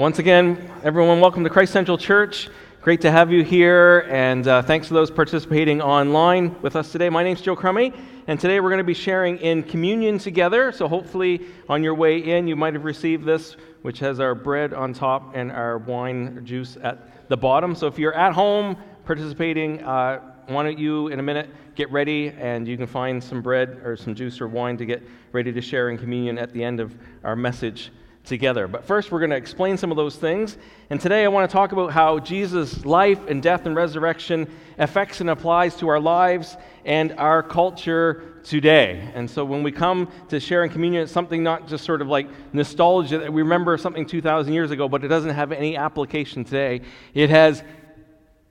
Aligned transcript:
Once 0.00 0.18
again, 0.18 0.72
everyone, 0.82 1.20
welcome 1.20 1.44
to 1.44 1.50
Christ 1.50 1.74
Central 1.74 1.98
Church. 1.98 2.48
Great 2.80 3.02
to 3.02 3.10
have 3.10 3.30
you 3.30 3.44
here, 3.44 4.06
and 4.08 4.48
uh, 4.48 4.62
thanks 4.62 4.88
to 4.88 4.94
those 4.94 5.10
participating 5.10 5.82
online 5.82 6.58
with 6.62 6.74
us 6.74 6.90
today. 6.90 7.10
My 7.10 7.22
name's 7.22 7.42
Joe 7.42 7.54
Crummy, 7.54 7.92
and 8.26 8.40
today 8.40 8.60
we're 8.60 8.70
going 8.70 8.78
to 8.78 8.82
be 8.84 8.94
sharing 8.94 9.36
in 9.36 9.62
communion 9.62 10.16
together. 10.16 10.72
So, 10.72 10.88
hopefully, 10.88 11.42
on 11.68 11.82
your 11.82 11.92
way 11.94 12.16
in, 12.16 12.48
you 12.48 12.56
might 12.56 12.72
have 12.72 12.84
received 12.84 13.26
this, 13.26 13.58
which 13.82 13.98
has 13.98 14.20
our 14.20 14.34
bread 14.34 14.72
on 14.72 14.94
top 14.94 15.36
and 15.36 15.52
our 15.52 15.76
wine 15.76 16.46
juice 16.46 16.78
at 16.82 17.28
the 17.28 17.36
bottom. 17.36 17.74
So, 17.74 17.86
if 17.86 17.98
you're 17.98 18.14
at 18.14 18.32
home 18.32 18.78
participating, 19.04 19.84
uh, 19.84 20.20
why 20.46 20.62
don't 20.62 20.78
you, 20.78 21.08
in 21.08 21.20
a 21.20 21.22
minute, 21.22 21.50
get 21.74 21.92
ready 21.92 22.28
and 22.38 22.66
you 22.66 22.78
can 22.78 22.86
find 22.86 23.22
some 23.22 23.42
bread 23.42 23.82
or 23.84 23.98
some 23.98 24.14
juice 24.14 24.40
or 24.40 24.48
wine 24.48 24.78
to 24.78 24.86
get 24.86 25.02
ready 25.32 25.52
to 25.52 25.60
share 25.60 25.90
in 25.90 25.98
communion 25.98 26.38
at 26.38 26.54
the 26.54 26.64
end 26.64 26.80
of 26.80 26.96
our 27.22 27.36
message 27.36 27.92
together. 28.24 28.68
But 28.68 28.84
first, 28.84 29.10
we're 29.10 29.18
going 29.18 29.30
to 29.30 29.36
explain 29.36 29.76
some 29.76 29.90
of 29.90 29.96
those 29.96 30.16
things. 30.16 30.56
And 30.90 31.00
today, 31.00 31.24
I 31.24 31.28
want 31.28 31.48
to 31.48 31.52
talk 31.52 31.72
about 31.72 31.92
how 31.92 32.18
Jesus' 32.18 32.84
life 32.84 33.26
and 33.28 33.42
death 33.42 33.66
and 33.66 33.74
resurrection 33.74 34.50
affects 34.78 35.20
and 35.20 35.30
applies 35.30 35.76
to 35.76 35.88
our 35.88 36.00
lives 36.00 36.56
and 36.84 37.12
our 37.12 37.42
culture 37.42 38.40
today. 38.44 39.10
And 39.14 39.30
so, 39.30 39.44
when 39.44 39.62
we 39.62 39.72
come 39.72 40.10
to 40.28 40.40
sharing 40.40 40.70
communion, 40.70 41.02
it's 41.02 41.12
something 41.12 41.42
not 41.42 41.68
just 41.68 41.84
sort 41.84 42.02
of 42.02 42.08
like 42.08 42.28
nostalgia 42.52 43.18
that 43.18 43.32
we 43.32 43.42
remember 43.42 43.76
something 43.78 44.06
2,000 44.06 44.52
years 44.52 44.70
ago, 44.70 44.88
but 44.88 45.04
it 45.04 45.08
doesn't 45.08 45.34
have 45.34 45.52
any 45.52 45.76
application 45.76 46.44
today. 46.44 46.82
It 47.14 47.30
has 47.30 47.62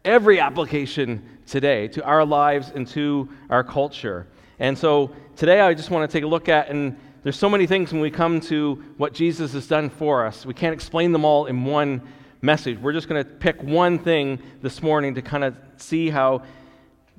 every 0.04 0.40
application 0.40 1.24
today 1.46 1.88
to 1.90 2.04
our 2.04 2.26
lives 2.26 2.72
and 2.74 2.88
to 2.88 3.30
our 3.50 3.64
culture. 3.64 4.28
And 4.60 4.78
so, 4.78 5.12
today, 5.36 5.62
I 5.62 5.74
just 5.74 5.90
want 5.90 6.10
to 6.10 6.14
take 6.14 6.24
a 6.24 6.28
look 6.28 6.50
at 6.50 6.70
and 6.70 6.98
there's 7.24 7.38
so 7.38 7.50
many 7.50 7.68
things 7.68 7.92
when 7.92 8.02
we 8.02 8.10
come 8.10 8.40
to 8.42 8.84
what 8.98 9.14
Jesus 9.14 9.52
has 9.54 9.68
done 9.68 9.90
for 9.90 10.26
us. 10.26 10.46
We 10.46 10.54
can't 10.54 10.74
explain 10.74 11.12
them 11.12 11.26
all 11.26 11.48
in 11.48 11.66
one 11.66 12.02
message. 12.42 12.80
We're 12.80 12.94
just 12.94 13.10
going 13.10 13.24
to 13.24 13.30
pick 13.30 13.62
one 13.62 14.00
thing 14.00 14.40
this 14.62 14.82
morning 14.82 15.16
to 15.16 15.22
kind 15.22 15.44
of 15.44 15.56
see 15.76 16.10
how 16.10 16.44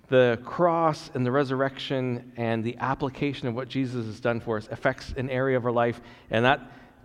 the 0.09 0.41
cross 0.43 1.11
and 1.15 1.25
the 1.25 1.31
resurrection 1.31 2.33
and 2.37 2.65
the 2.65 2.77
application 2.79 3.47
of 3.47 3.55
what 3.55 3.69
Jesus 3.69 4.07
has 4.07 4.21
done 4.21 4.41
for 4.41 4.57
us 4.57 4.69
affects 4.71 5.13
an 5.19 5.29
area 5.29 5.57
of 5.57 5.67
our 5.67 5.73
life. 5.73 6.01
And 6.31 6.47
that 6.47 6.61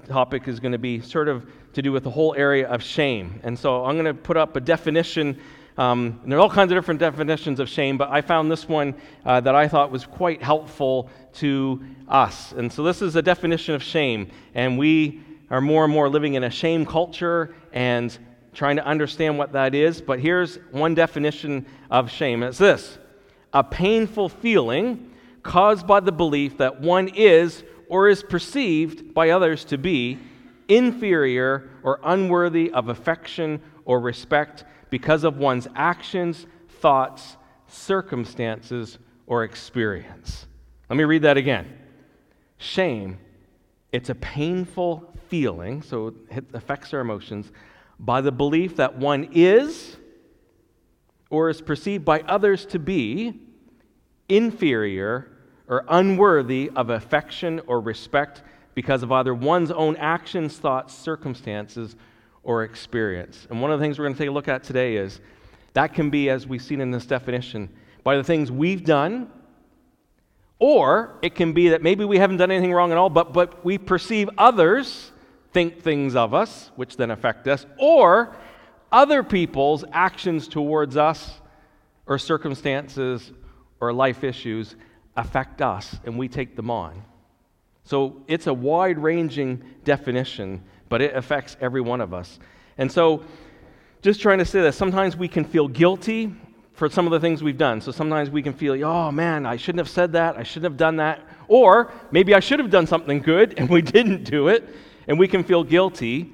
topic 0.07 0.47
is 0.47 0.61
going 0.61 0.71
to 0.71 0.77
be 0.77 1.01
sort 1.01 1.27
of 1.27 1.45
to 1.73 1.81
do 1.81 1.91
with 1.91 2.03
the 2.03 2.09
whole 2.09 2.33
area 2.35 2.67
of 2.67 2.81
shame. 2.81 3.41
And 3.43 3.59
so 3.59 3.83
I'm 3.83 3.95
going 3.95 4.05
to 4.05 4.13
put 4.13 4.37
up 4.37 4.55
a 4.55 4.61
definition 4.61 5.37
um, 5.77 6.19
and 6.23 6.31
there 6.31 6.39
are 6.39 6.41
all 6.41 6.49
kinds 6.49 6.71
of 6.71 6.77
different 6.77 6.99
definitions 6.99 7.59
of 7.59 7.67
shame, 7.67 7.97
but 7.97 8.09
I 8.09 8.21
found 8.21 8.49
this 8.49 8.67
one 8.67 8.95
uh, 9.25 9.41
that 9.41 9.55
I 9.55 9.67
thought 9.67 9.91
was 9.91 10.05
quite 10.05 10.41
helpful 10.41 11.09
to 11.33 11.83
us. 12.07 12.53
And 12.53 12.71
so 12.71 12.83
this 12.83 13.01
is 13.01 13.17
a 13.17 13.21
definition 13.21 13.75
of 13.75 13.83
shame. 13.83 14.31
And 14.53 14.77
we 14.77 15.21
are 15.49 15.59
more 15.59 15.83
and 15.83 15.91
more 15.91 16.07
living 16.07 16.35
in 16.35 16.45
a 16.45 16.49
shame 16.49 16.85
culture 16.85 17.53
and 17.73 18.17
trying 18.53 18.77
to 18.77 18.85
understand 18.85 19.37
what 19.37 19.51
that 19.51 19.75
is. 19.75 20.01
But 20.01 20.21
here's 20.21 20.55
one 20.71 20.95
definition 20.95 21.65
of 21.91 22.09
shame 22.09 22.41
it's 22.41 22.57
this 22.57 22.97
a 23.53 23.63
painful 23.63 24.29
feeling 24.29 25.11
caused 25.43 25.85
by 25.85 25.99
the 25.99 26.11
belief 26.11 26.57
that 26.57 26.79
one 26.81 27.09
is 27.09 27.63
or 27.89 28.07
is 28.07 28.23
perceived 28.23 29.13
by 29.13 29.29
others 29.29 29.65
to 29.65 29.77
be 29.77 30.17
inferior 30.67 31.69
or 31.83 31.99
unworthy 32.03 32.71
of 32.71 32.89
affection 32.89 33.61
or 33.83 33.99
respect 33.99 34.63
because 34.95 35.25
of 35.25 35.35
one's 35.35 35.67
actions, 35.75 36.45
thoughts, 36.79 37.35
circumstances, 37.67 38.97
or 39.27 39.43
experience. 39.43 40.47
Let 40.89 40.95
me 40.95 41.03
read 41.03 41.23
that 41.23 41.35
again. 41.35 41.67
Shame, 42.59 43.17
it's 43.91 44.09
a 44.09 44.15
painful 44.15 45.13
feeling, 45.27 45.81
so 45.81 46.13
it 46.31 46.45
affects 46.53 46.93
our 46.93 47.01
emotions, 47.01 47.51
by 47.99 48.21
the 48.21 48.31
belief 48.31 48.77
that 48.77 48.97
one 48.97 49.27
is 49.33 49.97
or 51.29 51.49
is 51.49 51.59
perceived 51.59 52.05
by 52.05 52.21
others 52.21 52.65
to 52.67 52.79
be 52.79 53.33
inferior 54.29 55.29
or 55.67 55.83
unworthy 55.89 56.71
of 56.73 56.89
affection 56.89 57.59
or 57.67 57.81
respect 57.81 58.43
because 58.75 59.03
of 59.03 59.11
either 59.11 59.33
one's 59.33 59.71
own 59.71 59.97
actions, 59.97 60.55
thoughts, 60.55 60.93
circumstances, 60.93 61.97
or 62.45 62.63
experience. 62.63 63.47
And 63.49 63.61
one 63.61 63.71
of 63.71 63.79
the 63.79 63.83
things 63.83 63.99
we're 63.99 64.05
going 64.05 64.13
to 64.13 64.19
take 64.19 64.29
a 64.29 64.31
look 64.31 64.47
at 64.47 64.63
today 64.63 64.95
is 64.95 65.19
that 65.73 65.93
can 65.93 66.09
be, 66.09 66.29
as 66.29 66.47
we've 66.47 66.61
seen 66.61 66.79
in 66.79 66.91
this 66.91 67.05
definition, 67.05 67.69
by 68.03 68.15
the 68.15 68.23
things 68.23 68.49
we've 68.51 68.85
done, 68.85 69.29
or 70.59 71.17
it 71.21 71.35
can 71.35 71.51
be 71.51 71.69
that 71.69 71.81
maybe 71.81 72.05
we 72.05 72.17
haven't 72.17 72.37
done 72.37 72.51
anything 72.51 72.71
wrong 72.71 72.91
at 72.91 72.97
all, 72.97 73.09
but, 73.09 73.33
but 73.33 73.65
we 73.65 73.77
perceive 73.77 74.29
others 74.37 75.11
think 75.51 75.81
things 75.81 76.15
of 76.15 76.33
us, 76.33 76.71
which 76.75 76.95
then 76.95 77.11
affect 77.11 77.47
us, 77.47 77.65
or 77.77 78.35
other 78.91 79.23
people's 79.23 79.83
actions 79.91 80.47
towards 80.47 80.95
us 80.95 81.41
or 82.05 82.17
circumstances 82.17 83.31
or 83.81 83.91
life 83.91 84.23
issues 84.23 84.75
affect 85.17 85.61
us 85.61 85.97
and 86.05 86.17
we 86.17 86.27
take 86.27 86.55
them 86.55 86.69
on. 86.69 87.03
So 87.83 88.23
it's 88.27 88.47
a 88.47 88.53
wide 88.53 88.97
ranging 88.99 89.63
definition 89.83 90.63
but 90.89 91.01
it 91.01 91.15
affects 91.15 91.57
every 91.61 91.81
one 91.81 92.01
of 92.01 92.13
us. 92.13 92.39
And 92.77 92.91
so, 92.91 93.23
just 94.01 94.21
trying 94.21 94.37
to 94.37 94.45
say 94.45 94.61
that 94.61 94.73
sometimes 94.73 95.17
we 95.17 95.27
can 95.27 95.43
feel 95.43 95.67
guilty 95.67 96.35
for 96.73 96.89
some 96.89 97.05
of 97.07 97.11
the 97.11 97.19
things 97.19 97.41
we've 97.41 97.57
done. 97.57 97.81
So 97.81 97.91
sometimes 97.91 98.29
we 98.29 98.43
can 98.43 98.53
feel, 98.53 98.83
oh 98.85 99.11
man, 99.11 99.45
I 99.45 99.55
shouldn't 99.55 99.79
have 99.79 99.89
said 99.89 100.11
that, 100.11 100.37
I 100.37 100.43
shouldn't 100.43 100.71
have 100.71 100.77
done 100.77 100.97
that. 100.97 101.21
Or 101.47 101.91
maybe 102.11 102.35
I 102.35 102.39
should 102.39 102.59
have 102.59 102.69
done 102.69 102.85
something 102.85 103.19
good 103.19 103.55
and 103.57 103.69
we 103.69 103.81
didn't 103.97 104.25
do 104.25 104.49
it, 104.49 104.69
and 105.07 105.17
we 105.17 105.27
can 105.27 105.43
feel 105.43 105.63
guilty 105.63 106.31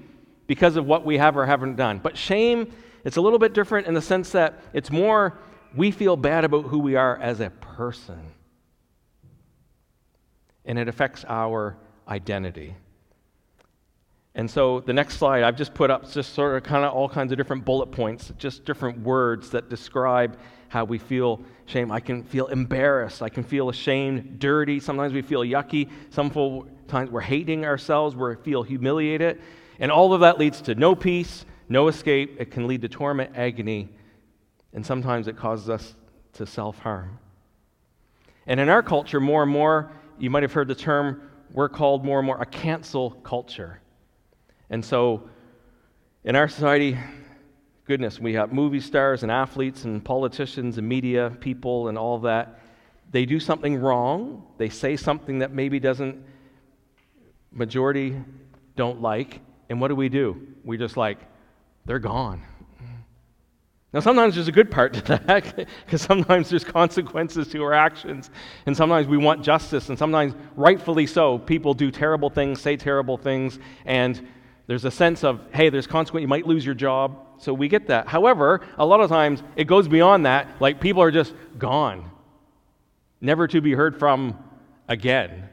because 0.47 0.75
of 0.75 0.85
what 0.85 1.06
we 1.06 1.17
have 1.17 1.38
or 1.38 1.45
haven't 1.45 1.75
done. 1.75 2.00
But 2.00 2.17
shame, 2.17 2.73
it's 3.06 3.17
a 3.17 3.22
little 3.22 3.40
bit 3.40 3.53
different 3.53 3.88
in 3.88 3.94
the 3.94 4.01
sense 4.01 4.31
that 4.31 4.59
it's 4.73 4.91
more 4.91 5.38
we 5.75 5.91
feel 5.91 6.17
bad 6.17 6.44
about 6.44 6.63
who 6.63 6.79
we 6.79 6.95
are 6.95 7.17
as 7.17 7.40
a 7.40 7.50
person. 7.50 8.19
And 10.66 10.78
it 10.78 10.88
affects 10.88 11.23
our 11.28 11.78
identity. 12.07 12.75
And 14.34 14.50
so 14.50 14.80
the 14.80 14.94
next 14.94 15.18
slide, 15.18 15.44
I've 15.44 15.58
just 15.58 15.74
put 15.74 15.92
up 15.92 16.09
just 16.09 16.34
sort 16.34 16.56
of 16.56 16.64
kind 16.64 16.86
of 16.86 16.94
all 16.94 17.09
kinds 17.09 17.31
of 17.31 17.38
different 17.38 17.66
bullet 17.66 17.88
points, 17.88 18.31
just 18.38 18.64
different 18.64 19.00
words 19.00 19.50
that 19.50 19.69
describe 19.69 20.38
how 20.69 20.86
we 20.86 20.97
feel 20.97 21.42
shame. 21.66 21.92
I 21.92 22.00
can 22.00 22.24
feel 22.24 22.47
embarrassed. 22.47 23.22
I 23.22 23.28
can 23.28 23.44
feel 23.44 23.68
ashamed, 23.68 24.40
dirty. 24.40 24.80
Sometimes 24.80 25.12
we 25.12 25.22
feel 25.22 25.41
yucky. 25.41 25.90
Sometimes 26.12 27.12
we're 27.12 27.20
hating 27.20 27.66
ourselves. 27.66 28.16
We 28.16 28.36
feel 28.36 28.64
humiliated. 28.64 29.41
And 29.80 29.91
all 29.91 30.14
of 30.14 30.22
that 30.22 30.40
leads 30.40 30.62
to 30.62 30.75
no 30.75 30.96
peace, 30.96 31.46
no 31.68 31.90
escape. 31.90 32.38
It 32.40 32.52
can 32.52 32.68
lead 32.68 32.81
to 32.84 32.90
torment, 32.90 33.31
agony, 33.36 33.90
and 34.74 34.86
sometimes 34.86 35.28
it 35.28 35.36
causes 35.36 35.70
us 35.70 35.96
to 36.34 36.46
self 36.46 36.80
harm. 36.80 37.20
And 38.47 38.59
in 38.62 38.70
our 38.70 38.81
culture, 38.81 39.20
more 39.20 39.44
and 39.44 39.52
more, 39.52 39.91
you 40.18 40.30
might 40.30 40.44
have 40.44 40.53
heard 40.53 40.70
the 40.70 40.75
term, 40.75 41.30
we're 41.52 41.70
called 41.70 42.06
more 42.06 42.20
and 42.20 42.25
more 42.25 42.41
a 42.41 42.46
cancel 42.46 43.12
culture. 43.12 43.81
And 44.72 44.84
so, 44.84 45.30
in 46.24 46.38
our 46.38 46.48
society, 46.48 46.98
goodness, 47.86 48.20
we 48.20 48.34
have 48.36 48.54
movie 48.54 48.80
stars 48.80 49.22
and 49.22 49.32
athletes 49.32 49.84
and 49.84 50.04
politicians 50.04 50.78
and 50.78 50.88
media 50.88 51.36
people 51.42 51.90
and 51.90 51.98
all 51.98 52.20
that. 52.20 52.62
They 53.12 53.26
do 53.26 53.38
something 53.38 53.76
wrong. 53.76 54.48
They 54.58 54.70
say 54.70 54.96
something 54.96 55.40
that 55.40 55.52
maybe 55.52 55.78
doesn't, 55.82 56.24
majority 57.52 58.16
don't 58.78 59.02
like. 59.02 59.42
And 59.70 59.82
what 59.82 59.90
do 59.90 59.96
we 59.96 60.08
do? 60.08 60.48
We 60.64 60.78
just 60.78 60.96
like, 60.96 61.20
they're 61.86 62.00
gone. 62.00 62.42
Now, 63.92 64.00
sometimes 64.00 64.36
there's 64.36 64.48
a 64.48 64.53
good 64.53 64.72
part 64.72 64.94
to 64.94 65.02
that 65.02 65.68
because 65.86 66.02
sometimes 66.02 66.50
there's 66.50 66.64
consequences 66.64 67.50
to 67.50 67.62
our 67.62 67.74
actions, 67.74 68.30
and 68.66 68.78
sometimes 68.78 69.08
we 69.08 69.18
want 69.18 69.44
justice, 69.44 69.90
and 69.90 70.00
sometimes, 70.00 70.34
rightfully 70.56 71.08
so, 71.08 71.40
people 71.40 71.74
do 71.74 71.92
terrible 71.92 72.30
things, 72.30 72.62
say 72.62 72.78
terrible 72.78 73.17
things, 73.17 73.59
and 73.84 74.26
there's 74.67 74.85
a 74.85 74.91
sense 74.91 75.23
of, 75.23 75.41
hey, 75.53 75.69
there's 75.69 75.87
consequence, 75.87 76.22
you 76.22 76.28
might 76.28 76.46
lose 76.46 76.66
your 76.66 76.75
job. 76.75 77.17
So 77.40 77.53
we 77.53 77.67
get 77.67 77.87
that. 77.87 78.08
However, 78.08 78.61
a 78.78 78.85
lot 78.85 79.02
of 79.02 79.09
times 79.09 79.41
it 79.55 79.66
goes 79.66 79.87
beyond 79.87 80.25
that. 80.25 80.47
Like 80.61 80.79
people 80.79 81.02
are 81.02 81.11
just 81.11 81.34
gone, 81.58 82.09
never 83.19 83.47
to 83.47 83.61
be 83.61 83.73
heard 83.73 83.97
from 83.97 84.37
again. 84.87 85.49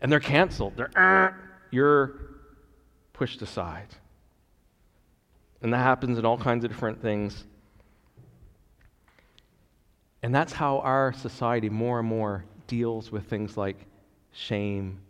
And 0.00 0.10
they're 0.10 0.20
canceled. 0.20 0.76
They're, 0.76 0.90
uh, 0.96 1.32
you're 1.70 2.20
pushed 3.12 3.42
aside. 3.42 3.88
And 5.62 5.72
that 5.72 5.78
happens 5.78 6.18
in 6.18 6.24
all 6.24 6.38
kinds 6.38 6.64
of 6.64 6.70
different 6.70 7.02
things. 7.02 7.44
And 10.22 10.34
that's 10.34 10.52
how 10.52 10.78
our 10.80 11.12
society 11.12 11.68
more 11.68 12.00
and 12.00 12.08
more 12.08 12.44
deals 12.66 13.12
with 13.12 13.26
things 13.26 13.56
like 13.56 13.76
shame 14.32 15.00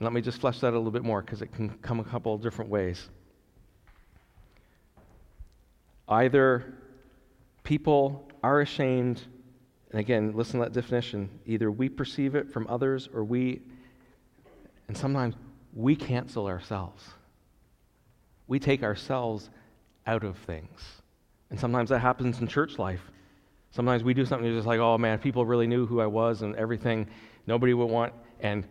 and 0.00 0.06
let 0.06 0.14
me 0.14 0.22
just 0.22 0.40
flesh 0.40 0.60
that 0.60 0.72
a 0.72 0.76
little 0.78 0.90
bit 0.90 1.04
more 1.04 1.20
because 1.20 1.42
it 1.42 1.52
can 1.52 1.68
come 1.82 2.00
a 2.00 2.04
couple 2.04 2.34
of 2.34 2.40
different 2.40 2.70
ways. 2.70 3.10
Either 6.08 6.72
people 7.64 8.26
are 8.42 8.62
ashamed, 8.62 9.22
and 9.90 10.00
again, 10.00 10.32
listen 10.34 10.58
to 10.58 10.64
that 10.64 10.72
definition. 10.72 11.28
Either 11.44 11.70
we 11.70 11.90
perceive 11.90 12.34
it 12.34 12.50
from 12.50 12.66
others 12.68 13.10
or 13.12 13.22
we, 13.22 13.60
and 14.88 14.96
sometimes 14.96 15.34
we 15.74 15.94
cancel 15.94 16.46
ourselves. 16.46 17.04
We 18.48 18.58
take 18.58 18.82
ourselves 18.82 19.50
out 20.06 20.24
of 20.24 20.38
things. 20.38 20.80
And 21.50 21.60
sometimes 21.60 21.90
that 21.90 21.98
happens 21.98 22.40
in 22.40 22.48
church 22.48 22.78
life. 22.78 23.02
Sometimes 23.70 24.02
we 24.02 24.14
do 24.14 24.24
something 24.24 24.50
just 24.50 24.66
like, 24.66 24.80
oh 24.80 24.96
man, 24.96 25.16
if 25.16 25.20
people 25.20 25.44
really 25.44 25.66
knew 25.66 25.84
who 25.84 26.00
I 26.00 26.06
was 26.06 26.40
and 26.40 26.56
everything. 26.56 27.06
Nobody 27.46 27.74
would 27.74 27.84
want, 27.84 28.14
and 28.40 28.66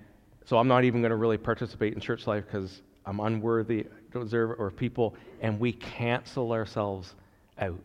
so 0.49 0.57
I'm 0.57 0.67
not 0.67 0.83
even 0.83 1.01
going 1.01 1.11
to 1.11 1.15
really 1.15 1.37
participate 1.37 1.93
in 1.93 1.99
church 1.99 2.25
life 2.25 2.43
because 2.43 2.81
I'm 3.05 3.19
unworthy, 3.19 3.85
don't 4.11 4.23
deserve 4.23 4.59
or 4.59 4.71
people, 4.71 5.15
and 5.41 5.59
we 5.59 5.73
cancel 5.73 6.53
ourselves 6.53 7.13
out. 7.59 7.77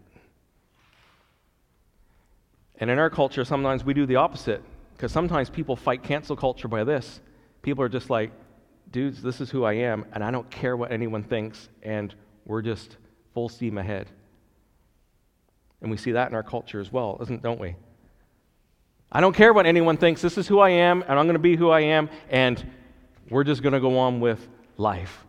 And 2.79 2.89
in 2.89 2.99
our 2.99 3.11
culture, 3.11 3.45
sometimes 3.45 3.85
we 3.85 3.93
do 3.93 4.07
the 4.07 4.17
opposite 4.17 4.63
because 4.95 5.13
sometimes 5.13 5.51
people 5.51 5.77
fight 5.77 6.03
cancel 6.03 6.37
culture 6.37 6.67
by 6.67 6.85
this. 6.85 7.21
People 7.61 7.85
are 7.85 7.89
just 7.91 8.09
like, 8.09 8.33
dudes, 8.91 9.21
this 9.21 9.43
is 9.43 9.51
who 9.51 9.65
I 9.65 9.75
am, 9.75 10.07
and 10.15 10.25
I 10.25 10.31
don't 10.31 10.51
care 10.51 10.75
what 10.75 10.91
anyone 10.91 11.23
thinks, 11.23 11.69
and 11.83 12.15
we're 12.47 12.63
just 12.63 12.97
full 13.35 13.51
steam 13.51 13.77
ahead. 13.77 14.07
And 15.83 15.91
we 15.91 15.99
see 15.99 16.13
that 16.13 16.31
in 16.31 16.35
our 16.35 16.43
culture 16.43 16.81
as 16.81 16.91
well, 16.91 17.19
isn't 17.21 17.43
don't 17.43 17.61
we? 17.61 17.77
I 19.15 19.21
don't 19.21 19.33
care 19.33 19.53
what 19.53 19.65
anyone 19.65 19.97
thinks. 19.97 20.21
This 20.21 20.37
is 20.37 20.49
who 20.49 20.59
I 20.59 20.71
am, 20.71 21.03
and 21.03 21.13
I'm 21.13 21.27
going 21.27 21.35
to 21.35 21.39
be 21.39 21.55
who 21.55 21.71
I 21.71 21.81
am, 21.83 22.11
and 22.29 22.63
we're 23.31 23.45
just 23.45 23.63
going 23.63 23.73
to 23.73 23.81
go 23.81 23.97
on 23.97 24.19
with 24.19 24.47
life. 24.77 25.25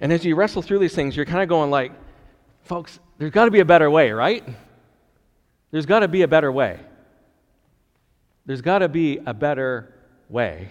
And 0.00 0.12
as 0.12 0.24
you 0.24 0.36
wrestle 0.36 0.62
through 0.62 0.78
these 0.78 0.94
things, 0.94 1.16
you're 1.16 1.26
kind 1.26 1.42
of 1.42 1.48
going 1.48 1.72
like, 1.72 1.90
folks, 2.62 3.00
there's 3.18 3.32
got 3.32 3.46
to 3.46 3.50
be 3.50 3.58
a 3.58 3.64
better 3.64 3.90
way, 3.90 4.12
right? 4.12 4.44
There's 5.72 5.86
got 5.86 6.00
to 6.00 6.08
be 6.08 6.22
a 6.22 6.28
better 6.28 6.52
way. 6.52 6.78
There's 8.46 8.62
got 8.62 8.78
to 8.78 8.88
be 8.88 9.18
a 9.26 9.34
better 9.34 9.92
way. 10.28 10.68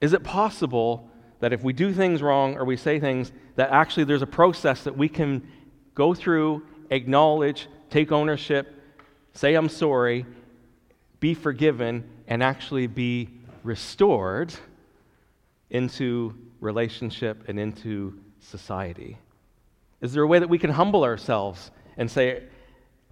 Is 0.00 0.14
it 0.14 0.24
possible 0.24 1.10
that 1.40 1.52
if 1.52 1.62
we 1.62 1.74
do 1.74 1.92
things 1.92 2.22
wrong 2.22 2.56
or 2.56 2.64
we 2.64 2.78
say 2.78 2.98
things, 2.98 3.32
that 3.56 3.70
actually 3.70 4.04
there's 4.04 4.22
a 4.22 4.26
process 4.26 4.82
that 4.84 4.96
we 4.96 5.10
can 5.10 5.46
go 5.94 6.14
through, 6.14 6.62
acknowledge, 6.90 7.68
take 7.90 8.10
ownership, 8.10 8.71
say, 9.34 9.54
I'm 9.54 9.68
sorry, 9.68 10.26
be 11.20 11.34
forgiven, 11.34 12.08
and 12.26 12.42
actually 12.42 12.86
be 12.86 13.28
restored 13.62 14.52
into 15.70 16.34
relationship 16.60 17.48
and 17.48 17.58
into 17.58 18.18
society? 18.40 19.18
Is 20.00 20.12
there 20.12 20.22
a 20.22 20.26
way 20.26 20.38
that 20.38 20.48
we 20.48 20.58
can 20.58 20.70
humble 20.70 21.04
ourselves 21.04 21.70
and 21.96 22.10
say, 22.10 22.42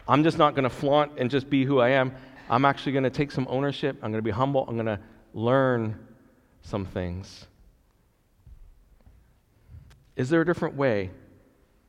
I'm 0.08 0.24
just 0.24 0.38
not 0.38 0.54
going 0.54 0.64
to 0.64 0.70
flaunt 0.70 1.12
and 1.18 1.30
just 1.30 1.48
be 1.48 1.64
who 1.64 1.78
I 1.78 1.90
am. 1.90 2.12
I'm 2.48 2.64
actually 2.64 2.92
going 2.92 3.04
to 3.04 3.10
take 3.10 3.30
some 3.30 3.46
ownership. 3.48 3.96
I'm 4.02 4.10
going 4.10 4.22
to 4.22 4.28
be 4.28 4.32
humble. 4.32 4.64
I'm 4.66 4.74
going 4.74 4.86
to 4.86 4.98
learn 5.34 5.98
some 6.62 6.84
things. 6.84 7.46
Is 10.16 10.28
there 10.28 10.40
a 10.40 10.44
different 10.44 10.74
way 10.74 11.10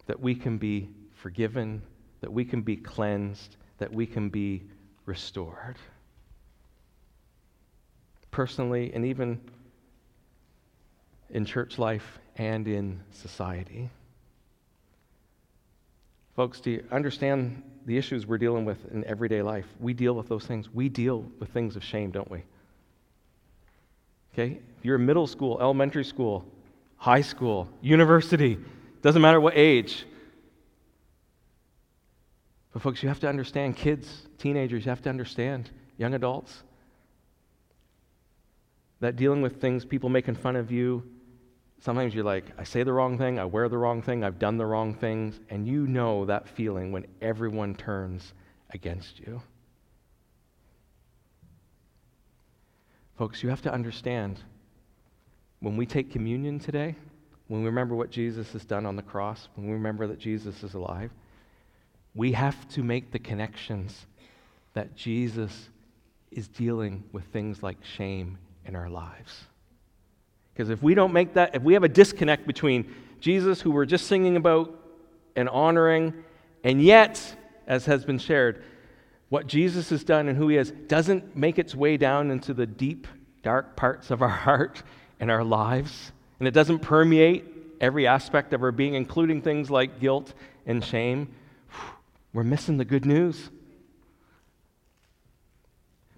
that 0.06 0.20
we 0.20 0.36
can 0.36 0.58
be 0.58 0.90
forgiven, 1.16 1.82
that 2.22 2.32
we 2.32 2.46
can 2.46 2.62
be 2.62 2.78
cleansed, 2.78 3.58
that 3.82 3.92
we 3.92 4.06
can 4.06 4.30
be 4.30 4.62
restored? 5.08 5.76
Personally, 8.30 8.92
and 8.94 9.04
even 9.04 9.42
in 11.32 11.46
church 11.46 11.80
life 11.80 12.20
and 12.36 12.68
in 12.68 13.02
society. 13.10 13.90
Folks, 16.36 16.60
do 16.60 16.70
you 16.70 16.84
understand 16.92 17.64
the 17.88 17.98
issues 17.98 18.28
we're 18.28 18.38
dealing 18.38 18.66
with 18.66 18.78
in 18.92 19.04
everyday 19.06 19.42
life? 19.42 19.66
We 19.80 19.96
deal 19.96 20.14
with 20.14 20.30
those 20.30 20.46
things. 20.46 20.70
We 20.72 20.88
deal 20.88 21.26
with 21.40 21.50
things 21.50 21.76
of 21.76 21.84
shame, 21.84 22.12
don't 22.12 22.30
we? 22.30 22.44
Okay? 24.34 24.60
You're 24.84 24.98
in 24.98 25.08
middle 25.08 25.26
school, 25.26 25.58
elementary 25.60 26.06
school, 26.06 26.46
high 26.98 27.22
school, 27.22 27.68
university, 27.82 28.60
doesn't 29.02 29.24
matter 29.24 29.42
what 29.42 29.58
age. 29.58 30.06
But, 32.74 32.82
folks, 32.82 33.04
you 33.04 33.10
have 33.10 33.20
to 33.22 33.30
understand 33.30 33.76
kids, 33.76 34.28
teenagers, 34.38 34.86
you 34.86 34.90
have 34.90 35.02
to 35.04 35.10
understand 35.10 35.70
young 35.98 36.14
adults 36.14 36.64
that 39.00 39.16
dealing 39.16 39.42
with 39.42 39.60
things, 39.60 39.84
people 39.84 40.10
making 40.10 40.36
fun 40.36 40.56
of 40.56 40.72
you, 40.72 41.04
Sometimes 41.82 42.14
you're 42.14 42.24
like, 42.24 42.46
I 42.60 42.64
say 42.64 42.84
the 42.84 42.94
wrong 42.94 43.18
thing, 43.18 43.40
I 43.40 43.46
wear 43.46 43.68
the 43.68 43.78
wrong 43.78 44.04
thing, 44.04 44.24
I've 44.24 44.38
done 44.38 44.58
the 44.58 44.68
wrong 44.68 44.94
things, 44.94 45.40
and 45.50 45.68
you 45.68 45.88
know 45.88 46.26
that 46.26 46.48
feeling 46.48 46.92
when 46.92 47.08
everyone 47.24 47.74
turns 47.74 48.34
against 48.70 49.20
you. 49.20 49.42
Folks, 53.18 53.42
you 53.42 53.50
have 53.50 53.64
to 53.64 53.74
understand 53.74 54.40
when 55.60 55.76
we 55.76 55.88
take 55.88 56.12
communion 56.12 56.60
today, 56.60 56.96
when 57.48 57.62
we 57.62 57.66
remember 57.66 57.96
what 57.96 58.12
Jesus 58.12 58.54
has 58.54 58.64
done 58.64 58.86
on 58.86 58.96
the 58.96 59.02
cross, 59.02 59.50
when 59.56 59.66
we 59.66 59.74
remember 59.74 60.06
that 60.06 60.20
Jesus 60.20 60.62
is 60.62 60.76
alive, 60.76 61.10
we 62.14 62.34
have 62.34 62.68
to 62.70 62.84
make 62.84 63.12
the 63.12 63.20
connections 63.20 64.06
that 64.74 64.96
Jesus 64.96 65.70
is 66.32 66.48
dealing 66.48 67.04
with 67.12 67.26
things 67.26 67.62
like 67.62 67.78
shame 67.84 68.38
in 68.66 68.76
our 68.76 68.90
lives. 68.90 69.46
Because 70.54 70.70
if 70.70 70.82
we 70.84 70.94
don't 70.94 71.14
make 71.14 71.34
that, 71.34 71.56
if 71.56 71.64
we 71.64 71.74
have 71.74 71.84
a 71.84 71.90
disconnect 71.90 72.46
between 72.48 72.94
Jesus, 73.20 73.62
who 73.62 73.72
we're 73.72 73.86
just 73.86 74.08
singing 74.08 74.36
about 74.36 74.78
and 75.36 75.48
honoring, 75.50 76.14
and 76.64 76.82
yet, 76.82 77.36
as 77.68 77.86
has 77.86 78.06
been 78.06 78.20
shared, 78.20 78.64
what 79.30 79.48
Jesus 79.48 79.90
has 79.90 80.04
done 80.04 80.28
and 80.28 80.38
who 80.38 80.50
he 80.50 80.58
is 80.58 80.72
doesn't 80.88 81.36
make 81.36 81.58
its 81.58 81.74
way 81.74 81.96
down 81.96 82.32
into 82.32 82.54
the 82.54 82.66
deep, 82.66 83.08
dark 83.44 83.76
parts 83.76 84.12
of 84.12 84.22
our 84.22 84.28
heart 84.46 84.84
and 85.20 85.32
our 85.32 85.44
lives, 85.44 86.12
and 86.40 86.48
it 86.48 86.52
doesn't 86.52 86.80
permeate 86.80 87.46
every 87.80 88.08
aspect 88.08 88.54
of 88.54 88.62
our 88.62 88.72
being, 88.72 88.94
including 88.94 89.42
things 89.42 89.72
like 89.72 90.00
guilt 90.00 90.34
and 90.66 90.84
shame, 90.84 91.34
we're 92.34 92.44
missing 92.44 92.78
the 92.78 92.86
good 92.86 93.06
news. 93.06 93.50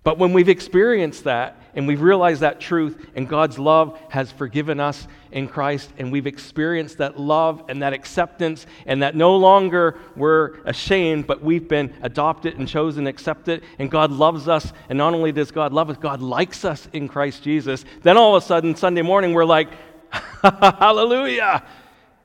But 0.04 0.18
when 0.18 0.34
we've 0.34 0.50
experienced 0.50 1.24
that 1.24 1.62
and 1.74 1.88
we've 1.88 2.02
realized 2.02 2.42
that 2.42 2.60
truth 2.60 3.10
and 3.16 3.28
God's 3.28 3.58
love 3.58 3.98
has 4.10 4.30
forgiven 4.34 4.82
us 4.82 5.08
in 5.32 5.48
Christ 5.48 5.92
and 5.98 6.12
we've 6.12 6.28
experienced 6.28 6.98
that 6.98 7.18
love 7.18 7.64
and 7.70 7.82
that 7.82 7.94
acceptance 7.94 8.66
and 8.86 9.02
that 9.02 9.16
no 9.16 9.38
longer 9.38 9.98
we're 10.18 10.60
ashamed, 10.66 11.26
but 11.26 11.42
we've 11.42 11.70
been 11.70 11.94
adopted 12.02 12.60
and 12.60 12.68
chosen, 12.68 13.08
accepted, 13.08 13.64
and 13.80 13.90
God 13.90 14.12
loves 14.12 14.50
us. 14.50 14.74
And 14.90 14.98
not 14.98 15.14
only 15.14 15.32
does 15.32 15.52
God 15.52 15.72
love 15.72 15.90
us, 15.90 15.96
God 15.96 16.22
likes 16.22 16.66
us 16.66 16.86
in 16.92 17.08
Christ 17.08 17.42
Jesus. 17.42 17.86
Then 18.02 18.18
all 18.18 18.36
of 18.36 18.44
a 18.44 18.46
sudden, 18.46 18.76
Sunday 18.76 19.04
morning, 19.04 19.34
we're 19.34 19.46
like, 19.46 19.70
hallelujah. 20.42 21.64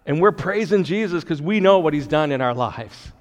And 0.04 0.20
we're 0.20 0.32
praising 0.32 0.82
Jesus 0.82 1.22
because 1.22 1.40
we 1.40 1.60
know 1.60 1.78
what 1.78 1.94
he's 1.94 2.08
done 2.08 2.32
in 2.32 2.40
our 2.40 2.54
lives. 2.54 3.12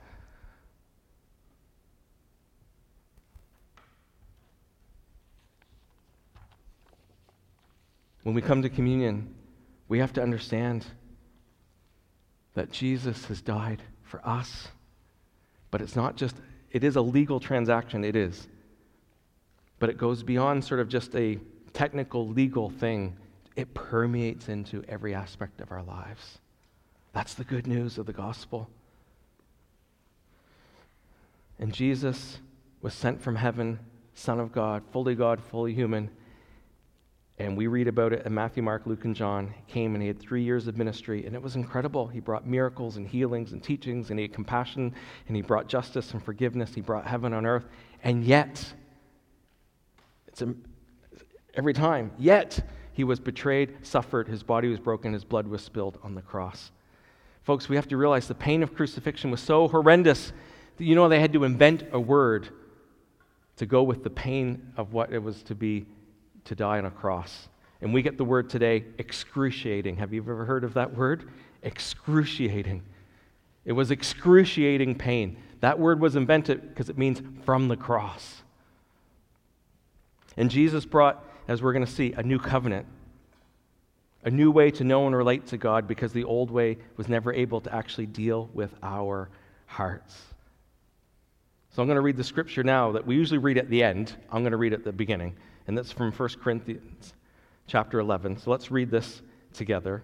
When 8.28 8.36
we 8.36 8.42
come 8.42 8.62
to 8.64 8.70
communion, 8.70 9.34
we 9.88 10.00
have 10.00 10.12
to 10.12 10.22
understand 10.22 10.86
that 12.56 12.74
Jesus 12.74 13.24
has 13.28 13.42
died 13.42 13.82
for 14.04 14.20
us. 14.28 14.68
But 15.72 15.82
it's 15.82 15.96
not 15.96 16.18
just, 16.18 16.36
it 16.70 16.84
is 16.84 16.98
a 16.98 17.02
legal 17.02 17.40
transaction, 17.40 18.04
it 18.04 18.18
is. 18.18 18.50
But 19.80 19.90
it 19.90 19.98
goes 19.98 20.24
beyond 20.24 20.66
sort 20.66 20.82
of 20.82 20.90
just 20.90 21.16
a 21.16 21.40
technical 21.72 22.28
legal 22.28 22.70
thing, 22.70 23.16
it 23.56 23.74
permeates 23.74 24.50
into 24.50 24.84
every 24.90 25.16
aspect 25.16 25.62
of 25.62 25.72
our 25.72 25.84
lives. 25.84 26.40
That's 27.14 27.34
the 27.34 27.46
good 27.46 27.66
news 27.66 27.98
of 27.98 28.08
the 28.08 28.12
gospel. 28.12 28.70
And 31.60 31.74
Jesus 31.74 32.40
was 32.82 32.94
sent 32.94 33.22
from 33.22 33.38
heaven, 33.38 33.80
Son 34.16 34.42
of 34.42 34.52
God, 34.52 34.84
fully 34.92 35.16
God, 35.16 35.42
fully 35.42 35.74
human 35.74 36.10
and 37.40 37.56
we 37.56 37.68
read 37.68 37.88
about 37.88 38.14
it 38.14 38.26
in 38.26 38.34
Matthew, 38.34 38.64
Mark, 38.64 38.88
Luke, 38.88 39.06
and 39.06 39.16
John. 39.16 39.54
He 39.66 39.72
came 39.72 39.94
and 39.94 40.02
he 40.02 40.08
had 40.08 40.20
three 40.20 40.44
years 40.44 40.68
of 40.68 40.76
ministry, 40.76 41.26
and 41.26 41.36
it 41.36 41.42
was 41.42 41.56
incredible. 41.56 42.08
He 42.08 42.20
brought 42.20 42.48
miracles 42.48 42.98
and 42.98 43.08
healings 43.08 43.52
and 43.52 43.62
teachings, 43.62 44.10
and 44.10 44.18
he 44.18 44.24
had 44.24 44.34
compassion, 44.34 44.94
and 45.28 45.36
he 45.36 45.44
brought 45.44 45.68
justice 45.68 46.14
and 46.14 46.24
forgiveness. 46.24 46.74
He 46.74 46.82
brought 46.82 47.06
heaven 47.06 47.34
on 47.34 47.46
earth. 47.46 47.66
And 48.04 48.24
yet, 48.24 48.74
it's 50.28 50.42
a, 50.42 50.56
every 51.54 51.74
time, 51.74 52.12
yet 52.18 52.60
he 52.94 53.04
was 53.04 53.20
betrayed, 53.20 53.86
suffered, 53.86 54.28
his 54.28 54.42
body 54.42 54.68
was 54.68 54.80
broken, 54.80 55.14
his 55.14 55.24
blood 55.24 55.48
was 55.48 55.64
spilled 55.64 56.00
on 56.02 56.16
the 56.16 56.24
cross. 56.24 56.72
Folks, 57.44 57.70
we 57.70 57.76
have 57.76 57.88
to 57.90 57.98
realize 57.98 58.28
the 58.28 58.36
pain 58.36 58.64
of 58.64 58.74
crucifixion 58.74 59.30
was 59.30 59.42
so 59.42 59.68
horrendous 59.68 60.34
that 60.78 60.84
you 60.84 60.96
know 60.96 61.08
they 61.08 61.20
had 61.20 61.34
to 61.34 61.44
invent 61.44 61.84
a 61.92 62.00
word 62.00 62.50
to 63.58 63.68
go 63.68 63.84
with 63.84 64.04
the 64.04 64.10
pain 64.10 64.74
of 64.76 64.94
what 64.94 65.14
it 65.14 65.20
was 65.20 65.44
to 65.44 65.54
be 65.54 65.86
to 66.48 66.56
die 66.56 66.78
on 66.78 66.86
a 66.86 66.92
cross. 66.92 67.48
And 67.82 67.94
we 67.94 68.02
get 68.02 68.18
the 68.18 68.26
word 68.26 68.50
today, 68.50 68.86
excruciating. 68.98 69.98
Have 69.98 70.14
you 70.14 70.22
ever 70.22 70.46
heard 70.46 70.64
of 70.64 70.74
that 70.74 70.96
word? 70.96 71.30
Excruciating. 71.64 72.82
It 73.66 73.74
was 73.74 73.92
excruciating 73.92 74.96
pain. 74.96 75.38
That 75.60 75.80
word 75.80 76.00
was 76.00 76.16
invented 76.16 76.70
because 76.70 76.90
it 76.90 76.98
means 76.98 77.22
from 77.44 77.68
the 77.68 77.78
cross. 77.78 78.42
And 80.36 80.50
Jesus 80.50 80.86
brought 80.86 81.24
as 81.48 81.62
we're 81.62 81.74
going 81.74 81.86
to 81.86 81.92
see, 81.92 82.14
a 82.14 82.24
new 82.24 82.40
covenant, 82.40 82.86
a 84.24 84.30
new 84.30 84.52
way 84.52 84.72
to 84.72 84.84
know 84.84 85.08
and 85.08 85.16
relate 85.16 85.48
to 85.48 85.58
God 85.58 85.88
because 85.88 86.12
the 86.12 86.26
old 86.26 86.52
way 86.52 86.78
was 86.98 87.08
never 87.08 87.34
able 87.34 87.62
to 87.62 87.74
actually 87.74 88.08
deal 88.08 88.50
with 88.54 88.74
our 88.84 89.30
hearts. 89.66 90.16
So 91.72 91.82
I'm 91.82 91.88
going 91.88 91.96
to 91.96 92.02
read 92.02 92.18
the 92.18 92.24
scripture 92.24 92.64
now 92.64 92.92
that 92.94 93.06
we 93.06 93.16
usually 93.16 93.38
read 93.38 93.58
at 93.58 93.70
the 93.70 93.84
end. 93.84 94.16
I'm 94.32 94.42
going 94.42 94.52
to 94.52 94.58
read 94.58 94.74
at 94.74 94.84
the 94.84 94.92
beginning, 94.92 95.36
and 95.68 95.78
that's 95.78 95.92
from 95.92 96.12
1 96.12 96.30
Corinthians 96.42 97.14
chapter 97.68 98.00
11. 98.00 98.40
So 98.40 98.52
let's 98.52 98.72
read 98.72 98.90
this 98.90 99.22
together. 99.54 100.02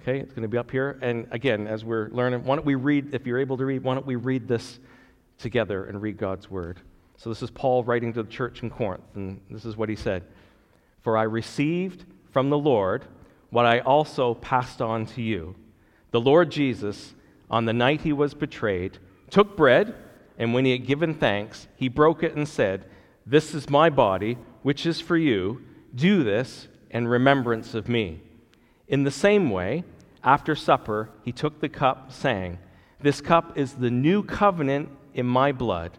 Okay, 0.00 0.18
it's 0.18 0.32
going 0.32 0.42
to 0.42 0.48
be 0.48 0.58
up 0.58 0.70
here. 0.70 0.98
And 1.02 1.28
again, 1.30 1.66
as 1.66 1.84
we're 1.84 2.08
learning, 2.08 2.44
why 2.44 2.56
don't 2.56 2.64
we 2.64 2.74
read, 2.74 3.14
if 3.14 3.26
you're 3.26 3.38
able 3.38 3.56
to 3.58 3.64
read, 3.64 3.84
why 3.84 3.94
don't 3.94 4.06
we 4.06 4.16
read 4.16 4.48
this 4.48 4.80
together 5.38 5.84
and 5.84 6.02
read 6.02 6.16
God's 6.16 6.50
word? 6.50 6.80
So 7.16 7.30
this 7.30 7.42
is 7.42 7.50
Paul 7.50 7.84
writing 7.84 8.12
to 8.14 8.22
the 8.24 8.28
church 8.28 8.62
in 8.62 8.70
Corinth, 8.70 9.04
and 9.14 9.40
this 9.48 9.64
is 9.64 9.76
what 9.76 9.88
he 9.88 9.94
said 9.94 10.24
For 11.02 11.16
I 11.16 11.22
received 11.22 12.04
from 12.32 12.50
the 12.50 12.58
Lord 12.58 13.04
what 13.50 13.66
I 13.66 13.80
also 13.80 14.34
passed 14.34 14.80
on 14.80 15.06
to 15.06 15.22
you. 15.22 15.54
The 16.10 16.20
Lord 16.20 16.50
Jesus, 16.50 17.14
on 17.50 17.66
the 17.66 17.72
night 17.72 18.00
he 18.00 18.12
was 18.12 18.34
betrayed, 18.34 18.98
took 19.30 19.56
bread, 19.56 19.94
and 20.38 20.52
when 20.52 20.64
he 20.64 20.72
had 20.72 20.86
given 20.86 21.14
thanks, 21.14 21.68
he 21.76 21.88
broke 21.88 22.22
it 22.22 22.34
and 22.34 22.48
said, 22.48 22.86
This 23.24 23.54
is 23.54 23.70
my 23.70 23.88
body, 23.88 24.36
which 24.62 24.86
is 24.86 25.00
for 25.00 25.16
you. 25.16 25.62
Do 25.94 26.22
this 26.22 26.68
in 26.90 27.06
remembrance 27.06 27.74
of 27.74 27.88
me. 27.88 28.20
In 28.88 29.04
the 29.04 29.10
same 29.10 29.50
way, 29.50 29.84
after 30.24 30.54
supper, 30.54 31.10
he 31.24 31.32
took 31.32 31.60
the 31.60 31.68
cup, 31.68 32.12
saying, 32.12 32.58
This 33.00 33.20
cup 33.20 33.58
is 33.58 33.74
the 33.74 33.90
new 33.90 34.22
covenant 34.22 34.88
in 35.14 35.26
my 35.26 35.52
blood. 35.52 35.98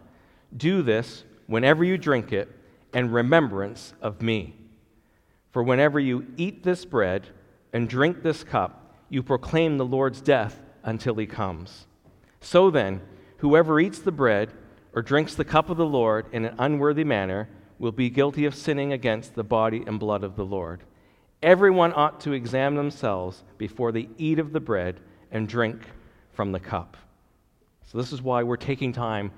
Do 0.56 0.82
this 0.82 1.24
whenever 1.46 1.84
you 1.84 1.98
drink 1.98 2.32
it 2.32 2.48
in 2.92 3.10
remembrance 3.10 3.92
of 4.00 4.22
me. 4.22 4.54
For 5.52 5.62
whenever 5.62 6.00
you 6.00 6.26
eat 6.36 6.62
this 6.62 6.84
bread 6.84 7.28
and 7.72 7.88
drink 7.88 8.22
this 8.22 8.42
cup, 8.44 8.96
you 9.08 9.22
proclaim 9.22 9.76
the 9.76 9.84
Lord's 9.84 10.20
death 10.20 10.62
until 10.82 11.14
he 11.16 11.26
comes. 11.26 11.86
So 12.40 12.70
then, 12.70 13.00
whoever 13.38 13.78
eats 13.78 13.98
the 13.98 14.12
bread 14.12 14.52
or 14.94 15.02
drinks 15.02 15.34
the 15.34 15.44
cup 15.44 15.70
of 15.70 15.76
the 15.76 15.86
Lord 15.86 16.26
in 16.32 16.44
an 16.44 16.54
unworthy 16.58 17.04
manner 17.04 17.48
will 17.78 17.92
be 17.92 18.10
guilty 18.10 18.44
of 18.44 18.54
sinning 18.54 18.92
against 18.92 19.34
the 19.34 19.44
body 19.44 19.82
and 19.86 19.98
blood 19.98 20.24
of 20.24 20.36
the 20.36 20.44
Lord. 20.44 20.82
Everyone 21.42 21.92
ought 21.94 22.20
to 22.20 22.32
examine 22.32 22.76
themselves 22.76 23.42
before 23.58 23.92
they 23.92 24.08
eat 24.16 24.38
of 24.38 24.52
the 24.52 24.60
bread 24.60 25.00
and 25.30 25.48
drink 25.48 25.82
from 26.32 26.52
the 26.52 26.60
cup. 26.60 26.96
So, 27.86 27.98
this 27.98 28.12
is 28.12 28.22
why 28.22 28.42
we're 28.42 28.56
taking 28.56 28.92
time 28.92 29.30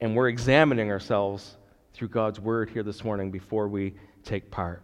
and 0.00 0.14
we're 0.14 0.28
examining 0.28 0.90
ourselves 0.90 1.56
through 1.94 2.08
God's 2.08 2.40
word 2.40 2.70
here 2.70 2.82
this 2.82 3.04
morning 3.04 3.30
before 3.30 3.68
we 3.68 3.94
take 4.24 4.50
part. 4.50 4.82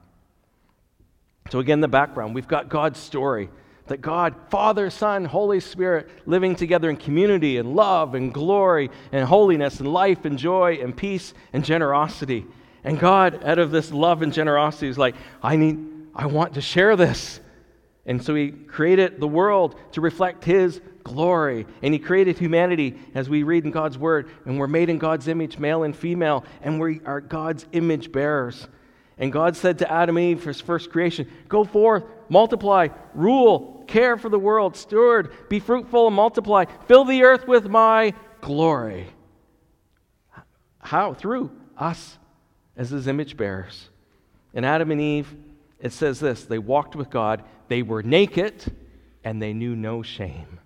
So, 1.51 1.61
again, 1.61 1.81
the 1.81 1.89
background 1.89 2.35
we've 2.35 2.49
got 2.49 2.69
God's 2.69 2.99
story 2.99 3.51
that 3.89 4.01
God, 4.01 4.35
Father, 4.51 4.91
Son, 4.91 5.25
Holy 5.25 5.61
Spirit, 5.61 6.09
living 6.27 6.55
together 6.55 6.89
in 6.89 6.97
community 6.97 7.57
and 7.57 7.75
love 7.75 8.15
and 8.15 8.33
glory 8.33 8.91
and 9.13 9.25
holiness 9.25 9.81
and 9.81 9.93
life 9.93 10.25
and 10.25 10.39
joy 10.39 10.79
and 10.81 10.97
peace 10.97 11.35
and 11.53 11.65
generosity. 11.65 12.47
And 12.85 12.99
God, 12.99 13.45
out 13.45 13.59
of 13.59 13.71
this 13.71 13.93
love 13.93 14.23
and 14.23 14.33
generosity, 14.33 14.89
is 14.89 14.99
like, 14.99 15.17
I 15.43 15.57
need, 15.57 15.79
I 16.15 16.27
want 16.27 16.55
to 16.55 16.61
share 16.61 16.97
this. 16.97 17.41
And 18.07 18.23
so 18.23 18.35
He 18.35 18.51
created 18.51 19.21
the 19.21 19.29
world 19.29 19.77
to 19.93 20.01
reflect 20.01 20.45
His 20.45 20.81
glory. 21.05 21.67
And 21.83 21.93
He 21.93 21.99
created 21.99 22.39
humanity, 22.39 22.99
as 23.15 23.29
we 23.29 23.43
read 23.43 23.65
in 23.65 23.71
God's 23.71 23.99
Word, 23.99 24.31
and 24.45 24.59
we're 24.59 24.67
made 24.67 24.89
in 24.89 24.99
God's 24.99 25.29
image, 25.29 25.59
male 25.59 25.83
and 25.83 25.95
female, 25.97 26.45
and 26.63 26.81
we 26.81 27.01
are 27.05 27.21
God's 27.21 27.67
image 27.73 28.13
bearers. 28.13 28.69
And 29.19 29.33
God 29.33 29.57
said 29.57 29.79
to 29.81 29.93
Adam 29.93 30.17
and 30.17 30.27
Eve 30.27 30.45
his 30.45 30.61
first 30.61 30.91
creation, 30.91 31.29
Go 31.49 31.65
forth, 31.65 32.05
multiply, 32.29 32.89
rule, 33.15 33.85
care 33.89 34.17
for 34.17 34.29
the 34.29 34.39
world, 34.39 34.77
steward, 34.77 35.33
be 35.49 35.59
fruitful 35.59 36.07
and 36.07 36.15
multiply, 36.15 36.67
fill 36.87 37.05
the 37.05 37.25
earth 37.25 37.49
with 37.49 37.67
my 37.69 38.15
glory. 38.41 39.09
How? 40.79 41.15
Through 41.15 41.51
us 41.77 42.17
as 42.79 42.91
his 42.91 43.09
image 43.09 43.37
bearers. 43.37 43.91
And 44.55 44.65
Adam 44.65 44.91
and 44.91 45.01
Eve, 45.01 45.37
it 45.81 45.93
says 45.93 46.21
this 46.21 46.45
they 46.45 46.59
walked 46.59 46.97
with 46.97 47.11
God, 47.11 47.45
they 47.67 47.83
were 47.83 48.03
naked, 48.03 48.55
and 49.25 49.43
they 49.43 49.53
knew 49.53 49.77
no 49.77 50.03
shame. 50.03 50.61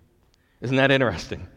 Isn't 0.61 0.77
that 0.77 0.91
interesting? 0.91 1.47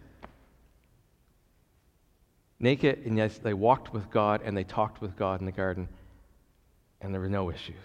Naked, 2.59 3.05
and 3.05 3.19
yes, 3.19 3.39
they 3.39 3.53
walked 3.53 3.93
with 3.93 4.11
God 4.11 4.41
and 4.43 4.57
they 4.57 4.65
talked 4.65 5.03
with 5.03 5.15
God 5.15 5.41
in 5.41 5.47
the 5.47 5.53
garden, 5.53 5.89
and 7.03 7.13
there 7.13 7.21
were 7.21 7.29
no 7.29 7.51
issues. 7.51 7.77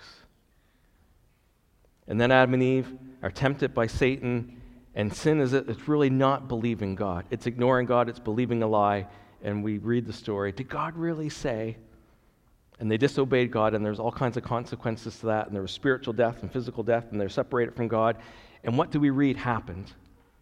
And 2.07 2.19
then 2.19 2.31
Adam 2.31 2.53
and 2.53 2.63
Eve 2.63 2.87
are 3.21 3.29
tempted 3.29 3.73
by 3.73 3.87
Satan, 3.87 4.61
and 4.95 5.13
sin 5.13 5.39
is 5.41 5.53
it, 5.53 5.69
it's 5.69 5.87
really 5.87 6.09
not 6.09 6.47
believing 6.47 6.95
God. 6.95 7.25
It's 7.29 7.45
ignoring 7.47 7.85
God, 7.85 8.09
it's 8.09 8.19
believing 8.19 8.63
a 8.63 8.67
lie. 8.67 9.07
And 9.43 9.63
we 9.63 9.79
read 9.79 10.05
the 10.05 10.13
story. 10.13 10.51
Did 10.51 10.69
God 10.69 10.95
really 10.95 11.29
say? 11.29 11.77
And 12.81 12.89
they 12.89 12.97
disobeyed 12.97 13.51
God, 13.51 13.75
and 13.75 13.85
there's 13.85 13.99
all 13.99 14.11
kinds 14.11 14.37
of 14.37 14.43
consequences 14.43 15.19
to 15.19 15.27
that, 15.27 15.45
and 15.45 15.55
there 15.55 15.61
was 15.61 15.71
spiritual 15.71 16.13
death 16.13 16.41
and 16.41 16.51
physical 16.51 16.81
death, 16.81 17.05
and 17.11 17.21
they're 17.21 17.29
separated 17.29 17.75
from 17.75 17.87
God. 17.87 18.17
And 18.63 18.75
what 18.75 18.89
do 18.89 18.99
we 18.99 19.11
read 19.11 19.37
happened? 19.37 19.93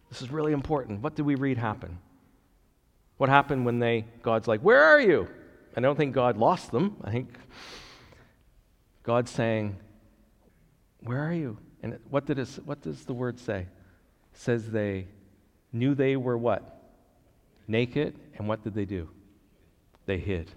This 0.08 0.22
is 0.22 0.30
really 0.30 0.52
important. 0.52 1.02
What 1.02 1.14
do 1.14 1.22
we 1.22 1.34
read 1.34 1.58
happen? 1.58 1.98
What 3.18 3.28
happened 3.28 3.66
when 3.66 3.78
they, 3.78 4.06
God's 4.22 4.48
like, 4.48 4.62
Where 4.62 4.82
are 4.82 4.98
you? 4.98 5.28
I 5.76 5.80
don't 5.82 5.96
think 5.96 6.14
God 6.14 6.38
lost 6.38 6.72
them. 6.72 6.96
I 7.04 7.10
think 7.10 7.28
God's 9.02 9.30
saying, 9.30 9.76
Where 11.00 11.22
are 11.22 11.34
you? 11.34 11.58
And 11.82 11.98
what, 12.08 12.24
did 12.24 12.38
it, 12.38 12.48
what 12.64 12.80
does 12.80 13.04
the 13.04 13.12
word 13.12 13.38
say? 13.38 13.60
It 13.60 13.68
says 14.32 14.70
they 14.70 15.08
knew 15.74 15.94
they 15.94 16.16
were 16.16 16.38
what? 16.38 16.90
Naked, 17.68 18.18
and 18.38 18.48
what 18.48 18.64
did 18.64 18.72
they 18.72 18.86
do? 18.86 19.10
They 20.06 20.16
hid. 20.16 20.50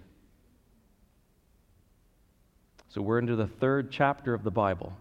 So 2.93 3.01
we're 3.01 3.17
into 3.17 3.35
the 3.35 3.47
third 3.47 3.89
chapter 3.89 4.35
of 4.35 4.43
the 4.43 4.51
Bible, 4.51 4.93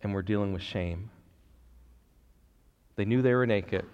and 0.00 0.14
we're 0.14 0.22
dealing 0.22 0.52
with 0.52 0.62
shame. 0.62 1.10
They 2.94 3.04
knew 3.04 3.20
they 3.20 3.34
were 3.34 3.48
naked, 3.48 3.84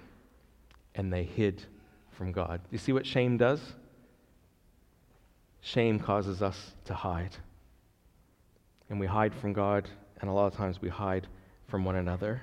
and 0.94 1.10
they 1.10 1.24
hid 1.24 1.64
from 2.10 2.30
God. 2.30 2.60
You 2.70 2.76
see 2.76 2.92
what 2.92 3.06
shame 3.06 3.38
does? 3.38 3.62
Shame 5.62 5.98
causes 5.98 6.42
us 6.42 6.74
to 6.84 6.92
hide. 6.92 7.34
And 8.90 9.00
we 9.00 9.06
hide 9.06 9.34
from 9.34 9.54
God, 9.54 9.88
and 10.20 10.28
a 10.28 10.32
lot 10.34 10.46
of 10.46 10.54
times 10.54 10.82
we 10.82 10.90
hide 10.90 11.26
from 11.68 11.86
one 11.86 11.96
another. 11.96 12.42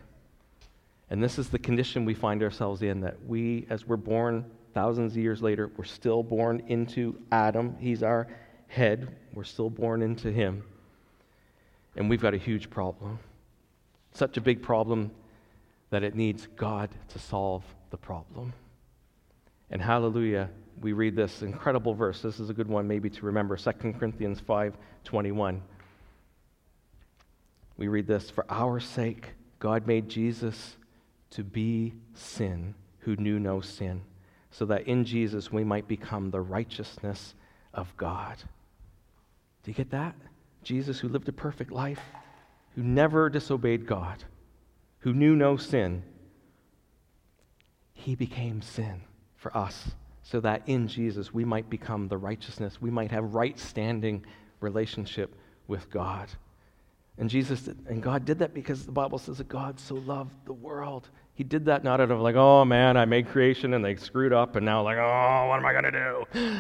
And 1.12 1.24
this 1.24 1.38
is 1.38 1.50
the 1.50 1.60
condition 1.60 2.04
we 2.04 2.16
find 2.16 2.42
ourselves 2.42 2.82
in 2.82 3.02
that 3.02 3.24
we, 3.28 3.68
as 3.70 3.86
we're 3.86 3.96
born 3.98 4.44
thousands 4.74 5.12
of 5.12 5.20
years 5.20 5.44
later, 5.44 5.70
we're 5.78 5.84
still 5.84 6.24
born 6.24 6.64
into 6.66 7.22
Adam. 7.32 7.76
He's 7.80 8.02
our 8.02 8.28
head. 8.68 9.16
We're 9.34 9.44
still 9.44 9.70
born 9.70 10.02
into 10.02 10.32
Him. 10.32 10.64
And 11.96 12.10
we've 12.10 12.22
got 12.22 12.34
a 12.34 12.38
huge 12.38 12.70
problem. 12.70 13.20
Such 14.14 14.38
a 14.38 14.42
big 14.42 14.62
problem 14.62 15.12
that 15.90 16.04
it 16.04 16.16
needs 16.16 16.48
God 16.56 16.90
to 17.10 17.20
solve 17.20 17.64
the 17.90 17.98
problem. 17.98 18.54
And 19.70 19.82
hallelujah, 19.82 20.50
we 20.82 20.94
read 20.94 21.16
this 21.16 21.42
incredible 21.42 21.94
verse. 21.94 22.22
This 22.22 22.40
is 22.40 22.50
a 22.50 22.54
good 22.54 22.68
one 22.68 22.88
maybe 22.88 23.10
to 23.10 23.26
remember 23.26 23.58
2 23.58 23.94
Corinthians 23.94 24.40
5:21. 24.40 25.62
We 27.78 27.88
read 27.88 28.08
this, 28.08 28.30
"For 28.30 28.46
our 28.50 28.80
sake 28.80 29.34
God 29.60 29.88
made 29.88 30.10
Jesus 30.10 30.78
to 31.32 31.44
be 31.44 31.94
sin 32.14 32.76
who 33.00 33.16
knew 33.16 33.40
no 33.40 33.60
sin, 33.62 34.02
so 34.52 34.66
that 34.66 34.88
in 34.88 35.04
Jesus 35.04 35.52
we 35.52 35.64
might 35.64 35.88
become 35.88 36.32
the 36.32 36.42
righteousness 36.42 37.36
of 37.74 37.96
God." 37.98 38.44
Do 39.68 39.72
you 39.72 39.76
get 39.76 39.92
that? 39.92 40.16
Jesus, 40.64 40.98
who 40.98 41.10
lived 41.10 41.28
a 41.28 41.34
perfect 41.34 41.74
life, 41.74 42.00
who 42.76 42.84
never 42.84 43.30
disobeyed 43.30 43.86
God, 43.86 44.24
who 45.00 45.14
knew 45.14 45.36
no 45.36 45.58
sin, 45.58 46.04
he 47.92 48.16
became 48.16 48.62
sin 48.62 49.02
for 49.36 49.56
us 49.58 49.92
so 50.24 50.40
that 50.40 50.62
in 50.68 50.88
Jesus 50.88 51.34
we 51.34 51.44
might 51.44 51.70
become 51.70 52.08
the 52.08 52.16
righteousness, 52.16 52.82
we 52.82 52.90
might 52.90 53.12
have 53.12 53.36
right 53.36 53.60
standing 53.60 54.26
relationship 54.62 55.36
with 55.68 55.90
God. 55.90 56.30
And 57.18 57.30
Jesus 57.30 57.68
and 57.88 58.02
God 58.02 58.24
did 58.24 58.40
that 58.40 58.54
because 58.54 58.86
the 58.86 58.94
Bible 58.94 59.18
says 59.18 59.40
that 59.40 59.50
God 59.50 59.82
so 59.82 59.96
loved 59.96 60.34
the 60.46 60.54
world. 60.54 61.10
He 61.34 61.44
did 61.44 61.66
that 61.66 61.84
not 61.84 62.00
out 62.00 62.10
of 62.10 62.22
like, 62.22 62.36
oh 62.36 62.64
man, 62.64 62.96
I 62.96 63.04
made 63.04 63.28
creation 63.28 63.74
and 63.74 63.84
they 63.84 63.98
screwed 63.98 64.32
up 64.32 64.56
and 64.56 64.66
now 64.66 64.82
like, 64.82 64.98
oh, 64.98 65.48
what 65.50 65.60
am 65.60 65.66
I 65.66 65.74
gonna 65.74 65.92
do? 65.92 66.58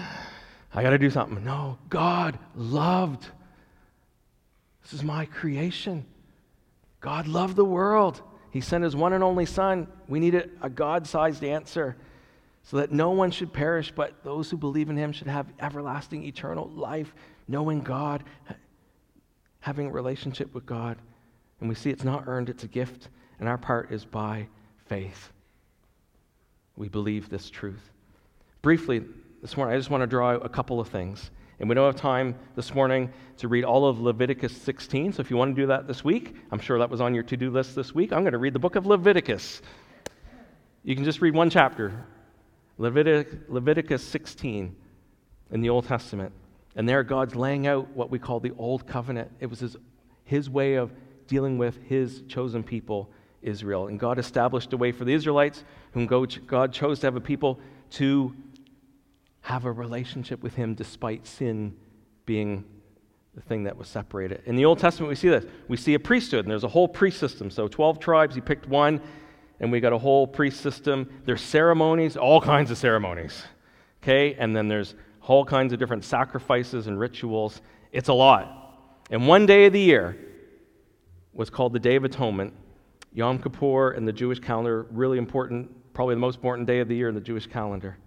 I 0.73 0.83
got 0.83 0.91
to 0.91 0.97
do 0.97 1.09
something. 1.09 1.43
No, 1.43 1.77
God 1.89 2.37
loved. 2.55 3.25
This 4.83 4.93
is 4.93 5.03
my 5.03 5.25
creation. 5.25 6.05
God 6.99 7.27
loved 7.27 7.55
the 7.55 7.65
world. 7.65 8.21
He 8.51 8.61
sent 8.61 8.83
his 8.83 8.95
one 8.95 9.13
and 9.13 9.23
only 9.23 9.45
Son. 9.45 9.87
We 10.07 10.19
needed 10.19 10.51
a 10.61 10.69
God 10.69 11.07
sized 11.07 11.43
answer 11.43 11.95
so 12.63 12.77
that 12.77 12.91
no 12.91 13.11
one 13.11 13.31
should 13.31 13.53
perish, 13.53 13.91
but 13.95 14.23
those 14.23 14.49
who 14.49 14.57
believe 14.57 14.89
in 14.89 14.97
him 14.97 15.13
should 15.13 15.27
have 15.27 15.47
everlasting, 15.59 16.23
eternal 16.23 16.67
life, 16.69 17.13
knowing 17.47 17.81
God, 17.81 18.23
having 19.61 19.87
a 19.87 19.91
relationship 19.91 20.53
with 20.53 20.65
God. 20.65 20.97
And 21.59 21.69
we 21.69 21.75
see 21.75 21.89
it's 21.89 22.03
not 22.03 22.25
earned, 22.27 22.49
it's 22.49 22.63
a 22.63 22.67
gift, 22.67 23.09
and 23.39 23.47
our 23.47 23.57
part 23.57 23.91
is 23.91 24.05
by 24.05 24.47
faith. 24.85 25.31
We 26.75 26.89
believe 26.89 27.29
this 27.29 27.49
truth. 27.49 27.89
Briefly, 28.61 29.03
this 29.41 29.55
morning, 29.55 29.75
I 29.75 29.77
just 29.77 29.91
want 29.91 30.01
to 30.01 30.07
draw 30.07 30.31
a 30.31 30.49
couple 30.49 30.79
of 30.79 30.87
things. 30.87 31.29
And 31.59 31.69
we 31.69 31.75
don't 31.75 31.85
have 31.85 31.99
time 31.99 32.35
this 32.55 32.73
morning 32.73 33.11
to 33.37 33.47
read 33.47 33.63
all 33.63 33.87
of 33.87 33.99
Leviticus 33.99 34.55
16. 34.57 35.13
So 35.13 35.21
if 35.21 35.29
you 35.29 35.37
want 35.37 35.55
to 35.55 35.61
do 35.61 35.67
that 35.67 35.87
this 35.87 36.03
week, 36.03 36.35
I'm 36.51 36.59
sure 36.59 36.79
that 36.79 36.89
was 36.89 37.01
on 37.01 37.13
your 37.13 37.23
to 37.23 37.37
do 37.37 37.51
list 37.51 37.75
this 37.75 37.93
week. 37.93 38.11
I'm 38.11 38.23
going 38.23 38.33
to 38.33 38.39
read 38.39 38.53
the 38.53 38.59
book 38.59 38.75
of 38.75 38.87
Leviticus. 38.87 39.61
You 40.83 40.95
can 40.95 41.03
just 41.03 41.21
read 41.21 41.35
one 41.35 41.49
chapter 41.49 42.05
Levitic- 42.79 43.47
Leviticus 43.47 44.03
16 44.03 44.75
in 45.51 45.61
the 45.61 45.69
Old 45.69 45.85
Testament. 45.87 46.31
And 46.75 46.89
there, 46.89 47.03
God's 47.03 47.35
laying 47.35 47.67
out 47.67 47.89
what 47.95 48.09
we 48.09 48.17
call 48.17 48.39
the 48.39 48.53
Old 48.57 48.87
Covenant. 48.87 49.31
It 49.39 49.47
was 49.47 49.59
his, 49.59 49.77
his 50.25 50.49
way 50.49 50.75
of 50.75 50.91
dealing 51.27 51.57
with 51.59 51.77
his 51.83 52.23
chosen 52.27 52.63
people, 52.63 53.09
Israel. 53.43 53.87
And 53.87 53.99
God 53.99 54.17
established 54.17 54.73
a 54.73 54.77
way 54.77 54.91
for 54.91 55.05
the 55.05 55.13
Israelites, 55.13 55.63
whom 55.91 56.07
God 56.07 56.73
chose 56.73 56.99
to 56.99 57.07
have 57.07 57.15
a 57.15 57.21
people, 57.21 57.59
to 57.91 58.35
have 59.47 59.63
a 59.63 59.71
relationship 59.71 60.43
with 60.43 60.55
him 60.55 60.73
despite 60.73 61.25
sin 61.25 61.73
being 62.25 62.65
the 63.33 63.39
thing 63.39 63.63
that 63.63 63.77
was 63.77 63.87
separated. 63.87 64.41
In 64.45 64.57
the 64.57 64.65
Old 64.65 64.77
Testament, 64.77 65.07
we 65.07 65.15
see 65.15 65.29
this. 65.29 65.45
We 65.69 65.77
see 65.77 65.93
a 65.93 65.99
priesthood, 65.99 66.43
and 66.43 66.51
there's 66.51 66.65
a 66.65 66.67
whole 66.67 66.89
priest 66.89 67.17
system. 67.17 67.49
So 67.49 67.69
12 67.69 67.97
tribes, 67.97 68.35
he 68.35 68.41
picked 68.41 68.67
one, 68.67 68.99
and 69.61 69.71
we 69.71 69.79
got 69.79 69.93
a 69.93 69.97
whole 69.97 70.27
priest 70.27 70.59
system. 70.59 71.09
There's 71.23 71.39
ceremonies, 71.39 72.17
all 72.17 72.41
kinds 72.41 72.71
of 72.71 72.77
ceremonies. 72.77 73.41
Okay? 74.03 74.33
And 74.33 74.53
then 74.53 74.67
there's 74.67 74.95
all 75.21 75.45
kinds 75.45 75.71
of 75.71 75.79
different 75.79 76.03
sacrifices 76.03 76.87
and 76.87 76.99
rituals. 76.99 77.61
It's 77.93 78.09
a 78.09 78.13
lot. 78.13 78.99
And 79.11 79.29
one 79.29 79.45
day 79.45 79.67
of 79.67 79.71
the 79.71 79.79
year 79.79 80.17
was 81.31 81.49
called 81.49 81.71
the 81.71 81.79
Day 81.79 81.95
of 81.95 82.03
Atonement. 82.03 82.53
Yom 83.13 83.41
Kippur 83.41 83.93
in 83.93 84.03
the 84.03 84.11
Jewish 84.11 84.39
calendar, 84.39 84.87
really 84.91 85.17
important, 85.17 85.71
probably 85.93 86.15
the 86.15 86.19
most 86.19 86.35
important 86.35 86.67
day 86.67 86.79
of 86.79 86.89
the 86.89 86.95
year 86.97 87.07
in 87.07 87.15
the 87.15 87.21
Jewish 87.21 87.47
calendar. 87.47 87.97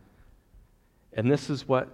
And 1.13 1.31
this 1.31 1.51
is 1.51 1.67
what 1.67 1.89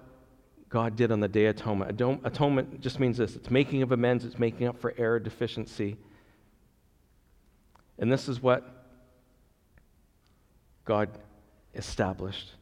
God 0.69 0.97
did 0.97 1.11
on 1.13 1.21
the 1.21 1.29
Day 1.29 1.47
of 1.47 1.57
Atonement. 1.57 2.01
Atonement 2.25 2.81
just 2.81 3.01
means 3.01 3.17
this 3.17 3.37
it's 3.37 3.51
making 3.51 3.83
of 3.83 3.93
amends, 3.93 4.25
it's 4.25 4.39
making 4.39 4.67
up 4.67 4.79
for 4.79 4.95
error 4.99 5.19
deficiency. 5.19 5.97
And 7.99 8.13
this 8.13 8.29
is 8.29 8.43
what 8.43 8.63
God 10.85 11.09
established. 11.75 12.53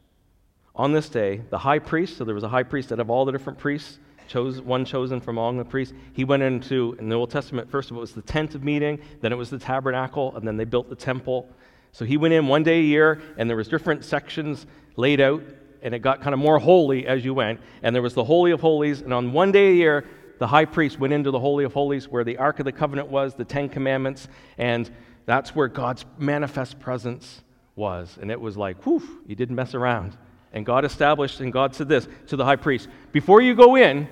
On 0.75 0.91
this 0.91 1.09
day, 1.09 1.41
the 1.49 1.57
high 1.57 1.79
priest, 1.79 2.17
so 2.17 2.25
there 2.25 2.35
was 2.35 2.43
a 2.43 2.49
high 2.49 2.63
priest 2.63 2.91
out 2.91 2.99
of 2.99 3.09
all 3.09 3.25
the 3.25 3.31
different 3.31 3.59
priests, 3.59 3.99
chose 4.27 4.59
one 4.61 4.83
chosen 4.83 5.21
from 5.21 5.37
among 5.37 5.57
the 5.57 5.65
priests. 5.65 5.93
He 6.13 6.23
went 6.23 6.43
into, 6.43 6.95
in 6.99 7.09
the 7.09 7.15
Old 7.15 7.31
Testament, 7.31 7.69
first 7.69 7.91
of 7.91 7.97
all, 7.97 7.99
it 7.99 8.01
was 8.01 8.13
the 8.13 8.21
tent 8.21 8.55
of 8.55 8.63
meeting, 8.63 8.99
then 9.21 9.31
it 9.31 9.35
was 9.35 9.49
the 9.49 9.59
tabernacle, 9.59 10.35
and 10.35 10.47
then 10.47 10.57
they 10.57 10.65
built 10.65 10.89
the 10.89 10.95
temple. 10.95 11.49
So 11.91 12.03
he 12.03 12.17
went 12.17 12.33
in 12.33 12.47
one 12.47 12.63
day 12.63 12.79
a 12.79 12.83
year, 12.83 13.21
and 13.37 13.49
there 13.49 13.55
was 13.55 13.67
different 13.67 14.03
sections 14.03 14.65
laid 14.95 15.21
out, 15.21 15.43
and 15.85 15.93
it 15.93 15.99
got 15.99 16.19
kind 16.19 16.33
of 16.33 16.39
more 16.39 16.57
holy 16.57 17.05
as 17.05 17.23
you 17.23 17.33
went. 17.33 17.61
And 17.83 17.95
there 17.95 18.01
was 18.01 18.15
the 18.15 18.23
Holy 18.23 18.51
of 18.51 18.59
Holies, 18.59 19.01
and 19.01 19.13
on 19.13 19.31
one 19.31 19.51
day 19.51 19.69
a 19.69 19.73
year, 19.73 20.05
the 20.39 20.47
high 20.47 20.65
priest 20.65 20.99
went 20.99 21.13
into 21.13 21.29
the 21.29 21.39
Holy 21.39 21.63
of 21.63 21.73
Holies 21.73 22.09
where 22.09 22.23
the 22.23 22.37
Ark 22.37 22.59
of 22.59 22.65
the 22.65 22.71
Covenant 22.71 23.07
was, 23.07 23.35
the 23.35 23.45
Ten 23.45 23.69
Commandments, 23.69 24.27
and 24.57 24.89
that's 25.25 25.55
where 25.55 25.67
God's 25.67 26.03
manifest 26.17 26.79
presence 26.79 27.43
was. 27.75 28.17
And 28.19 28.31
it 28.31 28.41
was 28.41 28.57
like, 28.57 28.83
whew, 28.83 29.21
you 29.27 29.35
didn't 29.35 29.55
mess 29.55 29.75
around. 29.75 30.17
And 30.53 30.65
God 30.65 30.85
established, 30.85 31.39
and 31.39 31.53
God 31.53 31.75
said 31.75 31.87
this 31.87 32.07
to 32.27 32.35
the 32.35 32.43
high 32.43 32.55
priest 32.55 32.89
Before 33.11 33.39
you 33.39 33.53
go 33.53 33.75
in, 33.75 34.07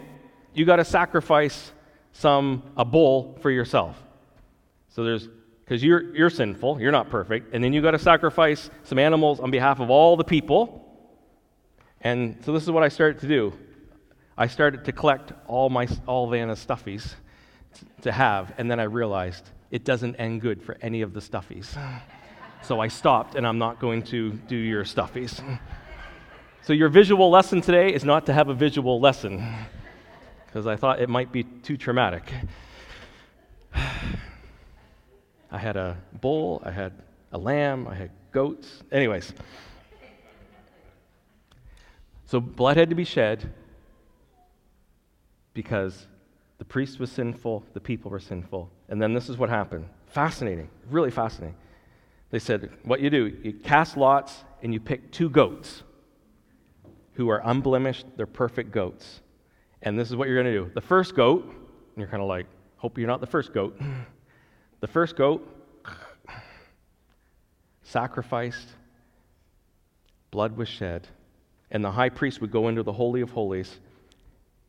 you 0.53 0.65
got 0.65 0.75
to 0.75 0.85
sacrifice 0.85 1.71
some, 2.11 2.61
a 2.77 2.85
bull 2.85 3.39
for 3.41 3.49
yourself. 3.49 3.99
So 4.89 5.03
there's, 5.03 5.27
because 5.65 5.83
you're, 5.83 6.15
you're 6.15 6.29
sinful, 6.29 6.79
you're 6.79 6.91
not 6.91 7.09
perfect, 7.09 7.55
and 7.55 7.63
then 7.63 7.73
you 7.73 7.81
got 7.81 7.91
to 7.91 7.99
sacrifice 7.99 8.69
some 8.83 8.99
animals 8.99 9.39
on 9.39 9.49
behalf 9.49 9.79
of 9.79 9.89
all 9.89 10.15
the 10.15 10.23
people. 10.23 10.82
And 12.03 12.37
so 12.43 12.51
this 12.51 12.63
is 12.63 12.71
what 12.71 12.83
I 12.83 12.89
started 12.89 13.21
to 13.21 13.27
do. 13.27 13.53
I 14.37 14.47
started 14.47 14.85
to 14.85 14.91
collect 14.91 15.31
all 15.47 15.69
my 15.69 15.87
all 16.05 16.29
Vanna's 16.29 16.65
stuffies 16.65 17.15
to 18.01 18.11
have, 18.11 18.53
and 18.57 18.69
then 18.69 18.79
I 18.79 18.83
realized 18.83 19.49
it 19.71 19.85
doesn't 19.85 20.15
end 20.17 20.41
good 20.41 20.61
for 20.61 20.77
any 20.81 21.01
of 21.01 21.13
the 21.13 21.19
stuffies. 21.19 21.77
So 22.61 22.79
I 22.79 22.87
stopped, 22.87 23.35
and 23.35 23.47
I'm 23.47 23.57
not 23.57 23.79
going 23.79 24.03
to 24.03 24.31
do 24.31 24.55
your 24.55 24.83
stuffies. 24.83 25.41
So, 26.61 26.71
your 26.71 26.87
visual 26.87 27.29
lesson 27.29 27.59
today 27.59 27.93
is 27.93 28.05
not 28.05 28.25
to 28.27 28.33
have 28.33 28.47
a 28.47 28.53
visual 28.53 29.01
lesson, 29.01 29.45
because 30.45 30.65
I 30.65 30.77
thought 30.77 31.01
it 31.01 31.09
might 31.09 31.29
be 31.29 31.43
too 31.43 31.75
traumatic. 31.75 32.31
I 33.75 35.57
had 35.57 35.75
a 35.75 35.97
bull, 36.21 36.61
I 36.65 36.71
had 36.71 36.93
a 37.33 37.37
lamb, 37.37 37.85
I 37.85 37.95
had 37.95 38.11
goats. 38.31 38.81
Anyways, 38.93 39.33
so 42.33 42.41
blood 42.41 42.77
had 42.77 42.89
to 42.89 42.95
be 42.95 43.03
shed 43.03 43.53
because 45.53 46.07
the 46.57 46.65
priest 46.65 46.99
was 46.99 47.11
sinful, 47.11 47.63
the 47.75 47.79
people 47.79 48.09
were 48.09 48.19
sinful. 48.19 48.71
And 48.89 48.99
then 48.99 49.13
this 49.13 49.29
is 49.29 49.37
what 49.37 49.49
happened. 49.51 49.85
Fascinating, 50.07 50.67
really 50.89 51.11
fascinating. 51.11 51.55
They 52.31 52.39
said, 52.39 52.71
What 52.85 53.01
you 53.01 53.11
do, 53.11 53.37
you 53.43 53.53
cast 53.53 53.97
lots 53.97 54.45
and 54.63 54.73
you 54.73 54.79
pick 54.79 55.11
two 55.11 55.29
goats 55.29 55.83
who 57.13 57.29
are 57.29 57.39
unblemished, 57.45 58.07
they're 58.17 58.25
perfect 58.25 58.71
goats. 58.71 59.21
And 59.83 59.99
this 59.99 60.09
is 60.09 60.15
what 60.15 60.27
you're 60.27 60.41
going 60.41 60.51
to 60.51 60.65
do. 60.65 60.71
The 60.73 60.81
first 60.81 61.13
goat, 61.13 61.43
and 61.43 61.97
you're 61.97 62.07
kind 62.07 62.23
of 62.23 62.27
like, 62.27 62.47
hope 62.77 62.97
you're 62.97 63.05
not 63.05 63.21
the 63.21 63.27
first 63.27 63.53
goat. 63.53 63.79
The 64.79 64.87
first 64.87 65.15
goat, 65.15 65.47
sacrificed, 67.83 68.69
blood 70.31 70.57
was 70.57 70.67
shed, 70.67 71.07
and 71.73 71.83
the 71.83 71.91
high 71.91 72.09
priest 72.09 72.39
would 72.39 72.51
go 72.51 72.69
into 72.69 72.83
the 72.83 72.93
Holy 72.93 73.19
of 73.19 73.31
Holies, 73.31 73.79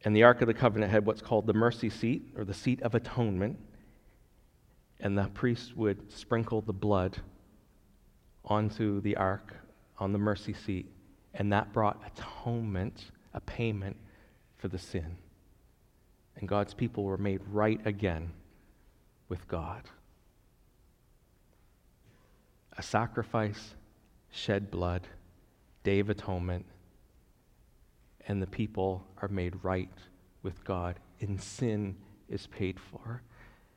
and 0.05 0.17
the 0.17 0.25
Ark 0.25 0.41
of 0.41 0.49
the 0.49 0.55
Covenant 0.55 0.91
had 0.91 1.07
what's 1.07 1.23
called 1.23 1.47
the 1.47 1.55
mercy 1.55 1.89
seat, 1.89 2.33
or 2.37 2.45
the 2.45 2.53
seat 2.53 2.83
of 2.83 2.97
atonement, 2.97 3.57
and 4.99 5.17
the 5.17 5.29
priest 5.29 5.77
would 5.77 6.11
sprinkle 6.11 6.61
the 6.61 6.73
blood 6.73 7.19
onto 8.45 9.01
the 9.01 9.17
ark 9.17 9.55
on 9.99 10.13
the 10.13 10.19
mercy 10.19 10.53
seat 10.53 10.91
and 11.35 11.53
that 11.53 11.73
brought 11.73 12.01
atonement, 12.07 13.11
a 13.35 13.41
payment 13.41 13.97
for 14.57 14.69
the 14.69 14.79
sin. 14.79 15.17
And 16.37 16.49
God's 16.49 16.75
people 16.75 17.05
were 17.05 17.19
made 17.19 17.41
right 17.51 17.81
again 17.85 18.31
with 19.29 19.47
God. 19.49 19.83
A 22.79 22.83
sacrifice, 22.83 23.75
shed 24.31 24.71
blood, 24.71 25.03
day 25.83 25.99
of 25.99 26.09
atonement, 26.09 26.67
and 28.27 28.41
the 28.41 28.47
people 28.47 29.05
are 29.21 29.29
made 29.29 29.55
right 29.63 29.91
with 30.43 30.65
God, 30.65 30.99
and 31.21 31.41
sin 31.41 31.97
is 32.29 32.47
paid 32.47 32.79
for. 32.79 33.23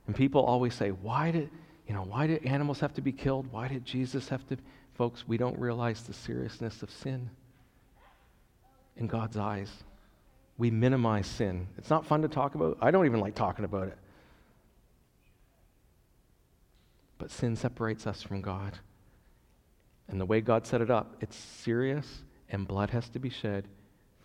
And 0.05 0.15
people 0.15 0.41
always 0.41 0.73
say, 0.73 0.89
why 0.89 1.31
did, 1.31 1.49
you 1.87 1.93
know, 1.93 2.03
why 2.03 2.27
did 2.27 2.45
animals 2.45 2.79
have 2.79 2.93
to 2.93 3.01
be 3.01 3.11
killed? 3.11 3.51
Why 3.51 3.67
did 3.67 3.85
Jesus 3.85 4.29
have 4.29 4.47
to? 4.47 4.57
Folks, 4.95 5.27
we 5.27 5.37
don't 5.37 5.59
realize 5.59 6.01
the 6.03 6.13
seriousness 6.13 6.81
of 6.81 6.89
sin 6.89 7.29
in 8.95 9.07
God's 9.07 9.37
eyes. 9.37 9.69
We 10.57 10.71
minimize 10.71 11.27
sin. 11.27 11.67
It's 11.77 11.89
not 11.89 12.05
fun 12.05 12.21
to 12.23 12.27
talk 12.27 12.55
about. 12.55 12.77
I 12.81 12.89
don't 12.89 13.05
even 13.05 13.19
like 13.19 13.35
talking 13.35 13.65
about 13.65 13.89
it. 13.89 13.97
But 17.17 17.31
sin 17.31 17.55
separates 17.55 18.07
us 18.07 18.23
from 18.23 18.41
God. 18.41 18.79
And 20.07 20.19
the 20.21 20.25
way 20.25 20.41
God 20.41 20.65
set 20.65 20.81
it 20.81 20.89
up, 20.89 21.17
it's 21.19 21.35
serious, 21.35 22.23
and 22.49 22.67
blood 22.67 22.91
has 22.91 23.09
to 23.09 23.19
be 23.19 23.29
shed 23.29 23.67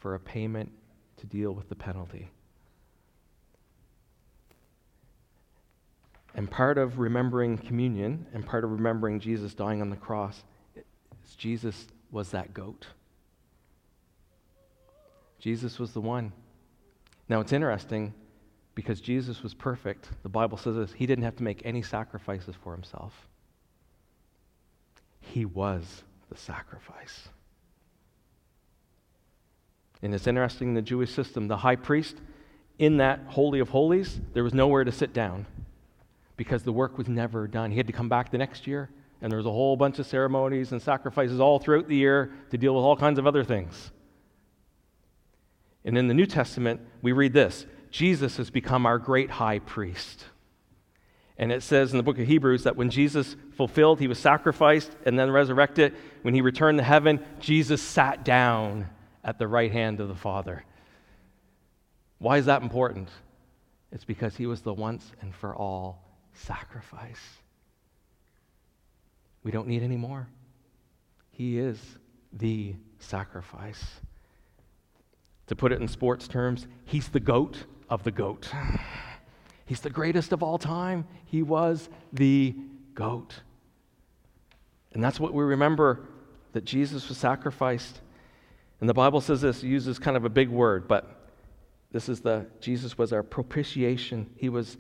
for 0.03 0.17
a 0.17 0.21
payment 0.21 0.69
to 1.17 1.27
deal 1.27 1.53
with 1.53 1.69
the 1.69 1.77
penalty. 1.77 2.29
And 6.35 6.51
part 6.51 6.77
of 6.77 6.99
remembering 6.99 7.57
communion 7.57 8.27
and 8.35 8.45
part 8.45 8.65
of 8.65 8.73
remembering 8.73 9.21
Jesus 9.21 9.55
dying 9.55 9.81
on 9.81 9.91
the 9.91 9.97
cross 9.97 10.43
is 10.75 11.37
Jesus 11.37 11.87
was 12.11 12.33
that 12.33 12.53
goat. 12.53 12.87
Jesus 15.38 15.79
was 15.79 15.93
the 15.93 16.01
one. 16.01 16.33
Now, 17.29 17.38
it's 17.38 17.53
interesting 17.53 18.12
because 18.75 19.01
Jesus 19.01 19.43
was 19.43 19.55
perfect. 19.55 20.09
The 20.25 20.29
Bible 20.29 20.59
says 20.59 20.75
this 20.75 20.93
He 20.93 21.07
didn't 21.07 21.25
have 21.25 21.37
to 21.37 21.45
make 21.45 21.62
any 21.65 21.83
sacrifices 21.83 22.57
for 22.65 22.73
himself, 22.73 23.29
He 25.21 25.45
was 25.45 26.03
the 26.29 26.37
sacrifice. 26.37 27.29
And 30.03 30.15
it's 30.15 30.27
interesting 30.27 30.69
in 30.69 30.75
the 30.75 30.83
Jewish 30.83 31.12
system, 31.12 31.49
the 31.49 31.59
high 31.59 31.77
priest 31.77 32.17
in 32.79 32.97
that 32.97 33.21
Holy 33.29 33.61
of 33.61 33.69
Holies, 33.69 34.21
there 34.35 34.43
was 34.43 34.53
nowhere 34.53 34.83
to 34.83 34.93
sit 34.93 35.12
down 35.12 35.47
because 36.37 36.65
the 36.65 36.73
work 36.73 36.99
was 36.99 37.09
never 37.09 37.47
done. 37.47 37.71
He 37.71 37.77
had 37.77 37.87
to 37.87 37.93
come 37.93 38.09
back 38.09 38.33
the 38.33 38.38
next 38.38 38.67
year, 38.67 38.91
and 39.21 39.31
there 39.31 39.37
was 39.37 39.47
a 39.47 39.51
whole 39.51 39.77
bunch 39.77 40.01
of 40.01 40.07
ceremonies 40.07 40.73
and 40.73 40.83
sacrifices 40.83 41.38
all 41.38 41.61
throughout 41.61 41.87
the 41.87 41.95
year 41.95 42.33
to 42.51 42.59
deal 42.59 42.75
with 42.75 42.83
all 42.83 42.97
kinds 42.97 43.19
of 43.19 43.27
other 43.27 43.45
things. 43.45 43.93
And 45.85 45.97
in 45.97 46.09
the 46.09 46.15
New 46.15 46.27
Testament, 46.27 46.81
we 47.03 47.12
read 47.12 47.33
this 47.33 47.67
Jesus 47.91 48.37
has 48.38 48.51
become 48.51 48.87
our 48.87 48.99
great 48.99 49.31
high 49.31 49.61
priest. 49.61 50.25
And 51.38 51.51
it 51.51 51.62
says 51.62 51.93
in 51.93 51.97
the 51.97 52.03
book 52.03 52.19
of 52.19 52.27
Hebrews 52.27 52.65
that 52.65 52.77
when 52.77 52.91
Jesus 52.91 53.37
fulfilled, 53.57 54.01
he 54.01 54.07
was 54.07 54.19
sacrificed 54.19 54.91
and 55.07 55.19
then 55.19 55.31
resurrected. 55.31 55.95
When 56.23 56.35
he 56.35 56.41
returned 56.41 56.79
to 56.79 56.85
heaven, 56.85 57.25
Jesus 57.41 57.83
sat 57.83 58.25
down 58.25 58.88
at 59.25 59.39
the 59.39 59.49
right 59.49 59.73
hand 59.73 60.01
of 60.01 60.09
the 60.09 60.15
Father. 60.15 60.65
Why 62.19 62.39
is 62.39 62.47
that 62.47 62.63
important? 62.63 63.09
It's 63.91 64.05
because 64.05 64.37
he 64.37 64.47
was 64.47 64.63
the 64.63 64.73
once 64.73 65.13
and 65.21 65.35
for 65.35 65.55
all 65.55 66.03
sacrifice. 66.33 67.21
We 69.43 69.51
don't 69.51 69.67
need 69.67 69.83
any 69.83 69.97
more. 69.97 70.29
He 71.31 71.59
is 71.59 71.79
the 72.33 72.75
sacrifice. 72.99 74.01
To 75.49 75.57
put 75.57 75.73
it 75.73 75.81
in 75.81 75.89
sports 75.89 76.29
terms, 76.29 76.67
he's 76.85 77.09
the 77.09 77.21
goat 77.21 77.65
of 77.89 78.05
the 78.05 78.11
goat. 78.11 78.49
He's 79.65 79.81
the 79.81 79.91
greatest 79.91 80.33
of 80.33 80.43
all 80.43 80.59
time. 80.59 81.07
He 81.25 81.43
was 81.43 81.89
the 82.13 82.55
goat. 82.95 83.41
And 84.93 85.03
that's 85.03 85.19
what 85.19 85.33
we 85.33 85.43
remember 85.45 86.01
that 86.53 86.65
Jesus 86.65 87.09
was 87.09 87.17
sacrificed. 87.17 88.01
And 88.83 88.88
the 88.88 88.95
Bible 88.95 89.21
says 89.21 89.40
this, 89.40 89.62
uses 89.62 90.01
kind 90.01 90.16
of 90.16 90.25
a 90.25 90.29
big 90.29 90.49
word, 90.49 90.88
but 90.88 91.31
this 91.92 92.09
is 92.09 92.21
the 92.21 92.47
Jesus 92.61 92.99
was 92.99 93.12
our 93.12 93.23
propitiation. 93.23 94.29
He 94.35 94.49
was 94.49 94.77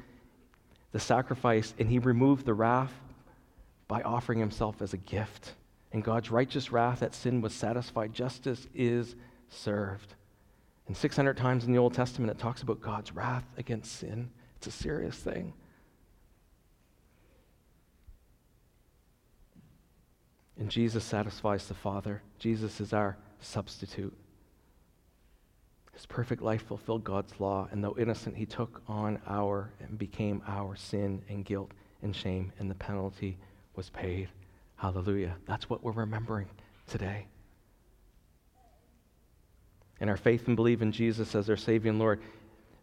the 0.90 0.98
sacrifice, 0.98 1.72
and 1.78 1.88
he 1.88 2.00
removed 2.00 2.44
the 2.44 2.52
wrath 2.52 2.92
by 3.86 4.02
offering 4.02 4.40
himself 4.40 4.82
as 4.82 4.92
a 4.92 4.96
gift. 4.96 5.52
And 5.92 6.02
God's 6.02 6.32
righteous 6.32 6.72
wrath 6.72 7.00
at 7.04 7.14
sin 7.14 7.42
was 7.42 7.54
satisfied. 7.54 8.12
Justice 8.12 8.66
is 8.74 9.14
served. 9.50 10.16
And 10.88 10.96
600 10.96 11.36
times 11.36 11.64
in 11.64 11.70
the 11.70 11.78
Old 11.78 11.94
Testament, 11.94 12.32
it 12.32 12.40
talks 12.40 12.62
about 12.62 12.80
God's 12.80 13.14
wrath 13.14 13.46
against 13.56 14.00
sin. 14.00 14.30
It's 14.56 14.66
a 14.66 14.72
serious 14.72 15.14
thing. 15.14 15.52
And 20.58 20.68
Jesus 20.68 21.04
satisfies 21.04 21.68
the 21.68 21.74
Father. 21.74 22.20
Jesus 22.40 22.80
is 22.80 22.92
our 22.92 23.16
substitute. 23.42 24.16
His 25.92 26.06
perfect 26.06 26.42
life 26.42 26.66
fulfilled 26.66 27.04
God's 27.04 27.38
law, 27.38 27.68
and 27.70 27.84
though 27.84 27.96
innocent, 27.98 28.36
he 28.36 28.46
took 28.46 28.82
on 28.88 29.20
our 29.26 29.70
and 29.80 29.98
became 29.98 30.42
our 30.46 30.74
sin 30.74 31.22
and 31.28 31.44
guilt 31.44 31.70
and 32.02 32.16
shame, 32.16 32.52
and 32.58 32.70
the 32.70 32.74
penalty 32.74 33.36
was 33.76 33.90
paid. 33.90 34.28
Hallelujah. 34.76 35.36
That's 35.46 35.68
what 35.68 35.82
we're 35.84 35.92
remembering 35.92 36.48
today. 36.86 37.26
And 40.00 40.10
our 40.10 40.16
faith 40.16 40.48
and 40.48 40.56
belief 40.56 40.82
in 40.82 40.90
Jesus 40.90 41.34
as 41.34 41.48
our 41.48 41.56
Savior 41.56 41.90
and 41.90 41.98
Lord 41.98 42.20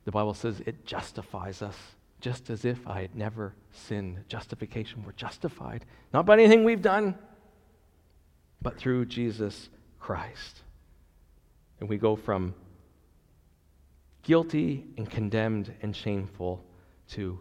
the 0.05 0.11
Bible 0.11 0.33
says 0.33 0.61
it 0.65 0.85
justifies 0.85 1.61
us, 1.61 1.75
just 2.21 2.49
as 2.49 2.65
if 2.65 2.87
I 2.87 3.01
had 3.01 3.15
never 3.15 3.53
sinned. 3.71 4.23
Justification, 4.27 5.03
we're 5.05 5.11
justified, 5.11 5.85
not 6.13 6.25
by 6.25 6.33
anything 6.33 6.63
we've 6.63 6.81
done, 6.81 7.15
but 8.61 8.77
through 8.77 9.05
Jesus 9.05 9.69
Christ. 9.99 10.61
And 11.79 11.89
we 11.89 11.97
go 11.97 12.15
from 12.15 12.53
guilty 14.23 14.85
and 14.97 15.09
condemned 15.09 15.73
and 15.81 15.95
shameful 15.95 16.63
to 17.09 17.39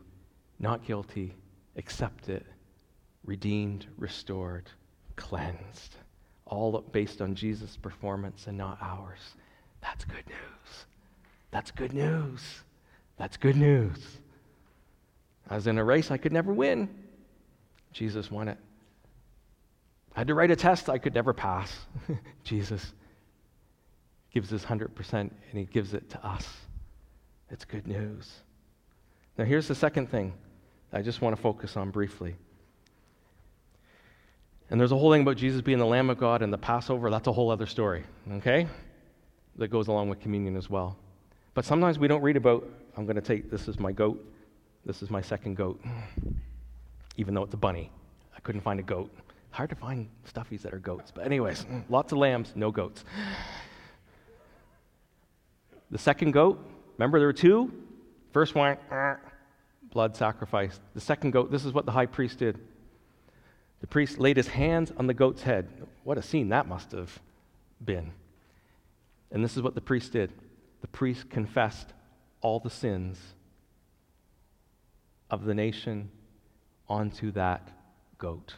not 0.58 0.84
guilty, 0.84 1.34
accepted, 1.76 2.44
redeemed, 3.24 3.86
restored, 3.96 4.70
cleansed. 5.16 5.96
All 6.46 6.80
based 6.80 7.20
on 7.20 7.34
Jesus' 7.34 7.76
performance 7.76 8.46
and 8.46 8.56
not 8.56 8.78
ours. 8.80 9.20
That's 9.82 10.04
good 10.04 10.26
news. 10.26 10.86
That's 11.50 11.70
good 11.70 11.92
news. 11.92 12.40
That's 13.18 13.36
good 13.36 13.56
news. 13.56 13.98
I 15.50 15.56
was 15.56 15.66
in 15.66 15.78
a 15.78 15.84
race 15.84 16.10
I 16.10 16.16
could 16.16 16.32
never 16.32 16.52
win. 16.52 16.88
Jesus 17.92 18.30
won 18.30 18.48
it. 18.48 18.58
I 20.18 20.22
had 20.22 20.26
to 20.26 20.34
write 20.34 20.50
a 20.50 20.56
test 20.56 20.88
I 20.88 20.98
could 20.98 21.14
never 21.14 21.32
pass. 21.32 21.72
Jesus 22.42 22.92
gives 24.32 24.50
his 24.50 24.64
100% 24.64 25.12
and 25.12 25.32
he 25.52 25.62
gives 25.62 25.94
it 25.94 26.10
to 26.10 26.26
us. 26.26 26.44
It's 27.50 27.64
good 27.64 27.86
news. 27.86 28.28
Now, 29.38 29.44
here's 29.44 29.68
the 29.68 29.76
second 29.76 30.10
thing 30.10 30.34
I 30.92 31.02
just 31.02 31.20
want 31.20 31.36
to 31.36 31.40
focus 31.40 31.76
on 31.76 31.92
briefly. 31.92 32.34
And 34.70 34.80
there's 34.80 34.90
a 34.90 34.96
whole 34.96 35.12
thing 35.12 35.22
about 35.22 35.36
Jesus 35.36 35.60
being 35.60 35.78
the 35.78 35.86
Lamb 35.86 36.10
of 36.10 36.18
God 36.18 36.42
and 36.42 36.52
the 36.52 36.58
Passover. 36.58 37.10
That's 37.10 37.28
a 37.28 37.32
whole 37.32 37.52
other 37.52 37.66
story, 37.66 38.02
okay? 38.38 38.66
That 39.54 39.68
goes 39.68 39.86
along 39.86 40.08
with 40.08 40.18
communion 40.18 40.56
as 40.56 40.68
well. 40.68 40.96
But 41.54 41.64
sometimes 41.64 41.96
we 41.96 42.08
don't 42.08 42.22
read 42.22 42.36
about, 42.36 42.68
I'm 42.96 43.04
going 43.04 43.14
to 43.14 43.22
take, 43.22 43.52
this 43.52 43.68
is 43.68 43.78
my 43.78 43.92
goat, 43.92 44.20
this 44.84 45.00
is 45.00 45.10
my 45.10 45.20
second 45.20 45.56
goat, 45.56 45.80
even 47.16 47.34
though 47.34 47.44
it's 47.44 47.54
a 47.54 47.56
bunny. 47.56 47.92
I 48.36 48.40
couldn't 48.40 48.62
find 48.62 48.80
a 48.80 48.82
goat. 48.82 49.14
Hard 49.50 49.70
to 49.70 49.76
find 49.76 50.08
stuffies 50.30 50.62
that 50.62 50.74
are 50.74 50.78
goats. 50.78 51.10
But, 51.10 51.24
anyways, 51.24 51.64
mm, 51.64 51.84
lots 51.88 52.12
of 52.12 52.18
lambs, 52.18 52.52
no 52.54 52.70
goats. 52.70 53.04
The 55.90 55.98
second 55.98 56.32
goat, 56.32 56.64
remember 56.96 57.18
there 57.18 57.28
were 57.28 57.32
two? 57.32 57.72
First 58.32 58.54
one, 58.54 58.76
mm, 58.90 59.18
blood 59.90 60.16
sacrifice. 60.16 60.78
The 60.94 61.00
second 61.00 61.32
goat, 61.32 61.50
this 61.50 61.64
is 61.64 61.72
what 61.72 61.86
the 61.86 61.92
high 61.92 62.06
priest 62.06 62.38
did. 62.38 62.58
The 63.80 63.86
priest 63.86 64.18
laid 64.18 64.36
his 64.36 64.48
hands 64.48 64.92
on 64.96 65.06
the 65.06 65.14
goat's 65.14 65.42
head. 65.42 65.68
What 66.04 66.18
a 66.18 66.22
scene 66.22 66.50
that 66.50 66.66
must 66.68 66.92
have 66.92 67.18
been. 67.84 68.12
And 69.30 69.44
this 69.44 69.56
is 69.56 69.62
what 69.62 69.74
the 69.74 69.80
priest 69.80 70.12
did 70.12 70.32
the 70.80 70.88
priest 70.88 71.28
confessed 71.28 71.92
all 72.40 72.60
the 72.60 72.70
sins 72.70 73.18
of 75.30 75.44
the 75.44 75.54
nation 75.54 76.10
onto 76.88 77.32
that 77.32 77.68
goat. 78.16 78.54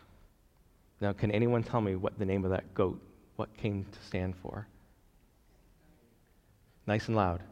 Now, 1.01 1.13
can 1.13 1.31
anyone 1.31 1.63
tell 1.63 1.81
me 1.81 1.97
what 1.97 2.19
the 2.19 2.25
name 2.25 2.45
of 2.45 2.51
that 2.51 2.75
goat, 2.75 3.01
what 3.37 3.57
came 3.57 3.85
to 3.85 3.99
stand 4.07 4.35
for? 4.37 4.67
Nice 6.87 7.09
and 7.09 7.17
loud. 7.17 7.43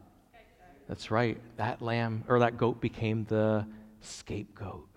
That's 0.89 1.11
right. 1.11 1.39
That 1.57 1.81
lamb 1.81 2.25
or 2.29 2.39
that 2.41 2.57
goat 2.57 2.81
became 2.81 3.25
the 3.25 3.67
scapegoat. 4.01 4.89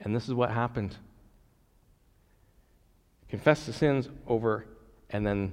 And 0.00 0.14
this 0.14 0.28
is 0.28 0.34
what 0.34 0.50
happened. 0.50 0.96
Confess 3.28 3.66
the 3.66 3.72
sins 3.72 4.08
over, 4.26 4.64
and 5.10 5.26
then 5.26 5.52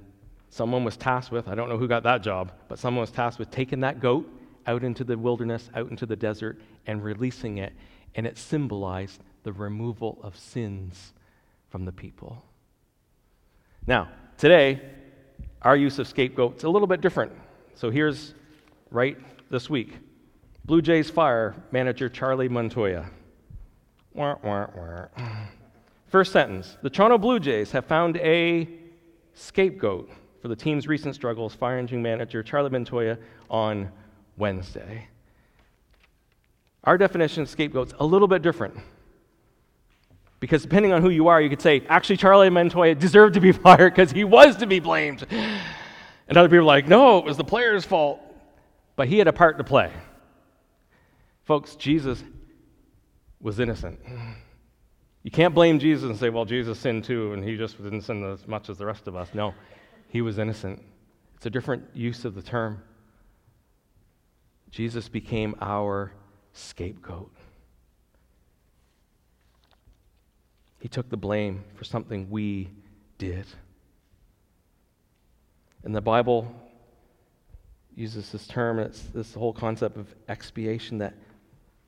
Someone 0.55 0.85
was 0.85 0.95
tasked 0.95 1.33
with, 1.33 1.49
I 1.49 1.55
don't 1.55 1.67
know 1.67 1.77
who 1.77 1.85
got 1.85 2.03
that 2.03 2.23
job, 2.23 2.53
but 2.69 2.79
someone 2.79 3.01
was 3.01 3.11
tasked 3.11 3.39
with 3.39 3.51
taking 3.51 3.81
that 3.81 3.99
goat 3.99 4.25
out 4.67 4.85
into 4.85 5.03
the 5.03 5.17
wilderness, 5.17 5.69
out 5.75 5.91
into 5.91 6.05
the 6.05 6.15
desert, 6.15 6.61
and 6.87 7.03
releasing 7.03 7.57
it. 7.57 7.73
And 8.15 8.25
it 8.25 8.37
symbolized 8.37 9.21
the 9.43 9.51
removal 9.51 10.17
of 10.23 10.37
sins 10.37 11.11
from 11.75 11.83
the 11.83 11.91
people. 11.91 12.41
Now, 13.85 14.07
today, 14.37 14.79
our 15.61 15.75
use 15.75 15.99
of 15.99 16.07
scapegoats 16.07 16.63
a 16.63 16.69
little 16.69 16.87
bit 16.87 17.01
different. 17.01 17.33
So 17.73 17.89
here's 17.89 18.33
right 18.91 19.17
this 19.49 19.69
week 19.69 19.91
Blue 20.63 20.81
Jays 20.81 21.09
Fire 21.09 21.53
manager 21.73 22.07
Charlie 22.07 22.47
Montoyo. 22.47 23.05
Wah, 24.13 24.37
wah, 24.41 24.67
wah. 24.73 25.07
First 26.07 26.31
sentence 26.31 26.77
The 26.81 26.89
Toronto 26.89 27.17
Blue 27.17 27.41
Jays 27.41 27.71
have 27.71 27.83
found 27.83 28.15
a 28.19 28.69
scapegoat 29.33 30.09
for 30.41 30.47
the 30.47 30.55
team's 30.55 30.87
recent 30.87 31.13
struggles, 31.13 31.53
fire 31.53 31.77
engine 31.77 32.01
manager 32.01 32.41
Charlie 32.41 32.69
Montoyo 32.69 33.17
on 33.49 33.91
Wednesday. 34.37 35.09
Our 36.85 36.97
definition 36.97 37.43
of 37.43 37.49
scapegoat's 37.49 37.93
a 37.99 38.05
little 38.05 38.29
bit 38.29 38.41
different. 38.41 38.77
Because 40.39 40.61
depending 40.61 40.91
on 40.91 41.01
who 41.01 41.09
you 41.09 41.27
are, 41.27 41.41
you 41.41 41.49
could 41.49 41.61
say, 41.61 41.83
actually, 41.87 42.17
Charlie 42.17 42.49
Montoyo 42.49 42.97
deserved 42.97 43.35
to 43.35 43.39
be 43.39 43.51
fired 43.53 43.93
because 43.93 44.11
he 44.11 44.23
was 44.23 44.57
to 44.57 44.67
be 44.67 44.79
blamed. 44.79 45.25
And 45.29 46.37
other 46.37 46.49
people 46.49 46.59
are 46.59 46.63
like, 46.63 46.87
no, 46.87 47.19
it 47.19 47.25
was 47.25 47.37
the 47.37 47.43
player's 47.43 47.85
fault. 47.85 48.19
But 48.95 49.07
he 49.07 49.17
had 49.17 49.27
a 49.27 49.33
part 49.33 49.57
to 49.57 49.63
play. 49.63 49.91
Folks, 51.43 51.75
Jesus 51.75 52.23
was 53.39 53.59
innocent. 53.59 53.99
You 55.23 55.31
can't 55.31 55.55
blame 55.55 55.79
Jesus 55.79 56.09
and 56.09 56.17
say, 56.17 56.29
well, 56.29 56.45
Jesus 56.45 56.79
sinned 56.79 57.03
too, 57.03 57.33
and 57.33 57.43
he 57.43 57.57
just 57.57 57.81
didn't 57.81 58.01
sin 58.01 58.23
as 58.23 58.47
much 58.47 58.69
as 58.69 58.77
the 58.77 58.85
rest 58.85 59.07
of 59.07 59.15
us. 59.15 59.29
No, 59.33 59.53
he 60.09 60.21
was 60.21 60.39
innocent. 60.39 60.81
It's 61.35 61.45
a 61.45 61.49
different 61.49 61.83
use 61.93 62.25
of 62.25 62.35
the 62.35 62.41
term. 62.41 62.81
Jesus 64.71 65.09
became 65.09 65.55
our 65.61 66.11
scapegoat. 66.53 67.31
He 70.85 70.89
took 70.89 71.09
the 71.09 71.17
blame 71.17 71.63
for 71.73 71.83
something 71.83 72.29
we 72.29 72.69
did. 73.17 73.47
And 75.83 75.95
the 75.95 75.99
Bible 75.99 76.47
uses 77.95 78.31
this 78.31 78.45
term, 78.45 78.77
and 78.77 78.89
it's 78.89 79.01
this 79.01 79.33
whole 79.33 79.51
concept 79.51 79.97
of 79.97 80.13
expiation 80.29 80.99
that 80.99 81.15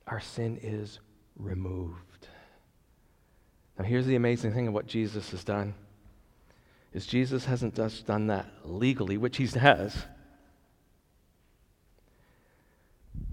our 0.07 0.19
sin 0.19 0.59
is 0.63 0.97
removed. 1.35 2.27
Now, 3.77 3.85
here's 3.85 4.07
the 4.07 4.15
amazing 4.15 4.51
thing 4.51 4.67
of 4.67 4.73
what 4.73 4.87
Jesus 4.87 5.29
has 5.29 5.43
done 5.43 5.75
is 6.91 7.05
Jesus 7.05 7.45
hasn't 7.45 7.75
just 7.75 8.07
done 8.07 8.25
that 8.25 8.47
legally, 8.63 9.15
which 9.15 9.37
he 9.37 9.45
has, 9.45 9.95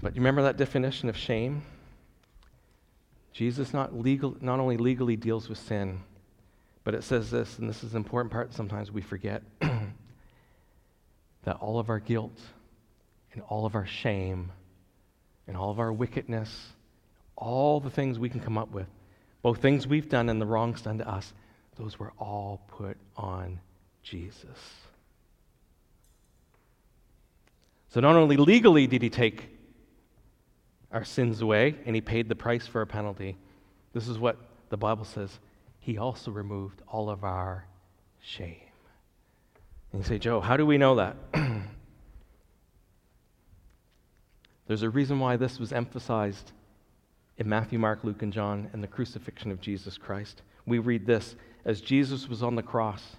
But 0.02 0.14
you 0.14 0.20
remember 0.20 0.42
that 0.42 0.58
definition 0.58 1.08
of 1.08 1.16
shame? 1.16 1.62
Jesus 3.34 3.74
not, 3.74 3.98
legal, 3.98 4.36
not 4.40 4.60
only 4.60 4.76
legally 4.76 5.16
deals 5.16 5.48
with 5.48 5.58
sin, 5.58 6.00
but 6.84 6.94
it 6.94 7.02
says 7.02 7.32
this, 7.32 7.58
and 7.58 7.68
this 7.68 7.82
is 7.82 7.90
an 7.90 7.96
important 7.96 8.32
part 8.32 8.54
sometimes 8.54 8.92
we 8.92 9.02
forget 9.02 9.42
that 9.60 11.56
all 11.60 11.80
of 11.80 11.90
our 11.90 11.98
guilt 11.98 12.38
and 13.32 13.42
all 13.48 13.66
of 13.66 13.74
our 13.74 13.86
shame 13.86 14.52
and 15.48 15.56
all 15.56 15.70
of 15.70 15.80
our 15.80 15.92
wickedness, 15.92 16.68
all 17.36 17.80
the 17.80 17.90
things 17.90 18.20
we 18.20 18.28
can 18.28 18.38
come 18.38 18.56
up 18.56 18.70
with, 18.70 18.86
both 19.42 19.60
things 19.60 19.84
we've 19.84 20.08
done 20.08 20.28
and 20.28 20.40
the 20.40 20.46
wrongs 20.46 20.82
done 20.82 20.98
to 20.98 21.08
us, 21.08 21.32
those 21.76 21.98
were 21.98 22.12
all 22.18 22.62
put 22.68 22.96
on 23.16 23.58
Jesus. 24.04 24.46
So 27.88 27.98
not 27.98 28.14
only 28.14 28.36
legally 28.36 28.86
did 28.86 29.02
he 29.02 29.10
take 29.10 29.53
our 30.94 31.04
sins 31.04 31.42
away 31.42 31.74
and 31.84 31.94
he 31.94 32.00
paid 32.00 32.28
the 32.28 32.34
price 32.34 32.66
for 32.66 32.78
our 32.78 32.86
penalty, 32.86 33.36
this 33.92 34.08
is 34.08 34.18
what 34.18 34.38
the 34.70 34.76
Bible 34.76 35.04
says 35.04 35.38
he 35.80 35.98
also 35.98 36.30
removed 36.30 36.80
all 36.88 37.10
of 37.10 37.24
our 37.24 37.66
shame. 38.22 38.56
And 39.92 40.02
you 40.02 40.08
say, 40.08 40.18
Joe, 40.18 40.40
how 40.40 40.56
do 40.56 40.64
we 40.64 40.78
know 40.78 40.94
that? 40.94 41.16
There's 44.66 44.82
a 44.82 44.88
reason 44.88 45.20
why 45.20 45.36
this 45.36 45.58
was 45.58 45.72
emphasized 45.72 46.52
in 47.36 47.48
Matthew, 47.48 47.78
Mark, 47.78 48.02
Luke, 48.02 48.22
and 48.22 48.32
John 48.32 48.70
and 48.72 48.82
the 48.82 48.88
crucifixion 48.88 49.50
of 49.50 49.60
Jesus 49.60 49.98
Christ. 49.98 50.40
We 50.64 50.78
read 50.78 51.04
this 51.04 51.36
as 51.66 51.82
Jesus 51.82 52.28
was 52.28 52.42
on 52.42 52.54
the 52.54 52.62
cross, 52.62 53.16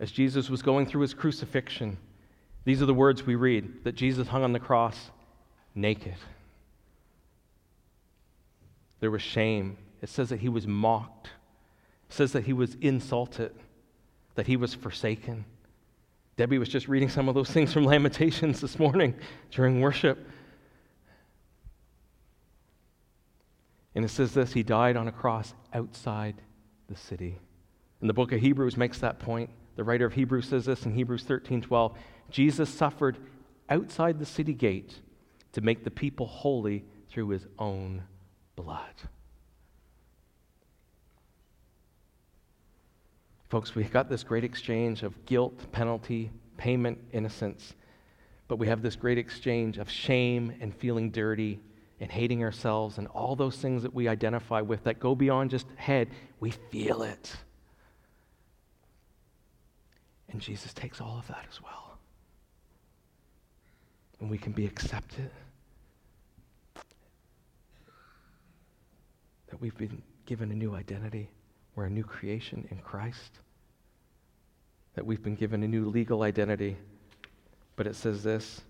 as 0.00 0.10
Jesus 0.10 0.50
was 0.50 0.62
going 0.62 0.86
through 0.86 1.02
his 1.02 1.14
crucifixion. 1.14 1.98
These 2.64 2.82
are 2.82 2.86
the 2.86 2.94
words 2.94 3.24
we 3.24 3.36
read 3.36 3.84
that 3.84 3.94
Jesus 3.94 4.28
hung 4.28 4.42
on 4.42 4.52
the 4.52 4.58
cross 4.58 5.10
naked. 5.74 6.16
There 9.00 9.10
was 9.10 9.22
shame. 9.22 9.78
It 10.02 10.08
says 10.08 10.28
that 10.28 10.40
he 10.40 10.48
was 10.48 10.66
mocked. 10.66 11.28
It 12.08 12.14
says 12.14 12.32
that 12.32 12.44
he 12.44 12.52
was 12.52 12.76
insulted, 12.80 13.54
that 14.34 14.46
he 14.46 14.56
was 14.56 14.74
forsaken. 14.74 15.44
Debbie 16.36 16.58
was 16.58 16.68
just 16.68 16.88
reading 16.88 17.08
some 17.08 17.28
of 17.28 17.34
those 17.34 17.50
things 17.50 17.72
from 17.72 17.84
Lamentations 17.84 18.60
this 18.60 18.78
morning 18.78 19.14
during 19.50 19.80
worship. 19.80 20.18
And 23.94 24.04
it 24.04 24.08
says 24.08 24.32
this 24.34 24.52
He 24.52 24.62
died 24.62 24.96
on 24.96 25.08
a 25.08 25.12
cross 25.12 25.54
outside 25.74 26.36
the 26.88 26.96
city. 26.96 27.38
And 28.00 28.08
the 28.08 28.14
book 28.14 28.32
of 28.32 28.40
Hebrews 28.40 28.76
makes 28.76 28.98
that 29.00 29.18
point. 29.18 29.50
The 29.76 29.84
writer 29.84 30.06
of 30.06 30.14
Hebrews 30.14 30.48
says 30.48 30.64
this 30.64 30.84
in 30.84 30.94
Hebrews 30.94 31.24
13 31.24 31.62
12. 31.62 31.96
Jesus 32.30 32.70
suffered 32.70 33.18
outside 33.68 34.18
the 34.18 34.26
city 34.26 34.54
gate 34.54 34.98
to 35.52 35.60
make 35.60 35.84
the 35.84 35.90
people 35.90 36.26
holy 36.26 36.84
through 37.10 37.28
his 37.30 37.46
own 37.58 38.02
blood. 38.56 38.94
Folks, 43.48 43.74
we've 43.74 43.90
got 43.90 44.08
this 44.08 44.22
great 44.22 44.44
exchange 44.44 45.02
of 45.02 45.26
guilt, 45.26 45.72
penalty, 45.72 46.30
payment, 46.56 46.98
innocence. 47.12 47.74
But 48.46 48.56
we 48.56 48.68
have 48.68 48.80
this 48.80 48.94
great 48.94 49.18
exchange 49.18 49.78
of 49.78 49.90
shame 49.90 50.52
and 50.60 50.74
feeling 50.74 51.10
dirty 51.10 51.60
and 52.00 52.10
hating 52.10 52.44
ourselves 52.44 52.98
and 52.98 53.06
all 53.08 53.34
those 53.34 53.56
things 53.56 53.82
that 53.82 53.92
we 53.92 54.08
identify 54.08 54.60
with 54.60 54.84
that 54.84 55.00
go 55.00 55.14
beyond 55.14 55.50
just 55.50 55.66
head. 55.76 56.08
We 56.38 56.50
feel 56.50 57.02
it. 57.02 57.34
And 60.28 60.40
Jesus 60.40 60.72
takes 60.72 61.00
all 61.00 61.18
of 61.18 61.26
that 61.26 61.44
as 61.50 61.60
well. 61.60 61.89
And 64.20 64.30
we 64.30 64.38
can 64.38 64.52
be 64.52 64.66
accepted. 64.66 65.30
That 69.48 69.60
we've 69.60 69.76
been 69.76 70.02
given 70.26 70.50
a 70.52 70.54
new 70.54 70.74
identity. 70.74 71.28
We're 71.74 71.86
a 71.86 71.90
new 71.90 72.04
creation 72.04 72.68
in 72.70 72.78
Christ, 72.78 73.40
that 74.94 75.06
we've 75.06 75.22
been 75.22 75.34
given 75.34 75.62
a 75.62 75.68
new 75.68 75.88
legal 75.88 76.22
identity. 76.22 76.76
But 77.76 77.86
it 77.86 77.96
says 77.96 78.22
this 78.22 78.60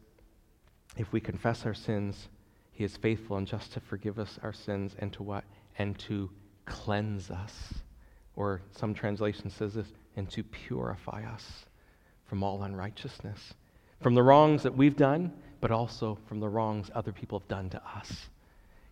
if 0.97 1.13
we 1.13 1.21
confess 1.21 1.67
our 1.67 1.75
sins, 1.75 2.29
he 2.73 2.85
is 2.85 2.97
faithful 2.97 3.37
and 3.37 3.47
just 3.47 3.73
to 3.73 3.81
forgive 3.81 4.19
us 4.19 4.39
our 4.43 4.53
sins 4.53 4.95
and 4.99 5.13
to 5.15 5.23
what? 5.23 5.45
And 5.79 5.99
to 6.01 6.31
cleanse 6.67 7.31
us. 7.31 7.75
Or 8.37 8.63
some 8.71 8.95
translation 8.95 9.51
says 9.51 9.75
this, 9.75 9.89
and 10.17 10.31
to 10.31 10.43
purify 10.43 11.25
us 11.25 11.67
from 12.27 12.43
all 12.43 12.63
unrighteousness. 12.63 13.55
From 14.01 14.15
the 14.15 14.23
wrongs 14.23 14.63
that 14.63 14.77
we've 14.77 14.97
done, 14.97 15.33
but 15.61 15.71
also 15.71 16.19
from 16.27 16.41
the 16.41 16.49
wrongs 16.49 16.91
other 16.95 17.13
people 17.13 17.39
have 17.39 17.49
done 17.49 17.69
to 17.71 17.83
us. 17.97 18.29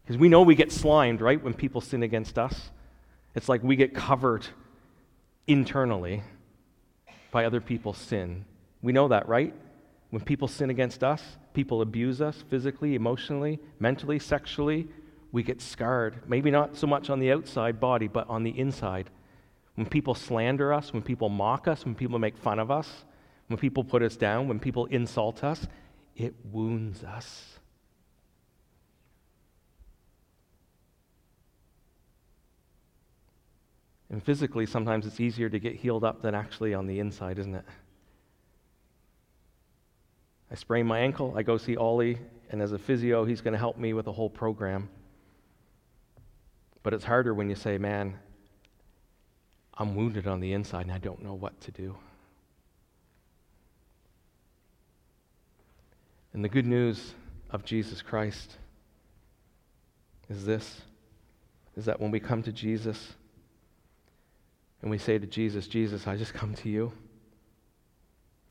Because 0.03 0.18
we 0.18 0.29
know 0.29 0.42
we 0.42 0.55
get 0.55 0.73
slimed, 0.73 1.21
right, 1.21 1.42
when 1.42 1.55
people 1.55 1.81
sin 1.81 2.03
against 2.03 2.38
us. 2.38 2.71
It's 3.35 3.49
like 3.49 3.62
we 3.62 3.77
get 3.77 3.94
covered 3.94 4.47
internally 5.47 6.23
by 7.31 7.44
other 7.44 7.61
people's 7.61 7.99
sin. 7.99 8.44
We 8.83 8.92
know 8.92 9.09
that, 9.09 9.29
right? 9.29 9.55
When 10.11 10.23
people 10.23 10.49
sin 10.49 10.71
against 10.71 11.05
us, 11.05 11.23
people 11.53 11.83
abuse 11.83 12.21
us 12.21 12.44
physically, 12.49 12.94
emotionally, 12.94 13.59
mentally, 13.79 14.18
sexually, 14.18 14.88
we 15.33 15.42
get 15.42 15.61
scarred. 15.61 16.23
Maybe 16.27 16.51
not 16.51 16.77
so 16.77 16.87
much 16.87 17.11
on 17.11 17.18
the 17.18 17.33
outside 17.33 17.81
body, 17.81 18.09
but 18.09 18.29
on 18.29 18.44
the 18.44 18.59
inside. 18.59 19.11
When 19.75 19.87
people 19.87 20.14
slander 20.14 20.73
us, 20.73 20.92
when 20.92 21.03
people 21.03 21.29
mock 21.29 21.68
us, 21.68 21.85
when 21.85 21.94
people 21.94 22.18
make 22.18 22.37
fun 22.37 22.59
of 22.59 22.71
us, 22.71 23.05
when 23.48 23.58
people 23.58 23.82
put 23.82 24.02
us 24.02 24.16
down, 24.16 24.46
when 24.46 24.61
people 24.61 24.87
insult 24.87 25.42
us, 25.42 25.66
it 26.16 26.34
wounds 26.44 27.02
us. 27.02 27.58
And 34.11 34.22
physically, 34.22 34.64
sometimes 34.64 35.06
it's 35.06 35.20
easier 35.20 35.48
to 35.50 35.58
get 35.58 35.76
healed 35.76 36.04
up 36.04 36.22
than 36.22 36.34
actually 36.34 36.72
on 36.72 36.87
the 36.87 36.98
inside, 36.98 37.38
isn't 37.38 37.54
it? 37.54 37.64
I 40.50 40.54
sprain 40.54 40.87
my 40.87 41.00
ankle, 41.00 41.34
I 41.37 41.42
go 41.42 41.58
see 41.58 41.76
Ollie, 41.76 42.18
and 42.50 42.62
as 42.62 42.72
a 42.72 42.78
physio, 42.78 43.26
he's 43.26 43.42
going 43.42 43.52
to 43.52 43.58
help 43.58 43.76
me 43.76 43.92
with 43.92 44.06
a 44.06 44.12
whole 44.12 44.30
program. 44.30 44.88
But 46.82 46.94
it's 46.94 47.04
harder 47.04 47.34
when 47.34 47.50
you 47.50 47.54
say, 47.54 47.76
man, 47.76 48.18
I'm 49.74 49.94
wounded 49.94 50.26
on 50.26 50.40
the 50.40 50.54
inside 50.54 50.87
and 50.87 50.92
I 50.92 50.98
don't 50.98 51.22
know 51.22 51.34
what 51.34 51.61
to 51.62 51.70
do. 51.70 51.96
And 56.38 56.44
the 56.44 56.48
good 56.48 56.66
news 56.66 57.14
of 57.51 57.64
Jesus 57.64 58.01
Christ 58.01 58.59
is 60.31 60.44
this 60.46 60.83
is 61.77 61.87
that 61.87 62.01
when 62.01 62.12
we 62.12 62.20
come 62.20 62.44
to 62.44 62.53
Jesus, 62.53 63.14
and 64.81 64.88
we 64.88 64.98
say 64.98 65.18
to 65.18 65.27
Jesus, 65.27 65.66
Jesus, 65.66 66.07
I 66.07 66.14
just 66.14 66.35
come 66.35 66.55
to 66.55 66.68
you. 66.68 66.92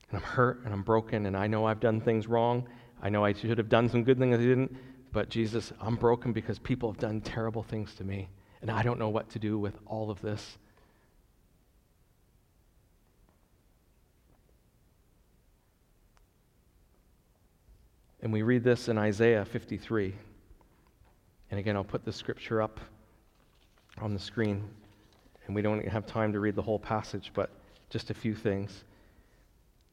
And 0.09 0.17
I'm 0.19 0.21
hurt 0.21 0.65
and 0.65 0.73
I'm 0.73 0.81
broken 0.81 1.27
and 1.27 1.37
I 1.37 1.47
know 1.47 1.65
I've 1.65 1.79
done 1.79 2.01
things 2.01 2.27
wrong. 2.27 2.67
I 3.01 3.07
know 3.07 3.23
I 3.23 3.31
should 3.31 3.57
have 3.57 3.69
done 3.69 3.87
some 3.87 4.03
good 4.03 4.19
things 4.19 4.35
I 4.35 4.41
didn't. 4.41 4.75
But 5.13 5.29
Jesus, 5.29 5.71
I'm 5.79 5.95
broken 5.95 6.33
because 6.33 6.59
people 6.59 6.91
have 6.91 6.99
done 6.99 7.21
terrible 7.21 7.63
things 7.63 7.95
to 7.95 8.03
me. 8.03 8.27
And 8.61 8.69
I 8.69 8.83
don't 8.83 8.99
know 8.99 9.07
what 9.07 9.29
to 9.29 9.39
do 9.39 9.57
with 9.57 9.77
all 9.85 10.11
of 10.11 10.19
this. 10.21 10.57
And 18.27 18.33
we 18.33 18.41
read 18.41 18.61
this 18.61 18.89
in 18.89 18.97
Isaiah 18.97 19.45
53. 19.45 20.13
And 21.49 21.59
again, 21.61 21.77
I'll 21.77 21.85
put 21.85 22.03
the 22.03 22.11
scripture 22.11 22.61
up 22.61 22.81
on 24.01 24.13
the 24.13 24.19
screen 24.19 24.67
and 25.45 25.55
we 25.55 25.61
don't 25.61 25.87
have 25.87 26.05
time 26.05 26.33
to 26.33 26.41
read 26.41 26.55
the 26.55 26.61
whole 26.61 26.77
passage, 26.77 27.31
but 27.33 27.51
just 27.89 28.09
a 28.09 28.13
few 28.13 28.35
things. 28.35 28.83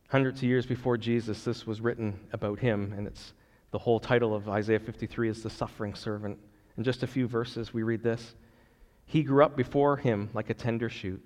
Hundreds 0.09 0.41
of 0.41 0.49
years 0.49 0.67
before 0.67 0.97
Jesus, 0.97 1.45
this 1.45 1.65
was 1.65 1.81
written 1.81 2.19
about 2.33 2.59
him, 2.59 2.93
and 2.99 3.07
it's 3.07 3.35
the 3.71 3.79
whole 3.79 4.01
title 4.01 4.35
of 4.35 4.49
Isaiah 4.49 4.81
53 4.81 5.29
is 5.29 5.45
the 5.45 5.49
suffering 5.49 5.95
servant. 5.95 6.37
In 6.77 6.83
just 6.83 7.05
a 7.05 7.07
few 7.07 7.29
verses, 7.29 7.73
we 7.73 7.85
read 7.85 8.03
this 8.03 8.35
He 9.07 9.23
grew 9.23 9.45
up 9.45 9.57
before 9.57 9.97
him 9.97 10.29
like 10.35 10.51
a 10.51 10.55
tender 10.55 10.89
shoot, 10.89 11.23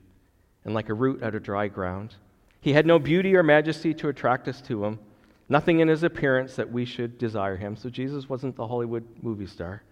and 0.66 0.74
like 0.74 0.90
a 0.90 0.94
root 0.94 1.22
out 1.22 1.34
of 1.34 1.42
dry 1.42 1.68
ground. 1.68 2.16
He 2.60 2.74
had 2.74 2.84
no 2.84 2.98
beauty 2.98 3.34
or 3.34 3.42
majesty 3.42 3.94
to 3.94 4.08
attract 4.08 4.46
us 4.46 4.60
to 4.60 4.84
him, 4.84 4.98
nothing 5.48 5.80
in 5.80 5.88
his 5.88 6.02
appearance 6.02 6.56
that 6.56 6.70
we 6.70 6.84
should 6.84 7.18
desire 7.18 7.56
him. 7.56 7.76
So 7.76 7.90
Jesus 7.90 8.28
wasn't 8.28 8.56
the 8.56 8.66
Hollywood 8.66 9.04
movie 9.22 9.46
star. 9.46 9.82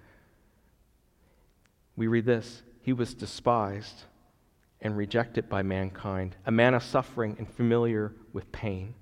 We 1.96 2.06
read 2.06 2.26
this 2.26 2.62
He 2.82 2.92
was 2.92 3.14
despised 3.14 4.04
and 4.80 4.96
rejected 4.96 5.48
by 5.48 5.62
mankind, 5.62 6.36
a 6.44 6.50
man 6.50 6.74
of 6.74 6.82
suffering 6.82 7.36
and 7.38 7.48
familiar 7.48 8.12
with 8.32 8.50
pain. 8.52 8.94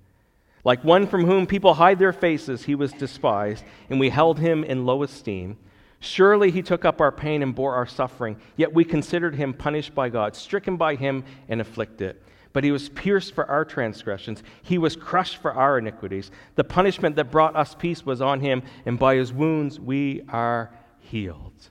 Like 0.64 0.82
one 0.82 1.06
from 1.06 1.26
whom 1.26 1.46
people 1.46 1.74
hide 1.74 1.98
their 1.98 2.12
faces, 2.12 2.64
he 2.64 2.74
was 2.74 2.92
despised, 2.92 3.64
and 3.90 4.00
we 4.00 4.08
held 4.08 4.38
him 4.38 4.64
in 4.64 4.86
low 4.86 5.02
esteem. 5.02 5.58
Surely 6.00 6.50
he 6.50 6.62
took 6.62 6.84
up 6.84 7.00
our 7.00 7.12
pain 7.12 7.42
and 7.42 7.54
bore 7.54 7.74
our 7.74 7.86
suffering, 7.86 8.36
yet 8.56 8.72
we 8.72 8.84
considered 8.84 9.34
him 9.34 9.52
punished 9.52 9.94
by 9.94 10.08
God, 10.08 10.34
stricken 10.34 10.76
by 10.76 10.94
him, 10.94 11.24
and 11.48 11.60
afflicted. 11.60 12.16
But 12.54 12.64
he 12.64 12.70
was 12.70 12.88
pierced 12.90 13.34
for 13.34 13.44
our 13.50 13.64
transgressions. 13.64 14.42
He 14.62 14.78
was 14.78 14.94
crushed 14.96 15.38
for 15.38 15.52
our 15.52 15.76
iniquities. 15.76 16.30
The 16.54 16.64
punishment 16.64 17.16
that 17.16 17.30
brought 17.30 17.56
us 17.56 17.74
peace 17.74 18.06
was 18.06 18.22
on 18.22 18.40
him, 18.40 18.62
and 18.86 18.96
by 18.96 19.16
his 19.16 19.32
wounds 19.32 19.78
we 19.78 20.22
are 20.28 20.72
healed. 21.00 21.68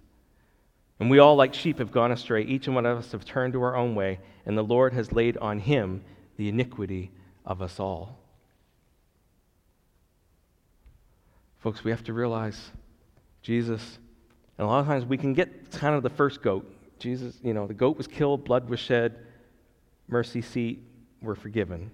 And 1.00 1.10
we 1.10 1.20
all, 1.20 1.38
like 1.38 1.54
sheep, 1.54 1.80
have 1.80 1.92
gone 1.92 2.12
astray. 2.12 2.44
Each 2.44 2.68
and 2.68 2.76
one 2.76 2.86
of 2.86 2.98
us 2.98 3.14
have 3.14 3.24
turned 3.24 3.54
to 3.54 3.62
our 3.64 3.78
own 3.78 3.96
way, 3.96 4.20
and 4.46 4.58
the 4.58 4.64
Lord 4.64 4.94
has 4.94 5.14
laid 5.14 5.38
on 5.38 5.60
him 5.60 6.04
the 6.36 6.50
iniquity 6.50 7.12
of 7.46 7.62
us 7.62 7.80
all. 7.80 8.20
Folks, 11.60 11.86
we 11.86 11.92
have 11.92 12.04
to 12.04 12.14
realize 12.14 12.72
Jesus, 13.42 14.00
and 14.58 14.66
a 14.66 14.70
lot 14.70 14.82
of 14.82 14.86
times 14.86 15.06
we 15.06 15.18
can 15.18 15.34
get 15.34 15.72
kind 15.72 15.96
of 15.96 16.04
the 16.04 16.10
first 16.10 16.42
goat. 16.42 16.70
Jesus, 17.00 17.38
you 17.42 17.54
know, 17.54 17.68
the 17.68 17.74
goat 17.74 17.98
was 17.98 18.06
killed, 18.06 18.44
blood 18.44 18.70
was 18.70 18.82
shed 18.82 19.16
mercy 20.08 20.42
seat, 20.42 20.84
we're 21.22 21.36
forgiven. 21.36 21.92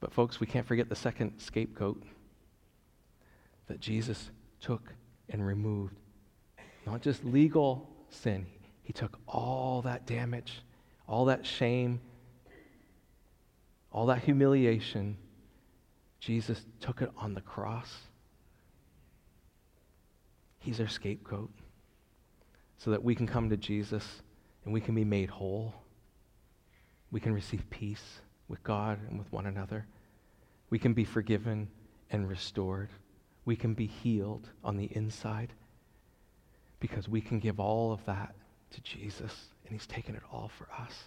But, 0.00 0.12
folks, 0.12 0.40
we 0.40 0.46
can't 0.46 0.66
forget 0.66 0.88
the 0.88 0.96
second 0.96 1.38
scapegoat 1.38 2.02
that 3.68 3.80
Jesus 3.80 4.30
took 4.60 4.92
and 5.28 5.46
removed. 5.46 5.94
Not 6.86 7.02
just 7.02 7.24
legal 7.24 7.88
sin, 8.10 8.46
he 8.82 8.92
took 8.92 9.18
all 9.28 9.82
that 9.82 10.06
damage, 10.06 10.62
all 11.06 11.26
that 11.26 11.46
shame, 11.46 12.00
all 13.92 14.06
that 14.06 14.22
humiliation. 14.22 15.16
Jesus 16.18 16.64
took 16.80 17.02
it 17.02 17.10
on 17.16 17.34
the 17.34 17.40
cross. 17.40 17.92
He's 20.58 20.80
our 20.80 20.88
scapegoat 20.88 21.50
so 22.78 22.90
that 22.90 23.02
we 23.02 23.14
can 23.14 23.26
come 23.26 23.50
to 23.50 23.56
Jesus 23.56 24.22
and 24.64 24.72
we 24.72 24.80
can 24.80 24.94
be 24.94 25.04
made 25.04 25.30
whole. 25.30 25.74
We 27.10 27.20
can 27.20 27.34
receive 27.34 27.68
peace 27.70 28.20
with 28.48 28.62
God 28.62 28.98
and 29.08 29.18
with 29.18 29.30
one 29.32 29.46
another. 29.46 29.86
We 30.70 30.78
can 30.78 30.94
be 30.94 31.04
forgiven 31.04 31.68
and 32.10 32.28
restored. 32.28 32.88
We 33.44 33.56
can 33.56 33.74
be 33.74 33.86
healed 33.86 34.48
on 34.62 34.76
the 34.76 34.88
inside 34.92 35.52
because 36.80 37.08
we 37.08 37.20
can 37.20 37.38
give 37.38 37.60
all 37.60 37.92
of 37.92 38.04
that 38.06 38.34
to 38.70 38.80
Jesus, 38.80 39.32
and 39.64 39.72
He's 39.72 39.86
taken 39.86 40.14
it 40.14 40.22
all 40.32 40.50
for 40.56 40.68
us. 40.78 41.04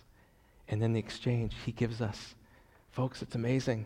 And 0.67 0.81
then 0.81 0.93
the 0.93 0.99
exchange, 0.99 1.53
He 1.65 1.71
gives 1.71 2.01
us. 2.01 2.35
Folks, 2.91 3.21
it's 3.21 3.35
amazing. 3.35 3.85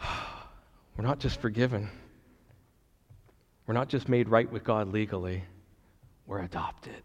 We're 0.96 1.04
not 1.04 1.18
just 1.18 1.40
forgiven, 1.40 1.88
we're 3.66 3.74
not 3.74 3.88
just 3.88 4.08
made 4.08 4.28
right 4.28 4.50
with 4.50 4.64
God 4.64 4.92
legally, 4.92 5.44
we're 6.26 6.40
adopted 6.42 7.02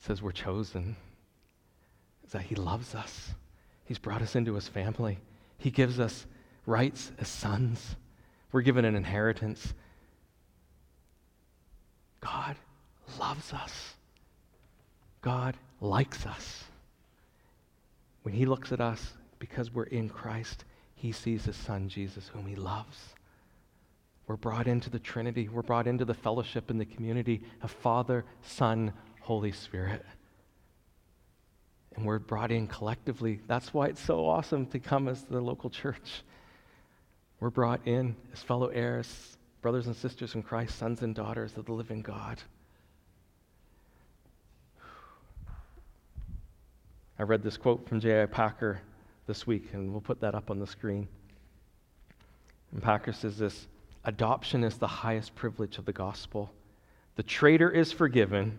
says 0.00 0.22
we're 0.22 0.32
chosen, 0.32 0.96
is 2.24 2.32
that 2.32 2.42
He 2.42 2.54
loves 2.54 2.94
us. 2.94 3.30
He's 3.84 3.98
brought 3.98 4.22
us 4.22 4.36
into 4.36 4.54
His 4.54 4.68
family. 4.68 5.18
He 5.58 5.70
gives 5.70 5.98
us 5.98 6.26
rights 6.66 7.12
as 7.18 7.28
sons. 7.28 7.96
We're 8.52 8.62
given 8.62 8.84
an 8.84 8.94
inheritance. 8.94 9.74
God 12.20 12.56
loves 13.18 13.52
us. 13.52 13.94
God 15.20 15.56
likes 15.80 16.26
us. 16.26 16.64
When 18.22 18.34
He 18.34 18.46
looks 18.46 18.72
at 18.72 18.80
us, 18.80 19.14
because 19.38 19.72
we're 19.72 19.84
in 19.84 20.08
Christ, 20.08 20.64
He 20.94 21.12
sees 21.12 21.44
His 21.44 21.56
Son, 21.56 21.88
Jesus, 21.88 22.28
whom 22.28 22.46
He 22.46 22.56
loves. 22.56 23.14
We're 24.26 24.36
brought 24.36 24.66
into 24.66 24.90
the 24.90 24.98
Trinity. 24.98 25.48
We're 25.48 25.62
brought 25.62 25.86
into 25.86 26.04
the 26.04 26.14
fellowship 26.14 26.68
and 26.70 26.78
the 26.78 26.84
community 26.84 27.42
of 27.62 27.70
Father, 27.70 28.26
Son, 28.42 28.92
Holy 29.28 29.52
Spirit. 29.52 30.06
And 31.94 32.06
we're 32.06 32.18
brought 32.18 32.50
in 32.50 32.66
collectively. 32.66 33.42
That's 33.46 33.74
why 33.74 33.88
it's 33.88 34.00
so 34.00 34.26
awesome 34.26 34.64
to 34.68 34.78
come 34.78 35.06
as 35.06 35.22
the 35.24 35.38
local 35.38 35.68
church. 35.68 36.22
We're 37.38 37.50
brought 37.50 37.86
in 37.86 38.16
as 38.32 38.42
fellow 38.42 38.68
heirs, 38.68 39.36
brothers 39.60 39.86
and 39.86 39.94
sisters 39.94 40.34
in 40.34 40.42
Christ, 40.42 40.78
sons 40.78 41.02
and 41.02 41.14
daughters 41.14 41.58
of 41.58 41.66
the 41.66 41.72
living 41.72 42.00
God. 42.00 42.38
I 47.18 47.24
read 47.24 47.42
this 47.42 47.58
quote 47.58 47.86
from 47.86 48.00
J.I. 48.00 48.24
Packer 48.24 48.80
this 49.26 49.46
week, 49.46 49.74
and 49.74 49.92
we'll 49.92 50.00
put 50.00 50.22
that 50.22 50.34
up 50.34 50.50
on 50.50 50.58
the 50.58 50.66
screen. 50.66 51.06
And 52.72 52.82
Packer 52.82 53.12
says 53.12 53.36
this 53.36 53.66
Adoption 54.06 54.64
is 54.64 54.78
the 54.78 54.86
highest 54.86 55.34
privilege 55.34 55.76
of 55.76 55.84
the 55.84 55.92
gospel. 55.92 56.50
The 57.16 57.22
traitor 57.22 57.70
is 57.70 57.92
forgiven, 57.92 58.56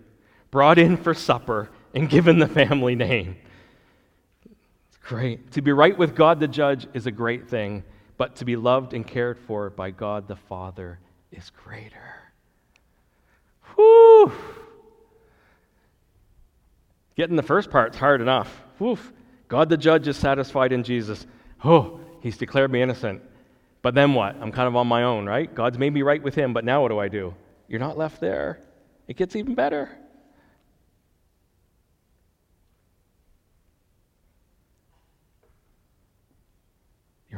brought 0.52 0.78
in 0.78 0.98
for 0.98 1.14
supper, 1.14 1.70
and 1.94 2.10
given 2.10 2.40
the 2.40 2.48
family 2.48 2.96
name. 2.96 3.38
It's 4.46 4.98
great. 5.02 5.52
To 5.54 5.62
be 5.62 5.72
right 5.72 5.98
with 5.98 6.16
God 6.16 6.40
the 6.40 6.48
judge 6.48 6.88
is 6.94 7.06
a 7.06 7.12
great 7.12 7.50
thing, 7.50 7.84
but 8.18 8.36
to 8.38 8.46
be 8.46 8.56
loved 8.56 8.94
and 8.94 9.06
cared 9.06 9.40
for 9.40 9.70
by 9.70 9.92
God 9.92 10.28
the 10.28 10.36
Father 10.36 11.00
is 11.32 11.52
greater. 11.52 12.16
Whew. 13.76 14.32
Getting 17.16 17.36
the 17.36 17.44
first 17.44 17.70
part's 17.70 17.98
hard 17.98 18.22
enough. 18.22 18.62
Whew. 18.78 18.98
God 19.48 19.70
the 19.70 19.78
judge 19.78 20.08
is 20.08 20.18
satisfied 20.18 20.72
in 20.72 20.84
Jesus. 20.84 21.26
Oh, 21.64 22.00
he's 22.22 22.38
declared 22.38 22.72
me 22.72 22.82
innocent. 22.82 23.22
But 23.82 23.96
then 23.96 24.14
what? 24.14 24.36
I'm 24.42 24.52
kind 24.52 24.68
of 24.68 24.76
on 24.76 24.88
my 24.88 25.04
own, 25.04 25.26
right? 25.26 25.54
God's 25.54 25.78
made 25.78 25.94
me 25.94 26.02
right 26.02 26.22
with 26.22 26.36
him, 26.36 26.54
but 26.54 26.66
now 26.66 26.82
what 26.82 26.90
do 26.90 27.00
I 27.00 27.08
do? 27.08 27.34
You're 27.68 27.80
not 27.80 27.98
left 27.98 28.20
there. 28.20 28.60
It 29.08 29.16
gets 29.16 29.36
even 29.36 29.56
better. 29.56 29.90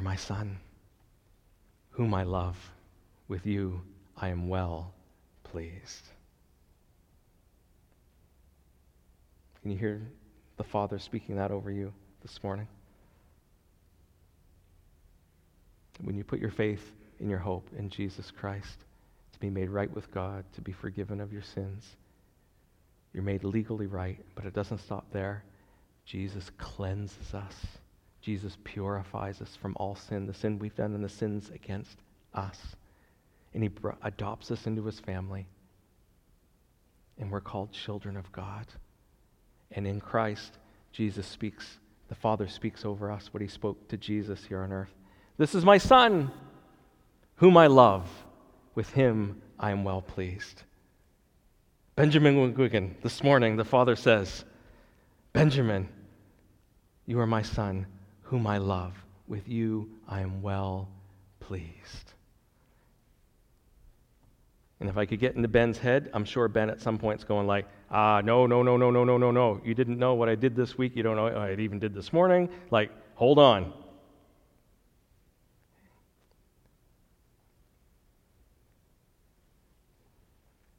You're 0.02 0.10
my 0.10 0.16
son, 0.16 0.58
whom 1.92 2.16
I 2.16 2.24
love. 2.24 2.58
With 3.28 3.46
you 3.46 3.82
I 4.18 4.30
am 4.30 4.50
well 4.50 4.96
pleased. 5.44 6.08
Can 9.62 9.70
you 9.70 9.78
hear 9.78 10.02
the 10.58 10.64
Father 10.64 10.98
speaking 10.98 11.36
that 11.36 11.52
over 11.52 11.70
you 11.70 11.94
this 12.24 12.42
morning? 12.42 12.68
When 16.02 16.18
you 16.18 16.24
put 16.24 16.40
your 16.40 16.50
faith 16.50 16.94
in 17.20 17.30
your 17.30 17.38
hope 17.38 17.70
in 17.78 17.88
Jesus 17.88 18.32
Christ 18.32 18.80
to 19.34 19.40
be 19.40 19.52
made 19.52 19.70
right 19.70 19.94
with 19.94 20.12
God, 20.12 20.46
to 20.56 20.62
be 20.62 20.72
forgiven 20.72 21.22
of 21.22 21.32
your 21.32 21.44
sins, 21.44 21.86
you're 23.14 23.22
made 23.22 23.44
legally 23.44 23.86
right, 23.86 24.18
but 24.34 24.46
it 24.46 24.56
doesn't 24.56 24.80
stop 24.80 25.06
there. 25.12 25.44
Jesus 26.08 26.50
cleanses 26.58 27.36
us 27.36 27.54
Jesus 28.22 28.58
purifies 28.64 29.42
us 29.42 29.56
from 29.56 29.76
all 29.78 29.96
sin, 29.96 30.28
the 30.28 30.34
sin 30.34 30.60
we've 30.60 30.76
done 30.76 30.94
and 30.94 31.04
the 31.04 31.10
sins 31.10 31.50
against 31.54 31.98
us. 32.34 32.60
And 33.54 33.64
he 33.64 33.70
br- 33.70 33.92
adopts 34.04 34.52
us 34.52 34.68
into 34.68 34.86
his 34.86 35.00
family. 35.00 35.48
And 37.18 37.32
we're 37.32 37.42
called 37.42 37.72
children 37.72 38.16
of 38.16 38.32
God. 38.32 38.68
And 39.72 39.88
in 39.88 40.00
Christ, 40.00 40.60
Jesus 40.92 41.26
speaks, 41.26 41.80
the 42.10 42.16
Father 42.16 42.48
speaks 42.48 42.86
over 42.86 43.12
us 43.12 43.34
what 43.34 43.42
he 43.42 43.48
spoke 43.48 43.88
to 43.90 43.98
Jesus 43.98 44.46
here 44.46 44.62
on 44.62 44.72
earth. 44.72 44.94
This 45.38 45.56
is 45.56 45.66
my 45.66 45.78
Son, 45.78 46.32
whom 47.36 47.58
I 47.58 47.68
love. 47.68 48.08
With 48.76 48.92
him 48.92 49.42
I 49.60 49.72
am 49.72 49.84
well 49.84 50.02
pleased. 50.02 50.64
Benjamin 51.96 52.56
Wigan, 52.56 52.96
this 53.04 53.22
morning, 53.22 53.58
the 53.58 53.66
Father 53.66 53.96
says, 53.96 54.46
Benjamin, 55.34 55.90
you 57.06 57.20
are 57.20 57.28
my 57.28 57.42
son 57.42 57.86
whom 58.32 58.48
I 58.48 58.60
love. 58.60 58.94
With 59.28 59.50
you 59.50 59.90
I 60.08 60.22
am 60.22 60.42
well 60.42 60.88
pleased. 61.42 62.14
And 64.80 64.90
if 64.90 64.96
I 64.96 65.06
could 65.06 65.20
get 65.20 65.36
into 65.36 65.50
Ben's 65.50 65.78
head, 65.78 66.10
I'm 66.14 66.24
sure 66.24 66.48
Ben 66.48 66.70
at 66.70 66.80
some 66.80 66.98
point's 66.98 67.26
going 67.26 67.46
like, 67.46 67.68
ah, 67.92 68.22
no, 68.22 68.48
no, 68.48 68.64
no, 68.64 68.78
no, 68.78 68.90
no, 68.90 69.04
no, 69.04 69.18
no, 69.18 69.32
no. 69.32 69.62
You 69.66 69.76
didn't 69.76 70.00
know 70.00 70.14
what 70.14 70.30
I 70.30 70.36
did 70.36 70.56
this 70.56 70.78
week. 70.78 70.96
You 70.96 71.04
don't 71.04 71.18
know 71.18 71.24
what 71.24 71.36
I 71.36 71.56
even 71.56 71.78
did 71.78 71.94
this 71.94 72.14
morning. 72.14 72.48
Like, 72.72 72.90
hold 73.16 73.38
on. 73.38 73.74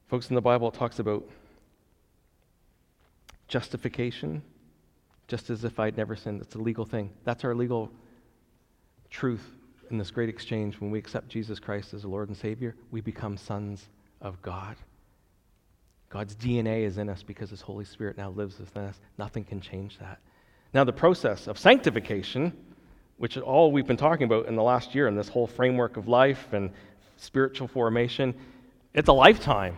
Folks, 0.07 0.29
in 0.29 0.35
the 0.35 0.41
Bible, 0.41 0.69
it 0.69 0.73
talks 0.73 0.97
about 0.97 1.29
justification 3.47 4.41
just 5.33 5.49
as 5.49 5.63
if 5.63 5.79
I'd 5.79 5.97
never 5.97 6.15
sinned. 6.15 6.41
It's 6.43 6.53
a 6.53 6.59
legal 6.59 6.85
thing. 6.85 7.09
That's 7.23 7.43
our 7.43 7.55
legal 7.55 7.89
truth 9.09 9.43
in 9.89 9.97
this 9.97 10.11
great 10.11 10.29
exchange. 10.29 10.79
When 10.79 10.91
we 10.91 10.99
accept 10.99 11.27
Jesus 11.27 11.57
Christ 11.57 11.95
as 11.95 12.05
Lord 12.05 12.27
and 12.27 12.37
Savior, 12.37 12.75
we 12.91 13.01
become 13.01 13.35
sons 13.35 13.89
of 14.21 14.39
God. 14.43 14.75
God's 16.11 16.35
DNA 16.35 16.83
is 16.83 16.99
in 16.99 17.09
us 17.09 17.23
because 17.23 17.49
His 17.49 17.61
Holy 17.61 17.83
Spirit 17.83 18.15
now 18.15 18.29
lives 18.29 18.59
within 18.59 18.83
us. 18.83 18.99
Nothing 19.17 19.43
can 19.43 19.59
change 19.59 19.97
that. 19.97 20.19
Now, 20.71 20.83
the 20.83 20.93
process 20.93 21.47
of 21.47 21.57
sanctification, 21.57 22.53
which 23.17 23.35
is 23.35 23.41
all 23.41 23.71
we've 23.71 23.87
been 23.87 23.97
talking 23.97 24.25
about 24.25 24.45
in 24.45 24.55
the 24.55 24.61
last 24.61 24.93
year 24.93 25.07
in 25.07 25.15
this 25.15 25.29
whole 25.29 25.47
framework 25.47 25.97
of 25.97 26.07
life 26.07 26.53
and 26.53 26.69
spiritual 27.17 27.67
formation, 27.67 28.35
it's 28.93 29.09
a 29.09 29.13
lifetime 29.13 29.77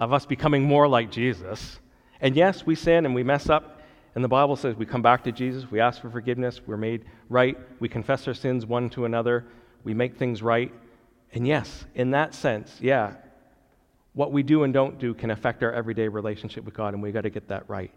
of 0.00 0.12
us 0.12 0.26
becoming 0.26 0.64
more 0.64 0.88
like 0.88 1.12
Jesus 1.12 1.78
And 2.20 2.34
yes, 2.34 2.66
we 2.66 2.74
sin 2.74 3.06
and 3.06 3.14
we 3.14 3.22
mess 3.22 3.48
up. 3.48 3.79
And 4.14 4.24
the 4.24 4.28
Bible 4.28 4.56
says 4.56 4.74
we 4.76 4.86
come 4.86 5.02
back 5.02 5.24
to 5.24 5.32
Jesus, 5.32 5.70
we 5.70 5.80
ask 5.80 6.00
for 6.00 6.10
forgiveness, 6.10 6.60
we're 6.66 6.76
made 6.76 7.04
right, 7.28 7.56
we 7.78 7.88
confess 7.88 8.26
our 8.26 8.34
sins 8.34 8.66
one 8.66 8.90
to 8.90 9.04
another, 9.04 9.46
we 9.84 9.94
make 9.94 10.16
things 10.16 10.42
right. 10.42 10.72
And 11.32 11.46
yes, 11.46 11.84
in 11.94 12.10
that 12.10 12.34
sense, 12.34 12.76
yeah, 12.80 13.14
what 14.12 14.32
we 14.32 14.42
do 14.42 14.64
and 14.64 14.74
don't 14.74 14.98
do 14.98 15.14
can 15.14 15.30
affect 15.30 15.62
our 15.62 15.72
everyday 15.72 16.08
relationship 16.08 16.64
with 16.64 16.74
God, 16.74 16.94
and 16.94 17.02
we've 17.02 17.14
got 17.14 17.22
to 17.22 17.30
get 17.30 17.48
that 17.48 17.68
right. 17.68 17.92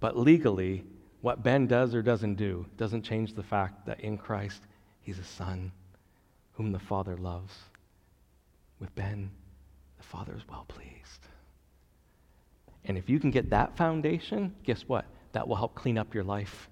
But 0.00 0.16
legally, 0.16 0.84
what 1.20 1.42
Ben 1.42 1.66
does 1.66 1.94
or 1.94 2.00
doesn't 2.00 2.36
do 2.36 2.64
doesn't 2.78 3.02
change 3.02 3.34
the 3.34 3.42
fact 3.42 3.84
that 3.86 4.00
in 4.00 4.16
Christ, 4.16 4.62
he's 5.02 5.18
a 5.18 5.24
son 5.24 5.72
whom 6.52 6.72
the 6.72 6.78
Father 6.78 7.16
loves. 7.18 7.54
With 8.78 8.94
Ben, 8.94 9.30
the 9.98 10.04
Father 10.04 10.34
is 10.34 10.48
well 10.48 10.64
pleased. 10.68 11.26
And 12.86 12.96
if 12.96 13.10
you 13.10 13.20
can 13.20 13.30
get 13.30 13.50
that 13.50 13.76
foundation, 13.76 14.54
guess 14.64 14.82
what? 14.88 15.04
That 15.32 15.48
will 15.48 15.56
help 15.56 15.74
clean 15.74 15.98
up 15.98 16.14
your 16.14 16.24
life. 16.24 16.68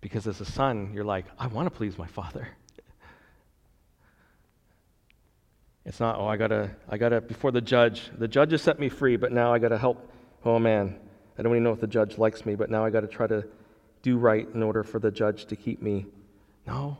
Because 0.00 0.26
as 0.26 0.40
a 0.40 0.44
son, 0.44 0.90
you're 0.94 1.04
like, 1.04 1.26
I 1.38 1.46
want 1.46 1.66
to 1.66 1.70
please 1.70 1.98
my 1.98 2.06
Father. 2.06 2.48
It's 5.86 6.00
not, 6.00 6.18
oh, 6.18 6.26
I 6.26 6.38
gotta, 6.38 6.70
I 6.88 6.96
gotta, 6.96 7.20
before 7.20 7.50
the 7.50 7.60
judge, 7.60 8.10
the 8.16 8.26
judge 8.26 8.52
has 8.52 8.62
set 8.62 8.78
me 8.80 8.88
free, 8.88 9.16
but 9.16 9.32
now 9.32 9.52
I 9.52 9.58
gotta 9.58 9.76
help. 9.76 10.10
Oh 10.42 10.58
man, 10.58 10.98
I 11.38 11.42
don't 11.42 11.52
even 11.52 11.62
know 11.62 11.72
if 11.72 11.80
the 11.80 11.86
judge 11.86 12.16
likes 12.16 12.46
me, 12.46 12.54
but 12.54 12.70
now 12.70 12.84
I 12.84 12.90
gotta 12.90 13.06
try 13.06 13.26
to 13.26 13.44
do 14.00 14.16
right 14.16 14.48
in 14.54 14.62
order 14.62 14.82
for 14.82 14.98
the 14.98 15.10
judge 15.10 15.44
to 15.46 15.56
keep 15.56 15.82
me. 15.82 16.06
No. 16.66 16.98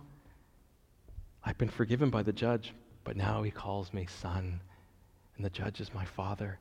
I've 1.45 1.59
been 1.59 1.69
forgiven 1.69 2.11
by 2.11 2.23
the 2.23 2.33
judge, 2.33 2.75
but 3.05 3.17
now 3.17 3.43
he 3.43 3.51
calls 3.51 3.93
me 3.93 4.07
son, 4.07 4.61
and 5.37 5.45
the 5.45 5.51
judge 5.51 5.81
is 5.81 5.93
my 5.95 6.05
father. 6.05 6.59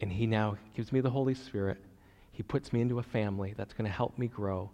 And 0.00 0.12
he 0.12 0.26
now 0.26 0.56
gives 0.74 0.92
me 0.92 1.00
the 1.00 1.10
Holy 1.10 1.34
Spirit. 1.34 1.78
He 2.32 2.42
puts 2.42 2.72
me 2.72 2.80
into 2.80 2.98
a 2.98 3.02
family 3.02 3.54
that's 3.56 3.74
going 3.74 3.84
to 3.84 3.94
help 3.94 4.16
me 4.18 4.28
grow. 4.28 4.70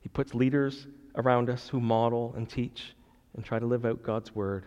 He 0.00 0.08
puts 0.08 0.34
leaders 0.34 0.86
around 1.16 1.50
us 1.50 1.68
who 1.68 1.80
model 1.80 2.32
and 2.36 2.48
teach 2.48 2.94
and 3.34 3.44
try 3.44 3.58
to 3.58 3.66
live 3.66 3.84
out 3.84 4.02
God's 4.02 4.34
word 4.34 4.66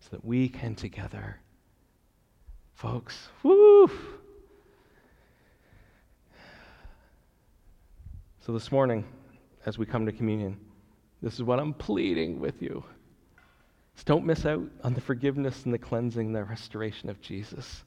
so 0.00 0.08
that 0.10 0.24
we 0.24 0.48
can 0.48 0.74
together, 0.74 1.38
folks, 2.74 3.28
woo! 3.42 3.90
So 8.40 8.52
this 8.52 8.70
morning, 8.70 9.04
as 9.64 9.78
we 9.78 9.86
come 9.86 10.06
to 10.06 10.12
communion, 10.12 10.56
this 11.22 11.34
is 11.34 11.42
what 11.42 11.58
I'm 11.58 11.74
pleading 11.74 12.38
with 12.38 12.62
you. 12.62 12.84
Is 13.96 14.04
don't 14.04 14.26
miss 14.26 14.44
out 14.44 14.62
on 14.84 14.94
the 14.94 15.00
forgiveness 15.00 15.64
and 15.64 15.74
the 15.74 15.78
cleansing, 15.78 16.26
and 16.26 16.36
the 16.36 16.44
restoration 16.44 17.08
of 17.08 17.20
Jesus. 17.20 17.82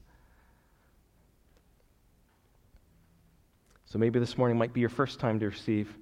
So 3.92 4.00
maybe 4.00 4.20
this 4.20 4.38
morning 4.38 4.58
might 4.58 4.74
be 4.74 4.80
your 4.80 4.90
first 4.90 5.20
time 5.20 5.40
to 5.40 5.48
receive 5.48 5.94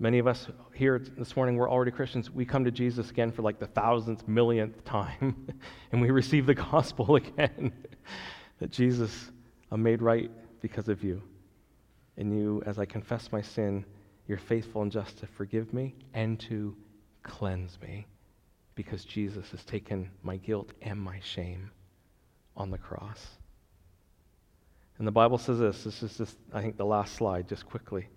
Many 0.00 0.20
of 0.20 0.28
us 0.28 0.46
here 0.74 1.00
this 1.00 1.34
morning, 1.34 1.56
we're 1.56 1.68
already 1.68 1.90
Christians. 1.90 2.30
We 2.30 2.44
come 2.44 2.64
to 2.64 2.70
Jesus 2.70 3.10
again 3.10 3.32
for 3.32 3.42
like 3.42 3.58
the 3.58 3.66
thousandth, 3.66 4.28
millionth 4.28 4.84
time, 4.84 5.48
and 5.92 6.00
we 6.00 6.10
receive 6.10 6.46
the 6.46 6.54
gospel 6.54 7.16
again 7.16 7.72
that 8.60 8.70
Jesus, 8.70 9.32
I'm 9.72 9.82
made 9.82 10.00
right 10.00 10.30
because 10.60 10.88
of 10.88 11.02
you. 11.02 11.20
And 12.16 12.36
you, 12.36 12.62
as 12.64 12.78
I 12.78 12.84
confess 12.84 13.32
my 13.32 13.42
sin, 13.42 13.84
you're 14.28 14.38
faithful 14.38 14.82
and 14.82 14.92
just 14.92 15.18
to 15.18 15.26
forgive 15.26 15.74
me 15.74 15.96
and 16.14 16.38
to 16.40 16.76
cleanse 17.24 17.76
me 17.82 18.06
because 18.76 19.04
Jesus 19.04 19.50
has 19.50 19.64
taken 19.64 20.10
my 20.22 20.36
guilt 20.36 20.70
and 20.82 21.00
my 21.00 21.18
shame 21.18 21.72
on 22.56 22.70
the 22.70 22.78
cross. 22.78 23.26
And 24.98 25.06
the 25.06 25.12
Bible 25.12 25.38
says 25.38 25.58
this. 25.58 25.84
This 25.84 26.02
is 26.02 26.16
just, 26.16 26.36
I 26.52 26.60
think, 26.60 26.76
the 26.76 26.86
last 26.86 27.14
slide, 27.14 27.48
just 27.48 27.66
quickly. 27.66 28.08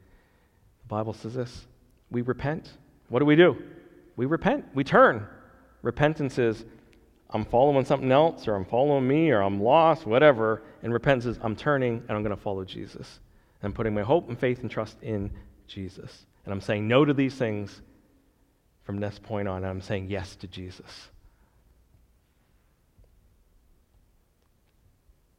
The 0.84 0.88
Bible 0.88 1.14
says 1.14 1.36
this 1.36 1.68
we 2.10 2.22
repent. 2.22 2.72
What 3.10 3.20
do 3.20 3.26
we 3.26 3.36
do? 3.36 3.58
We 4.16 4.26
repent. 4.26 4.66
We 4.74 4.84
turn. 4.84 5.26
Repentance 5.82 6.38
is, 6.38 6.66
I'm 7.30 7.46
following 7.46 7.86
something 7.86 8.12
else, 8.12 8.48
or 8.48 8.56
I'm 8.56 8.66
following 8.66 9.08
me, 9.08 9.32
or 9.32 9.42
I'm 9.42 9.62
lost, 9.62 10.06
whatever. 10.06 10.62
And 10.84 10.94
repentance 10.94 11.26
is, 11.26 11.40
I'm 11.42 11.56
turning 11.56 12.04
and 12.08 12.12
I'm 12.12 12.24
going 12.24 12.36
to 12.36 12.42
follow 12.42 12.66
Jesus. 12.66 13.20
I'm 13.64 13.74
putting 13.74 13.94
my 13.94 14.02
hope 14.02 14.28
and 14.28 14.38
faith 14.38 14.62
and 14.62 14.70
trust 14.70 15.02
in 15.02 15.32
Jesus. 15.68 16.26
And 16.46 16.54
I'm 16.54 16.62
saying 16.62 16.88
no 16.88 17.06
to 17.06 17.14
these 17.14 17.36
things 17.36 17.82
from 18.84 19.00
this 19.00 19.20
point 19.20 19.48
on. 19.48 19.58
And 19.58 19.68
I'm 19.68 19.82
saying 19.82 20.08
yes 20.10 20.36
to 20.38 20.48
Jesus. 20.48 21.10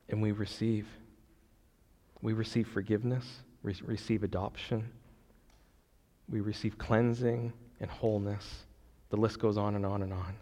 And 0.08 0.22
we 0.22 0.32
receive. 0.32 0.86
We 2.22 2.32
receive 2.32 2.68
forgiveness, 2.68 3.26
we 3.62 3.74
receive 3.84 4.22
adoption 4.22 4.88
we 6.32 6.40
receive 6.40 6.78
cleansing 6.78 7.52
and 7.80 7.90
wholeness. 7.90 8.64
The 9.10 9.16
list 9.16 9.38
goes 9.38 9.58
on 9.58 9.74
and 9.74 9.84
on 9.84 10.02
and 10.02 10.12
on. 10.12 10.34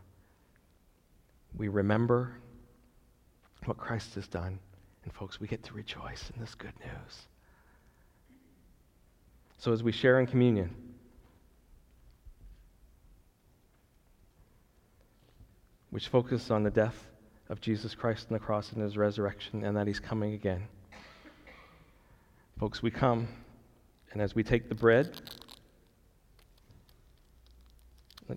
We 1.57 1.69
remember 1.69 2.37
what 3.65 3.77
Christ 3.77 4.15
has 4.15 4.29
done. 4.29 4.61
And, 5.03 5.13
folks, 5.13 5.41
we 5.41 5.49
get 5.49 5.65
to 5.65 5.75
rejoice 5.75 6.31
in 6.35 6.41
this 6.41 6.55
good 6.55 6.73
news. 6.81 7.27
So, 9.59 9.73
as 9.73 9.83
we 9.83 9.93
share 9.93 10.21
in 10.21 10.27
communion, 10.27 10.71
which 15.91 16.09
focuses 16.09 16.51
on 16.51 16.63
the 16.63 16.71
death 16.71 17.07
of 17.49 17.61
Jesus 17.61 17.95
Christ 17.95 18.27
on 18.31 18.35
the 18.35 18.39
cross 18.39 18.73
and 18.73 18.83
his 18.83 18.97
resurrection, 18.97 19.65
and 19.65 19.77
that 19.77 19.87
he's 19.87 19.99
coming 19.99 20.35
again. 20.35 20.69
Folks, 22.61 22.83
we 22.83 22.91
come, 22.91 23.27
and 24.13 24.21
as 24.21 24.35
we 24.35 24.43
take 24.43 24.69
the 24.69 24.75
bread, 24.75 25.19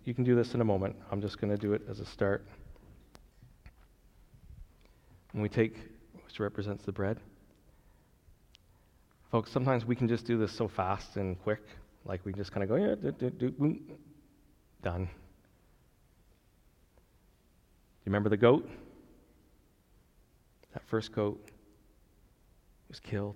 you 0.06 0.14
can 0.14 0.24
do 0.24 0.34
this 0.34 0.54
in 0.54 0.62
a 0.62 0.64
moment. 0.64 0.96
I'm 1.12 1.20
just 1.20 1.42
going 1.42 1.52
to 1.52 1.58
do 1.58 1.74
it 1.74 1.82
as 1.90 2.00
a 2.00 2.06
start. 2.06 2.48
When 5.34 5.42
we 5.42 5.50
take, 5.50 5.76
which 6.26 6.40
represents 6.40 6.86
the 6.86 6.94
bread, 6.94 7.20
folks, 9.30 9.52
sometimes 9.52 9.84
we 9.84 9.94
can 9.94 10.08
just 10.08 10.26
do 10.26 10.38
this 10.38 10.54
so 10.54 10.70
fast 10.70 11.18
and 11.18 11.38
quick, 11.44 11.64
like 12.06 12.22
we 12.24 12.32
just 12.32 12.54
kind 12.54 12.64
of 12.64 12.70
go, 12.70 12.78
yeah, 12.78 12.96
do, 12.96 13.12
do, 13.12 13.30
do, 13.30 13.52
boom, 13.52 13.82
done. 14.82 15.02
You 15.02 15.10
remember 18.06 18.30
the 18.30 18.38
goat? 18.38 18.70
That 20.74 20.84
first 20.88 21.12
goat 21.12 21.46
was 22.88 23.02
killed. 23.02 23.36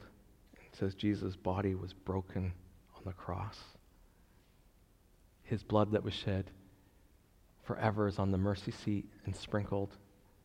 Says 0.79 0.95
Jesus' 0.95 1.35
body 1.35 1.75
was 1.75 1.93
broken 1.93 2.53
on 2.95 3.01
the 3.05 3.13
cross 3.13 3.57
his 5.47 5.63
blood 5.63 5.91
that 5.93 6.03
was 6.03 6.13
shed 6.13 6.51
forever 7.63 8.07
is 8.07 8.19
on 8.19 8.31
the 8.31 8.37
mercy 8.37 8.71
seat 8.71 9.05
and 9.25 9.35
sprinkled 9.35 9.95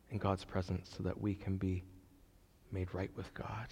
in 0.09 0.17
God's 0.17 0.45
presence 0.45 0.89
so 0.95 1.03
that 1.03 1.19
we 1.19 1.35
can 1.35 1.57
be 1.57 1.83
made 2.71 2.93
right 2.93 3.11
with 3.15 3.33
God. 3.33 3.67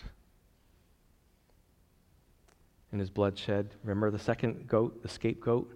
And 2.91 2.99
his 2.99 3.09
blood 3.09 3.37
shed. 3.37 3.75
Remember 3.83 4.11
the 4.11 4.19
second 4.19 4.67
goat, 4.67 5.01
the 5.01 5.07
scapegoat, 5.07 5.71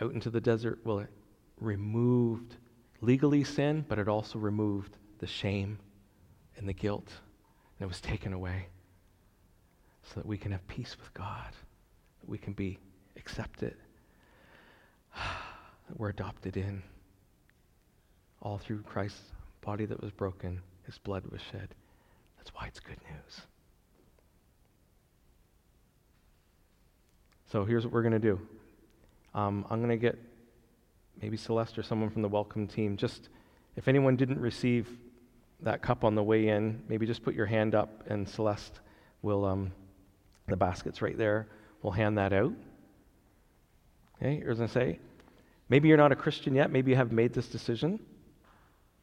out 0.00 0.12
into 0.12 0.28
the 0.28 0.40
desert? 0.40 0.80
Well, 0.84 0.98
it 0.98 1.10
removed 1.58 2.56
legally 3.00 3.44
sin, 3.44 3.84
but 3.88 3.98
it 3.98 4.08
also 4.08 4.38
removed 4.38 4.98
the 5.18 5.26
shame 5.26 5.78
and 6.58 6.68
the 6.68 6.74
guilt. 6.74 7.08
And 7.78 7.86
it 7.86 7.88
was 7.88 8.00
taken 8.02 8.34
away 8.34 8.66
so 10.04 10.20
that 10.20 10.26
we 10.26 10.38
can 10.38 10.52
have 10.52 10.66
peace 10.68 10.96
with 10.98 11.12
God, 11.14 11.52
that 12.20 12.28
we 12.28 12.38
can 12.38 12.52
be 12.52 12.78
accepted, 13.16 13.74
it. 15.16 15.96
We're 15.96 16.10
adopted 16.10 16.56
in. 16.56 16.82
All 18.40 18.58
through 18.58 18.82
Christ's 18.82 19.32
body 19.62 19.86
that 19.86 20.02
was 20.02 20.10
broken, 20.10 20.60
his 20.84 20.98
blood 20.98 21.24
was 21.30 21.40
shed. 21.40 21.74
That's 22.36 22.54
why 22.54 22.66
it's 22.66 22.80
good 22.80 22.98
news. 23.10 23.40
So 27.50 27.64
here's 27.64 27.84
what 27.84 27.92
we're 27.92 28.02
going 28.02 28.12
to 28.12 28.18
do. 28.18 28.40
Um, 29.34 29.64
I'm 29.70 29.78
going 29.78 29.90
to 29.90 29.96
get 29.96 30.18
maybe 31.22 31.36
Celeste 31.36 31.78
or 31.78 31.82
someone 31.82 32.10
from 32.10 32.22
the 32.22 32.28
welcome 32.28 32.66
team. 32.66 32.96
Just 32.96 33.28
if 33.76 33.88
anyone 33.88 34.16
didn't 34.16 34.40
receive 34.40 34.88
that 35.60 35.80
cup 35.80 36.04
on 36.04 36.14
the 36.14 36.22
way 36.22 36.48
in, 36.48 36.82
maybe 36.88 37.06
just 37.06 37.22
put 37.22 37.34
your 37.34 37.46
hand 37.46 37.74
up 37.74 38.04
and 38.08 38.28
Celeste 38.28 38.80
will, 39.22 39.44
um, 39.44 39.72
the 40.48 40.56
basket's 40.56 41.00
right 41.00 41.16
there, 41.16 41.48
we'll 41.82 41.92
hand 41.92 42.18
that 42.18 42.32
out. 42.32 42.52
Okay, 44.16 44.36
here's 44.36 44.58
going 44.58 44.68
to 44.68 44.72
say, 44.72 44.98
maybe 45.68 45.88
you're 45.88 45.96
not 45.96 46.12
a 46.12 46.16
Christian 46.16 46.54
yet. 46.54 46.70
Maybe 46.70 46.90
you 46.90 46.96
haven't 46.96 47.16
made 47.16 47.32
this 47.32 47.48
decision. 47.48 47.98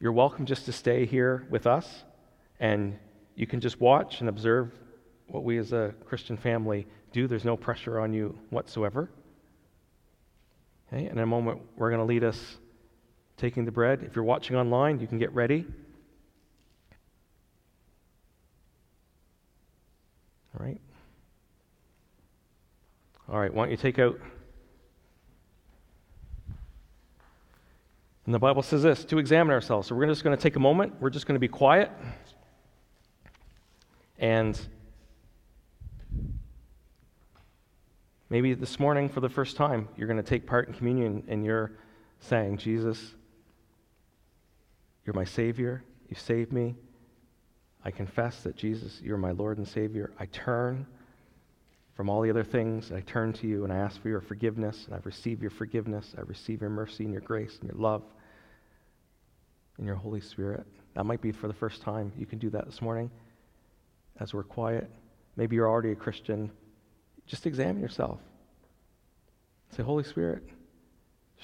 You're 0.00 0.12
welcome 0.12 0.46
just 0.46 0.64
to 0.66 0.72
stay 0.72 1.06
here 1.06 1.46
with 1.50 1.66
us, 1.66 2.04
and 2.60 2.98
you 3.34 3.46
can 3.46 3.60
just 3.60 3.80
watch 3.80 4.20
and 4.20 4.28
observe 4.28 4.72
what 5.28 5.44
we 5.44 5.58
as 5.58 5.72
a 5.72 5.94
Christian 6.04 6.36
family 6.36 6.86
do. 7.12 7.26
There's 7.26 7.44
no 7.44 7.56
pressure 7.56 8.00
on 8.00 8.12
you 8.12 8.38
whatsoever. 8.50 9.10
Okay, 10.92 11.08
in 11.08 11.18
a 11.18 11.26
moment, 11.26 11.60
we're 11.76 11.90
going 11.90 12.00
to 12.00 12.06
lead 12.06 12.24
us 12.24 12.56
taking 13.36 13.64
the 13.64 13.72
bread. 13.72 14.02
If 14.02 14.14
you're 14.14 14.24
watching 14.24 14.56
online, 14.56 15.00
you 15.00 15.06
can 15.06 15.18
get 15.18 15.32
ready. 15.34 15.66
All 20.58 20.66
right? 20.66 20.80
All 23.32 23.40
right, 23.40 23.52
why 23.52 23.64
don't 23.64 23.70
you 23.70 23.78
take 23.78 23.98
out. 23.98 24.20
And 28.26 28.34
the 28.34 28.38
Bible 28.38 28.62
says 28.62 28.82
this 28.82 29.06
to 29.06 29.16
examine 29.16 29.54
ourselves. 29.54 29.88
So 29.88 29.94
we're 29.94 30.06
just 30.06 30.22
going 30.22 30.36
to 30.36 30.42
take 30.42 30.56
a 30.56 30.60
moment. 30.60 31.00
We're 31.00 31.08
just 31.08 31.26
going 31.26 31.36
to 31.36 31.40
be 31.40 31.48
quiet. 31.48 31.90
And 34.18 34.60
maybe 38.28 38.52
this 38.52 38.78
morning, 38.78 39.08
for 39.08 39.20
the 39.20 39.30
first 39.30 39.56
time, 39.56 39.88
you're 39.96 40.08
going 40.08 40.22
to 40.22 40.28
take 40.28 40.46
part 40.46 40.68
in 40.68 40.74
communion 40.74 41.24
and 41.26 41.42
you're 41.42 41.72
saying, 42.20 42.58
Jesus, 42.58 43.14
you're 45.06 45.14
my 45.14 45.24
Savior. 45.24 45.82
You 46.10 46.16
saved 46.16 46.52
me. 46.52 46.74
I 47.82 47.92
confess 47.92 48.42
that 48.42 48.56
Jesus, 48.56 49.00
you're 49.02 49.16
my 49.16 49.30
Lord 49.30 49.56
and 49.56 49.66
Savior. 49.66 50.12
I 50.20 50.26
turn 50.26 50.86
from 51.94 52.08
all 52.08 52.22
the 52.22 52.30
other 52.30 52.44
things. 52.44 52.90
I 52.92 53.00
turn 53.00 53.32
to 53.34 53.46
you 53.46 53.64
and 53.64 53.72
I 53.72 53.76
ask 53.76 54.00
for 54.00 54.08
your 54.08 54.20
forgiveness, 54.20 54.84
and 54.86 54.94
I 54.94 54.98
receive 55.04 55.42
your 55.42 55.50
forgiveness. 55.50 56.14
I 56.16 56.22
receive 56.22 56.60
your 56.60 56.70
mercy 56.70 57.04
and 57.04 57.12
your 57.12 57.22
grace 57.22 57.58
and 57.60 57.70
your 57.70 57.80
love 57.80 58.02
and 59.78 59.86
your 59.86 59.96
Holy 59.96 60.20
Spirit. 60.20 60.66
That 60.94 61.04
might 61.04 61.20
be 61.20 61.32
for 61.32 61.48
the 61.48 61.54
first 61.54 61.82
time. 61.82 62.12
You 62.18 62.26
can 62.26 62.38
do 62.38 62.50
that 62.50 62.66
this 62.66 62.82
morning 62.82 63.10
as 64.20 64.34
we're 64.34 64.42
quiet. 64.42 64.90
Maybe 65.36 65.56
you're 65.56 65.68
already 65.68 65.92
a 65.92 65.96
Christian. 65.96 66.50
Just 67.26 67.46
examine 67.46 67.80
yourself. 67.80 68.20
Say, 69.76 69.82
Holy 69.82 70.04
Spirit, 70.04 70.42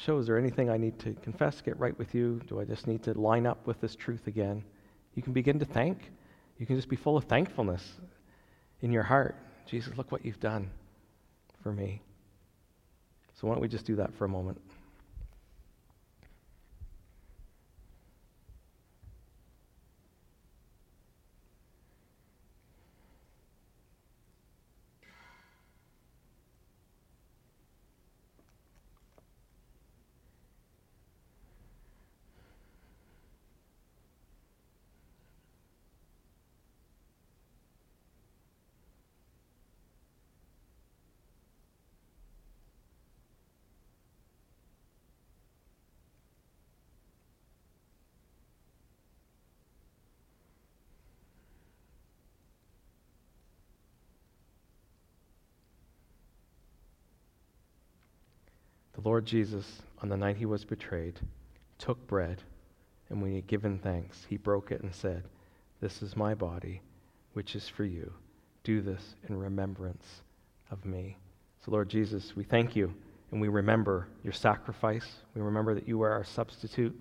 show, 0.04 0.18
is 0.18 0.26
there 0.26 0.38
anything 0.38 0.68
I 0.68 0.76
need 0.76 0.98
to 1.00 1.14
confess, 1.14 1.62
get 1.62 1.78
right 1.78 1.98
with 1.98 2.14
you? 2.14 2.40
Do 2.46 2.60
I 2.60 2.64
just 2.64 2.86
need 2.86 3.02
to 3.04 3.18
line 3.18 3.46
up 3.46 3.66
with 3.66 3.80
this 3.80 3.96
truth 3.96 4.26
again? 4.26 4.62
You 5.14 5.22
can 5.22 5.32
begin 5.32 5.58
to 5.58 5.64
thank. 5.64 6.10
You 6.58 6.66
can 6.66 6.76
just 6.76 6.88
be 6.88 6.96
full 6.96 7.16
of 7.16 7.24
thankfulness 7.24 7.82
in 8.82 8.92
your 8.92 9.02
heart. 9.02 9.36
Jesus, 9.68 9.96
look 9.96 10.10
what 10.10 10.24
you've 10.24 10.40
done 10.40 10.70
for 11.62 11.72
me. 11.72 12.00
So 13.34 13.46
why 13.46 13.54
don't 13.54 13.62
we 13.62 13.68
just 13.68 13.84
do 13.84 13.96
that 13.96 14.14
for 14.14 14.24
a 14.24 14.28
moment? 14.28 14.60
Lord 59.08 59.24
Jesus, 59.24 59.80
on 60.02 60.10
the 60.10 60.18
night 60.18 60.36
he 60.36 60.44
was 60.44 60.66
betrayed, 60.66 61.18
took 61.78 62.06
bread, 62.06 62.42
and 63.08 63.22
when 63.22 63.30
he 63.30 63.36
had 63.36 63.46
given 63.46 63.78
thanks, 63.78 64.26
he 64.28 64.36
broke 64.36 64.70
it 64.70 64.82
and 64.82 64.94
said, 64.94 65.24
This 65.80 66.02
is 66.02 66.14
my 66.14 66.34
body, 66.34 66.82
which 67.32 67.56
is 67.56 67.70
for 67.70 67.84
you. 67.84 68.12
Do 68.64 68.82
this 68.82 69.14
in 69.26 69.38
remembrance 69.38 70.04
of 70.70 70.84
me. 70.84 71.16
So, 71.64 71.70
Lord 71.70 71.88
Jesus, 71.88 72.36
we 72.36 72.44
thank 72.44 72.76
you 72.76 72.92
and 73.32 73.40
we 73.40 73.48
remember 73.48 74.08
your 74.22 74.34
sacrifice. 74.34 75.06
We 75.34 75.40
remember 75.40 75.74
that 75.74 75.88
you 75.88 75.96
were 75.96 76.12
our 76.12 76.24
substitute. 76.24 76.94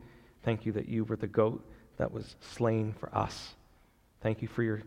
Thank 0.44 0.66
you 0.66 0.72
that 0.72 0.88
you 0.88 1.04
were 1.04 1.18
the 1.18 1.28
goat 1.28 1.62
that 1.98 2.14
was 2.14 2.38
slain 2.40 2.96
for 2.98 3.14
us. 3.14 3.54
Thank 4.22 4.42
you 4.42 4.48
for 4.48 4.64
your 4.64 4.82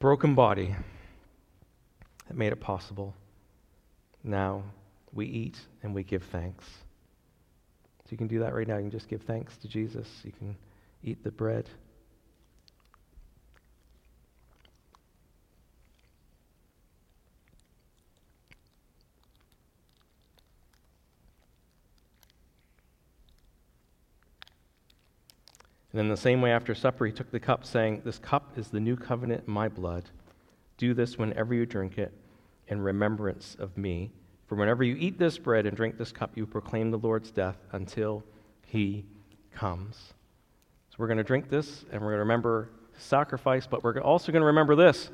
broken 0.00 0.34
body 0.34 0.76
that 2.28 2.36
made 2.36 2.52
it 2.52 2.60
possible. 2.60 3.14
Now, 4.22 4.64
we 5.12 5.26
eat 5.26 5.58
and 5.82 5.94
we 5.94 6.02
give 6.02 6.22
thanks. 6.24 6.64
So 6.64 8.08
you 8.10 8.16
can 8.16 8.28
do 8.28 8.40
that 8.40 8.54
right 8.54 8.66
now. 8.66 8.76
You 8.76 8.82
can 8.82 8.90
just 8.90 9.08
give 9.08 9.22
thanks 9.22 9.56
to 9.58 9.68
Jesus. 9.68 10.08
You 10.24 10.32
can 10.32 10.56
eat 11.02 11.22
the 11.22 11.30
bread. 11.30 11.68
And 25.92 26.00
in 26.00 26.08
the 26.08 26.16
same 26.16 26.40
way, 26.40 26.52
after 26.52 26.74
supper, 26.74 27.04
he 27.04 27.12
took 27.12 27.30
the 27.30 27.38
cup, 27.38 27.66
saying, 27.66 28.00
This 28.04 28.18
cup 28.18 28.56
is 28.56 28.68
the 28.68 28.80
new 28.80 28.96
covenant 28.96 29.44
in 29.46 29.52
my 29.52 29.68
blood. 29.68 30.08
Do 30.78 30.94
this 30.94 31.18
whenever 31.18 31.54
you 31.54 31.66
drink 31.66 31.98
it 31.98 32.12
in 32.68 32.80
remembrance 32.80 33.56
of 33.58 33.76
me. 33.76 34.10
For 34.52 34.56
whenever 34.56 34.84
you 34.84 34.96
eat 34.96 35.18
this 35.18 35.38
bread 35.38 35.64
and 35.64 35.74
drink 35.74 35.96
this 35.96 36.12
cup, 36.12 36.32
you 36.36 36.44
proclaim 36.44 36.90
the 36.90 36.98
Lord's 36.98 37.30
death 37.30 37.56
until 37.72 38.22
he 38.66 39.06
comes. 39.50 40.12
So 40.90 40.96
we're 40.98 41.06
going 41.06 41.16
to 41.16 41.24
drink 41.24 41.48
this 41.48 41.86
and 41.90 42.02
we're 42.02 42.08
going 42.08 42.16
to 42.16 42.24
remember 42.24 42.68
sacrifice, 42.98 43.66
but 43.66 43.82
we're 43.82 43.98
also 44.00 44.30
going 44.30 44.42
to 44.42 44.46
remember 44.46 44.76
this 44.76 45.10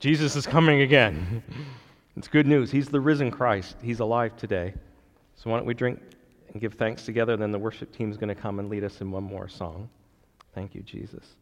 Jesus 0.00 0.34
is 0.34 0.44
coming 0.44 0.80
again. 0.80 1.40
it's 2.16 2.26
good 2.26 2.48
news. 2.48 2.72
He's 2.72 2.88
the 2.88 3.00
risen 3.00 3.30
Christ, 3.30 3.76
He's 3.80 4.00
alive 4.00 4.36
today. 4.36 4.74
So 5.36 5.50
why 5.50 5.58
don't 5.58 5.66
we 5.66 5.74
drink 5.74 6.00
and 6.50 6.60
give 6.60 6.74
thanks 6.74 7.04
together? 7.04 7.36
Then 7.36 7.52
the 7.52 7.60
worship 7.60 7.96
team 7.96 8.10
is 8.10 8.16
going 8.16 8.34
to 8.34 8.34
come 8.34 8.58
and 8.58 8.68
lead 8.68 8.82
us 8.82 9.00
in 9.00 9.12
one 9.12 9.22
more 9.22 9.46
song. 9.46 9.88
Thank 10.52 10.74
you, 10.74 10.82
Jesus. 10.82 11.36